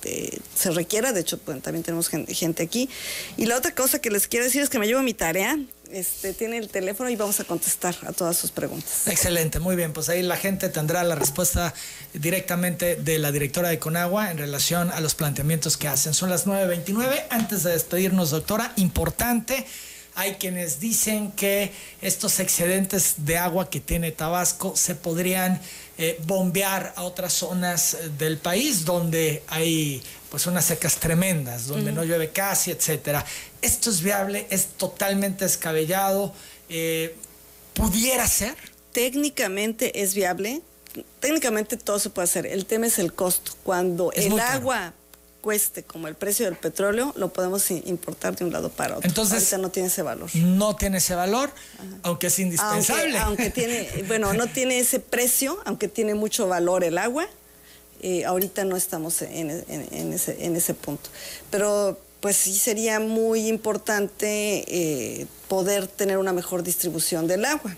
se 0.55 0.71
requiera, 0.71 1.13
de 1.13 1.23
hecho 1.23 1.39
también 1.39 1.83
tenemos 1.83 2.09
gente 2.09 2.63
aquí. 2.63 2.89
Y 3.37 3.47
la 3.47 3.57
otra 3.57 3.75
cosa 3.75 3.99
que 3.99 4.11
les 4.11 4.29
quiero 4.29 4.45
decir 4.45 4.63
es 4.63 4.71
que 4.71 4.79
me 4.79 4.87
llevo 4.87 5.03
mi 5.03 5.13
tarea, 5.13 5.59
este, 5.91 6.33
tiene 6.33 6.59
el 6.59 6.69
teléfono 6.69 7.09
y 7.11 7.17
vamos 7.17 7.41
a 7.41 7.45
contestar 7.45 7.97
a 8.07 8.13
todas 8.13 8.37
sus 8.37 8.51
preguntas. 8.51 9.07
Excelente, 9.07 9.61
muy 9.61 9.77
bien. 9.77 9.93
Pues 9.93 10.09
ahí 10.09 10.23
la 10.23 10.37
gente 10.37 10.69
tendrá 10.69 11.05
la 11.05 11.15
respuesta 11.15 11.75
directamente 12.13 12.97
de 12.97 13.19
la 13.19 13.33
directora 13.33 13.69
de 13.69 13.79
Conagua 13.79 14.31
en 14.31 14.39
relación 14.39 14.91
a 14.91 15.01
los 15.01 15.15
planteamientos 15.15 15.77
que 15.77 15.89
hacen. 15.89 16.15
Son 16.15 16.31
las 16.31 16.47
9.29. 16.47 17.25
Antes 17.31 17.63
de 17.63 17.73
despedirnos, 17.73 18.31
doctora, 18.31 18.73
importante. 18.77 19.67
Hay 20.19 20.37
quienes 20.37 20.81
dicen 20.81 21.31
que 21.33 21.73
estos 22.01 22.41
excedentes 22.41 23.17
de 23.19 23.37
agua 23.37 23.69
que 23.69 23.81
tiene 23.81 24.13
Tabasco 24.13 24.75
se 24.75 24.95
podrían 24.95 25.61
eh, 25.99 26.19
bombear 26.25 26.95
a 26.97 27.03
otras 27.03 27.35
zonas 27.35 27.95
eh, 27.95 28.11
del 28.19 28.39
país 28.39 28.87
donde 28.87 29.43
hay 29.47 30.03
pues 30.31 30.47
unas 30.47 30.65
secas 30.65 30.97
tremendas, 30.97 31.67
donde 31.67 31.93
no 31.93 32.03
llueve 32.05 32.31
casi, 32.31 32.71
etcétera. 32.71 33.25
Esto 33.63 33.91
es 33.91 34.03
viable, 34.03 34.47
es 34.51 34.67
totalmente 34.67 35.45
descabellado. 35.45 36.33
Eh, 36.69 37.17
¿Pudiera 37.75 38.27
ser? 38.27 38.55
Técnicamente 38.93 40.03
es 40.03 40.15
viable. 40.15 40.63
Técnicamente 41.21 41.77
todo 41.77 41.99
se 41.99 42.11
puede 42.11 42.25
hacer. 42.25 42.47
El 42.47 42.67
tema 42.67 42.87
es 42.87 42.99
el 42.99 43.13
costo. 43.13 43.53
Cuando 43.63 44.13
el 44.13 44.39
agua 44.41 44.95
cueste 45.47 45.85
como 45.85 46.09
el 46.09 46.17
precio 46.17 46.47
del 46.47 46.57
petróleo, 46.57 47.13
lo 47.17 47.33
podemos 47.33 47.71
importar 47.71 48.35
de 48.35 48.45
un 48.45 48.53
lado 48.53 48.71
para 48.71 48.97
otro. 48.97 49.09
Entonces, 49.09 49.35
Ahorita 49.35 49.59
no 49.59 49.71
tiene 49.71 49.89
ese 49.89 50.03
valor. 50.03 50.35
No 50.35 50.75
tiene 50.75 50.99
ese 50.99 51.15
valor, 51.15 51.53
aunque 52.03 52.29
es 52.29 52.39
indispensable. 52.39 53.19
Aunque, 53.19 53.51
tiene, 53.51 53.89
bueno, 54.09 54.33
no 54.33 54.49
tiene 54.49 54.79
ese 54.79 54.99
precio, 54.99 55.59
aunque 55.65 55.87
tiene 55.87 56.15
mucho 56.15 56.49
valor 56.49 56.83
el 56.83 56.99
agua. 56.99 57.29
Eh, 58.03 58.25
ahorita 58.25 58.65
no 58.65 58.77
estamos 58.77 59.23
en, 59.23 59.51
ese, 59.51 60.45
en 60.45 60.57
ese 60.57 60.75
punto. 60.75 61.11
Pero 61.51 61.99
pues 62.27 62.39
sí 62.39 62.55
sería 62.55 62.99
muy 62.99 63.47
importante 63.47 64.65
eh, 64.67 65.27
poder 65.47 65.87
tener 65.87 66.19
una 66.19 66.33
mejor 66.33 66.65
distribución 66.65 67.29
del 67.29 67.45
agua. 67.45 67.77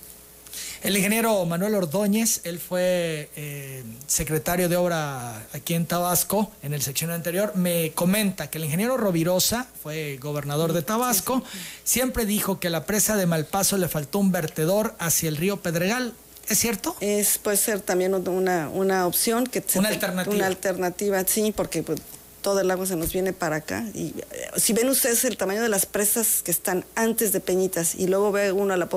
El 0.83 0.97
ingeniero 0.97 1.45
Manuel 1.45 1.75
Ordóñez, 1.75 2.41
él 2.45 2.59
fue 2.59 3.29
eh, 3.37 3.85
secretario 4.07 4.71
de 4.71 4.77
obra 4.79 5.47
aquí 5.53 5.75
en 5.75 5.85
Tabasco, 5.85 6.51
en 6.63 6.73
el 6.73 6.81
sección 6.81 7.11
anterior, 7.11 7.57
me 7.57 7.93
comenta 7.93 8.49
que 8.49 8.57
el 8.57 8.65
ingeniero 8.65 8.97
Rovirosa, 8.97 9.67
fue 9.83 10.17
gobernador 10.17 10.73
de 10.73 10.81
Tabasco, 10.81 11.43
siempre 11.85 12.25
dijo 12.25 12.59
que 12.59 12.69
a 12.69 12.71
la 12.71 12.87
presa 12.87 13.17
de 13.17 13.27
Malpaso 13.27 13.77
le 13.77 13.89
faltó 13.89 14.19
un 14.19 14.33
vertedor 14.33 14.95
hacia 14.99 15.29
el 15.29 15.37
río 15.37 15.59
Pedregal. 15.59 16.15
¿Es 16.49 16.57
cierto? 16.57 16.97
Es, 17.01 17.37
puede 17.37 17.59
ser 17.59 17.83
también 17.83 18.15
una, 18.15 18.71
una 18.71 19.07
opción. 19.07 19.47
que 19.47 19.63
Una 19.75 19.91
alternativa. 19.91 20.35
Una 20.35 20.47
alternativa, 20.47 21.23
sí, 21.27 21.53
porque 21.55 21.83
pues, 21.83 22.01
todo 22.49 22.61
el 22.61 22.71
agua 22.71 22.87
se 22.87 22.97
nos 22.97 23.13
viene 23.13 23.35
para 23.35 23.57
acá. 23.57 23.85
Y 23.93 24.15
eh, 24.31 24.51
si 24.57 24.73
ven 24.73 24.89
ustedes 24.89 25.23
el 25.27 25.37
tamaño 25.37 25.61
de 25.61 25.69
las 25.69 25.85
presas 25.85 26.41
que 26.43 26.51
están 26.51 26.83
antes 26.95 27.31
de 27.31 27.41
Peñitas 27.41 27.95
y 27.95 28.07
luego 28.07 28.33
ve 28.33 28.53
uno 28.53 28.73
a 28.73 28.79
la... 28.79 28.89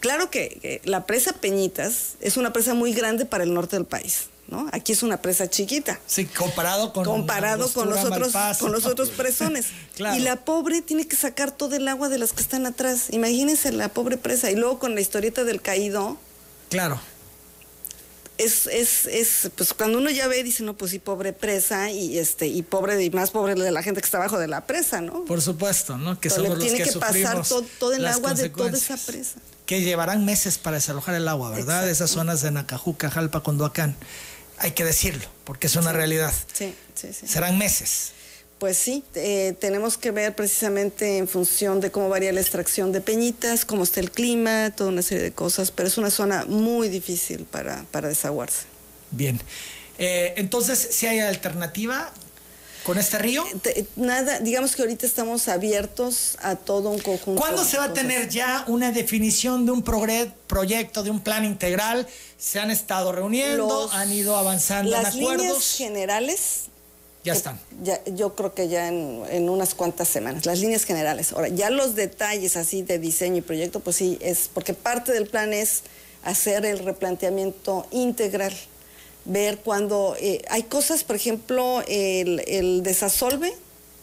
Claro 0.00 0.30
que, 0.30 0.80
la 0.84 1.04
presa 1.04 1.34
Peñitas 1.34 2.14
es 2.22 2.38
una 2.38 2.54
presa 2.54 2.72
muy 2.72 2.94
grande 2.94 3.26
para 3.26 3.44
el 3.44 3.52
norte 3.52 3.76
del 3.76 3.84
país. 3.84 4.28
¿no? 4.48 4.66
Aquí 4.72 4.92
es 4.92 5.02
una 5.02 5.18
presa 5.20 5.50
chiquita. 5.50 6.00
Sí, 6.06 6.24
comparado 6.24 6.94
con 6.94 7.04
comparado 7.04 7.70
con 7.70 7.90
los 7.90 8.02
otros 8.02 8.32
con 8.58 8.72
los 8.72 8.86
otros 8.86 9.10
presones. 9.10 9.66
Y 10.16 10.20
la 10.20 10.36
pobre 10.36 10.80
tiene 10.80 11.06
que 11.06 11.16
sacar 11.16 11.50
todo 11.50 11.76
el 11.76 11.86
agua 11.88 12.08
de 12.08 12.16
las 12.16 12.32
que 12.32 12.40
están 12.40 12.64
atrás. 12.64 13.08
Imagínense 13.10 13.72
la 13.72 13.90
pobre 13.90 14.16
presa 14.16 14.50
y 14.50 14.56
luego 14.56 14.78
con 14.78 14.94
la 14.94 15.02
historieta 15.02 15.44
del 15.44 15.60
caído. 15.60 16.16
Claro 16.70 16.98
es, 18.38 18.66
es, 18.66 19.06
es, 19.06 19.50
pues 19.56 19.72
cuando 19.74 19.98
uno 19.98 20.10
ya 20.10 20.28
ve, 20.28 20.42
dice, 20.42 20.62
no, 20.62 20.76
pues 20.76 20.90
sí, 20.90 20.98
pobre 20.98 21.32
presa, 21.32 21.90
y 21.90 22.18
este, 22.18 22.46
y 22.46 22.62
pobre, 22.62 23.02
y 23.02 23.10
más 23.10 23.30
pobre 23.30 23.54
de 23.54 23.70
la 23.70 23.82
gente 23.82 24.00
que 24.00 24.04
está 24.04 24.18
abajo 24.18 24.38
de 24.38 24.48
la 24.48 24.66
presa, 24.66 25.00
¿no? 25.00 25.24
Por 25.24 25.40
supuesto, 25.40 25.96
¿no? 25.98 26.20
Que 26.20 26.30
somos 26.30 26.50
los 26.50 26.58
tiene 26.58 26.78
que, 26.78 26.90
que 26.90 26.98
pasar 26.98 27.42
todo, 27.78 27.92
el 27.92 28.06
agua 28.06 28.34
de 28.34 28.48
toda 28.48 28.70
esa 28.70 28.96
presa. 28.96 29.40
Que 29.64 29.80
llevarán 29.80 30.24
meses 30.24 30.58
para 30.58 30.76
desalojar 30.76 31.14
el 31.14 31.26
agua, 31.28 31.50
¿verdad? 31.50 31.88
Esas 31.88 32.10
zonas 32.10 32.40
de 32.42 32.50
Nacajuca, 32.50 33.10
Jalpa, 33.10 33.42
Condoacán. 33.42 33.96
Hay 34.58 34.72
que 34.72 34.84
decirlo, 34.84 35.26
porque 35.44 35.66
es 35.66 35.76
una 35.76 35.92
realidad. 35.92 36.32
Sí, 36.52 36.74
sí, 36.94 37.12
sí. 37.12 37.26
Serán 37.26 37.58
meses. 37.58 38.12
Pues 38.58 38.78
sí, 38.78 39.04
eh, 39.14 39.54
tenemos 39.60 39.98
que 39.98 40.12
ver 40.12 40.34
precisamente 40.34 41.18
en 41.18 41.28
función 41.28 41.80
de 41.80 41.90
cómo 41.90 42.08
varía 42.08 42.32
la 42.32 42.40
extracción 42.40 42.90
de 42.90 43.02
peñitas, 43.02 43.66
cómo 43.66 43.84
está 43.84 44.00
el 44.00 44.10
clima, 44.10 44.70
toda 44.74 44.88
una 44.88 45.02
serie 45.02 45.24
de 45.24 45.32
cosas, 45.32 45.70
pero 45.70 45.88
es 45.88 45.98
una 45.98 46.10
zona 46.10 46.46
muy 46.46 46.88
difícil 46.88 47.44
para, 47.44 47.84
para 47.90 48.08
desaguarse. 48.08 48.64
Bien, 49.10 49.38
eh, 49.98 50.32
entonces, 50.36 50.78
si 50.78 51.06
hay 51.06 51.18
alternativa 51.20 52.12
con 52.86 52.98
este 52.98 53.18
río? 53.18 53.44
Eh, 53.64 53.84
nada, 53.96 54.38
digamos 54.38 54.76
que 54.76 54.82
ahorita 54.82 55.04
estamos 55.04 55.48
abiertos 55.48 56.38
a 56.40 56.54
todo 56.54 56.90
un 56.90 57.00
conjunto. 57.00 57.40
¿Cuándo 57.40 57.64
se 57.64 57.78
va 57.78 57.84
a 57.84 57.92
tener 57.92 58.28
ya 58.28 58.64
una 58.68 58.92
definición 58.92 59.66
de 59.66 59.72
un 59.72 59.82
proyecto, 59.82 61.02
de 61.02 61.10
un 61.10 61.20
plan 61.20 61.44
integral? 61.44 62.06
Se 62.38 62.60
han 62.60 62.70
estado 62.70 63.10
reuniendo, 63.10 63.90
han 63.92 64.12
ido 64.12 64.36
avanzando 64.36 64.96
en 64.96 65.04
acuerdos. 65.04 65.28
Las 65.28 65.38
líneas 65.38 65.76
generales 65.76 66.60
ya 67.26 67.32
están. 67.32 67.58
Ya, 67.82 68.02
yo 68.04 68.34
creo 68.34 68.54
que 68.54 68.68
ya 68.68 68.88
en, 68.88 69.48
unas 69.48 69.74
cuantas 69.74 70.08
semanas, 70.08 70.46
las 70.46 70.60
líneas 70.60 70.84
generales. 70.84 71.32
Ahora, 71.32 71.48
ya 71.48 71.70
los 71.70 71.96
detalles 71.96 72.56
así 72.56 72.82
de 72.82 72.98
diseño 72.98 73.38
y 73.38 73.40
proyecto, 73.40 73.80
pues 73.80 73.96
sí, 73.96 74.16
es 74.20 74.48
porque 74.52 74.74
parte 74.74 75.12
del 75.12 75.26
plan 75.26 75.52
es 75.52 75.82
hacer 76.22 76.64
el 76.64 76.78
replanteamiento 76.78 77.86
integral, 77.90 78.54
ver 79.24 79.58
cuando 79.58 80.16
eh, 80.20 80.42
hay 80.48 80.62
cosas, 80.62 81.02
por 81.02 81.16
ejemplo, 81.16 81.82
el, 81.88 82.42
el 82.46 82.82
desasolve 82.82 83.52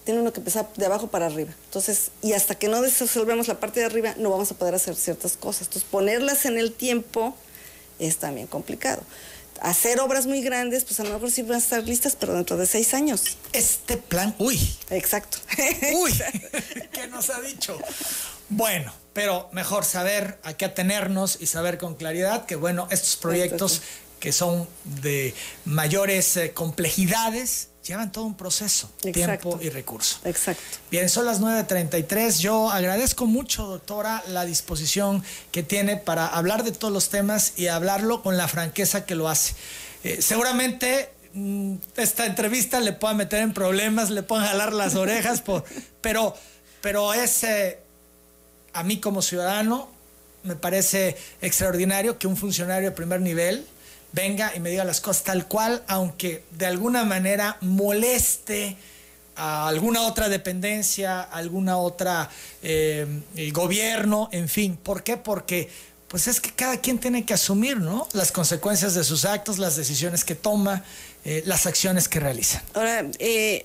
tiene 0.03 0.19
uno 0.19 0.34
que 0.34 0.41
empezar 0.41 0.67
de 0.76 0.86
abajo 0.86 1.07
para 1.07 1.28
arriba. 1.28 1.51
Entonces, 1.65 2.11
y 2.21 2.34
hasta 2.34 2.55
que 2.55 2.67
no 2.67 2.82
desasolvemos 2.82 3.47
la 3.47 3.59
parte 3.59 3.80
de 3.80 3.86
arriba, 3.86 4.15
no 4.17 4.32
vamos 4.32 4.51
a 4.51 4.55
poder 4.55 4.76
hacer 4.76 4.95
ciertas 4.95 5.38
cosas. 5.38 5.67
Entonces, 5.67 5.89
ponerlas 5.89 6.45
en 6.45 6.57
el 6.57 6.74
tiempo 6.74 7.36
es 7.99 8.17
también 8.17 8.47
complicado 8.47 9.01
hacer 9.64 9.99
obras 10.01 10.28
muy 10.28 10.41
grandes, 10.41 10.84
pues 10.84 10.99
a 10.99 11.03
lo 11.03 11.14
mejor 11.14 11.32
sí 11.32 11.41
van 11.41 11.53
a 11.55 11.57
estar 11.57 11.82
listas, 11.84 12.16
pero 12.20 12.34
dentro 12.36 12.57
de 12.57 12.68
seis 12.68 12.93
años. 12.93 13.38
Este 13.53 13.97
plan, 13.97 14.36
uy. 14.38 14.59
Exacto. 14.89 15.39
Uy, 15.95 16.14
¿qué 16.91 17.07
nos 17.07 17.30
ha 17.30 17.41
dicho? 17.41 17.80
Bueno, 18.49 18.93
pero 19.14 19.49
mejor 19.53 19.86
saber 19.86 20.39
a 20.43 20.53
qué 20.53 20.66
atenernos 20.66 21.38
y 21.39 21.47
saber 21.47 21.78
con 21.78 21.95
claridad 21.95 22.45
que, 22.45 22.55
bueno, 22.55 22.88
estos 22.91 23.16
proyectos 23.16 23.82
que 24.20 24.32
son 24.32 24.68
de 24.84 25.34
mayores 25.66 26.38
eh, 26.38 26.51
complejidades 26.53 27.70
llevan 27.86 28.11
todo 28.11 28.25
un 28.25 28.36
proceso, 28.36 28.89
tiempo 29.01 29.59
y 29.61 29.69
recurso. 29.69 30.19
Exacto. 30.23 30.63
Bien, 30.89 31.09
son 31.09 31.25
las 31.25 31.41
9.33. 31.41 32.39
Yo 32.39 32.71
agradezco 32.71 33.25
mucho, 33.25 33.65
doctora, 33.65 34.23
la 34.27 34.45
disposición 34.45 35.23
que 35.51 35.63
tiene 35.63 35.97
para 35.97 36.27
hablar 36.27 36.63
de 36.63 36.71
todos 36.71 36.93
los 36.93 37.09
temas 37.09 37.53
y 37.57 37.67
hablarlo 37.67 38.23
con 38.23 38.38
la 38.38 38.47
franqueza 38.47 39.05
que 39.05 39.15
lo 39.15 39.27
hace. 39.27 39.53
Eh, 40.03 40.21
seguramente 40.21 41.09
mm, 41.34 41.75
esta 41.97 42.25
entrevista 42.25 42.79
le 42.79 42.93
pueda 42.93 43.13
meter 43.13 43.41
en 43.41 43.53
problemas, 43.53 44.09
le 44.09 44.23
puedan 44.23 44.47
jalar 44.47 44.73
las 44.73 44.95
orejas, 44.95 45.41
por, 45.41 45.65
pero, 46.01 46.36
pero 46.81 47.13
es, 47.13 47.43
eh, 47.43 47.79
a 48.71 48.84
mí 48.84 48.99
como 48.99 49.21
ciudadano, 49.21 49.89
me 50.43 50.55
parece 50.55 51.17
extraordinario 51.41 52.17
que 52.17 52.27
un 52.27 52.36
funcionario 52.38 52.89
de 52.89 52.95
primer 52.95 53.21
nivel 53.21 53.65
venga 54.14 54.53
y 54.55 54.59
me 54.59 54.70
diga 54.70 54.86
las 54.86 55.01
cosas 55.01 55.24
tal 55.24 55.47
cual, 55.47 55.84
aunque 55.88 56.45
de 56.51 56.66
alguna 56.66 57.03
manera 57.03 57.57
moleste 57.61 58.78
a 59.36 59.68
alguna 59.68 60.03
otra 60.03 60.30
dependencia, 60.30 61.22
alguna 61.22 61.78
otra 61.78 62.30
eh, 62.61 63.05
gobierno, 63.51 64.30
en 64.32 64.47
fin. 64.47 64.78
¿Por 64.78 65.03
qué? 65.03 65.18
Porque 65.18 65.70
pues 66.07 66.28
es 66.28 66.39
que 66.39 66.51
cada 66.51 66.78
quien 66.78 66.99
tiene 66.99 67.26
que 67.26 67.34
asumir, 67.34 67.78
¿no? 67.78 68.07
Las 68.14 68.32
consecuencias 68.32 68.93
de 68.93 69.03
sus 69.03 69.26
actos, 69.26 69.57
las 69.57 69.76
decisiones 69.76 70.24
que 70.24 70.36
toma, 70.36 70.84
eh, 71.26 71.41
las 71.47 71.66
acciones 71.66 72.07
que 72.07 72.20
realiza. 72.20 72.61
Ahora, 72.76 73.07
eh, 73.18 73.64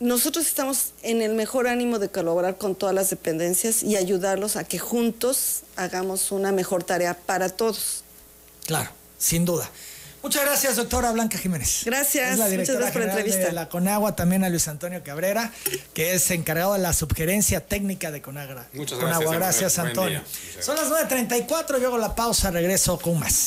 nosotros 0.00 0.44
estamos 0.44 0.92
en 1.02 1.22
el 1.22 1.34
mejor 1.34 1.68
ánimo 1.68 2.00
de 2.00 2.08
colaborar 2.08 2.58
con 2.58 2.74
todas 2.74 2.96
las 2.96 3.10
dependencias 3.10 3.84
y 3.84 3.94
ayudarlos 3.94 4.56
a 4.56 4.64
que 4.64 4.80
juntos 4.80 5.62
hagamos 5.76 6.32
una 6.32 6.50
mejor 6.50 6.82
tarea 6.82 7.14
para 7.14 7.48
todos. 7.48 8.02
Claro, 8.66 8.90
sin 9.18 9.44
duda. 9.44 9.68
Muchas 10.22 10.44
gracias, 10.44 10.76
doctora 10.76 11.12
Blanca 11.12 11.38
Jiménez. 11.38 11.82
Gracias, 11.84 12.38
muchas 12.38 12.50
gracias 12.50 12.90
por 12.92 13.02
la 13.02 13.08
entrevista. 13.08 13.46
De 13.46 13.52
la 13.52 13.68
Conagua, 13.68 14.16
también 14.16 14.42
a 14.42 14.48
Luis 14.48 14.66
Antonio 14.66 15.02
Cabrera, 15.04 15.52
que 15.94 16.14
es 16.14 16.30
encargado 16.32 16.72
de 16.72 16.80
la 16.80 16.92
subgerencia 16.92 17.64
técnica 17.64 18.10
de 18.10 18.20
Conagra. 18.20 18.66
Muchas 18.72 18.98
gracias. 18.98 19.18
Conagua, 19.18 19.36
gracias, 19.36 19.78
Antonio. 19.78 20.20
Son 20.60 20.74
las 20.74 20.88
9.34, 20.88 21.80
yo 21.80 21.86
hago 21.88 21.98
la 21.98 22.14
pausa, 22.16 22.50
regreso 22.50 22.98
con 22.98 23.20
más. 23.20 23.46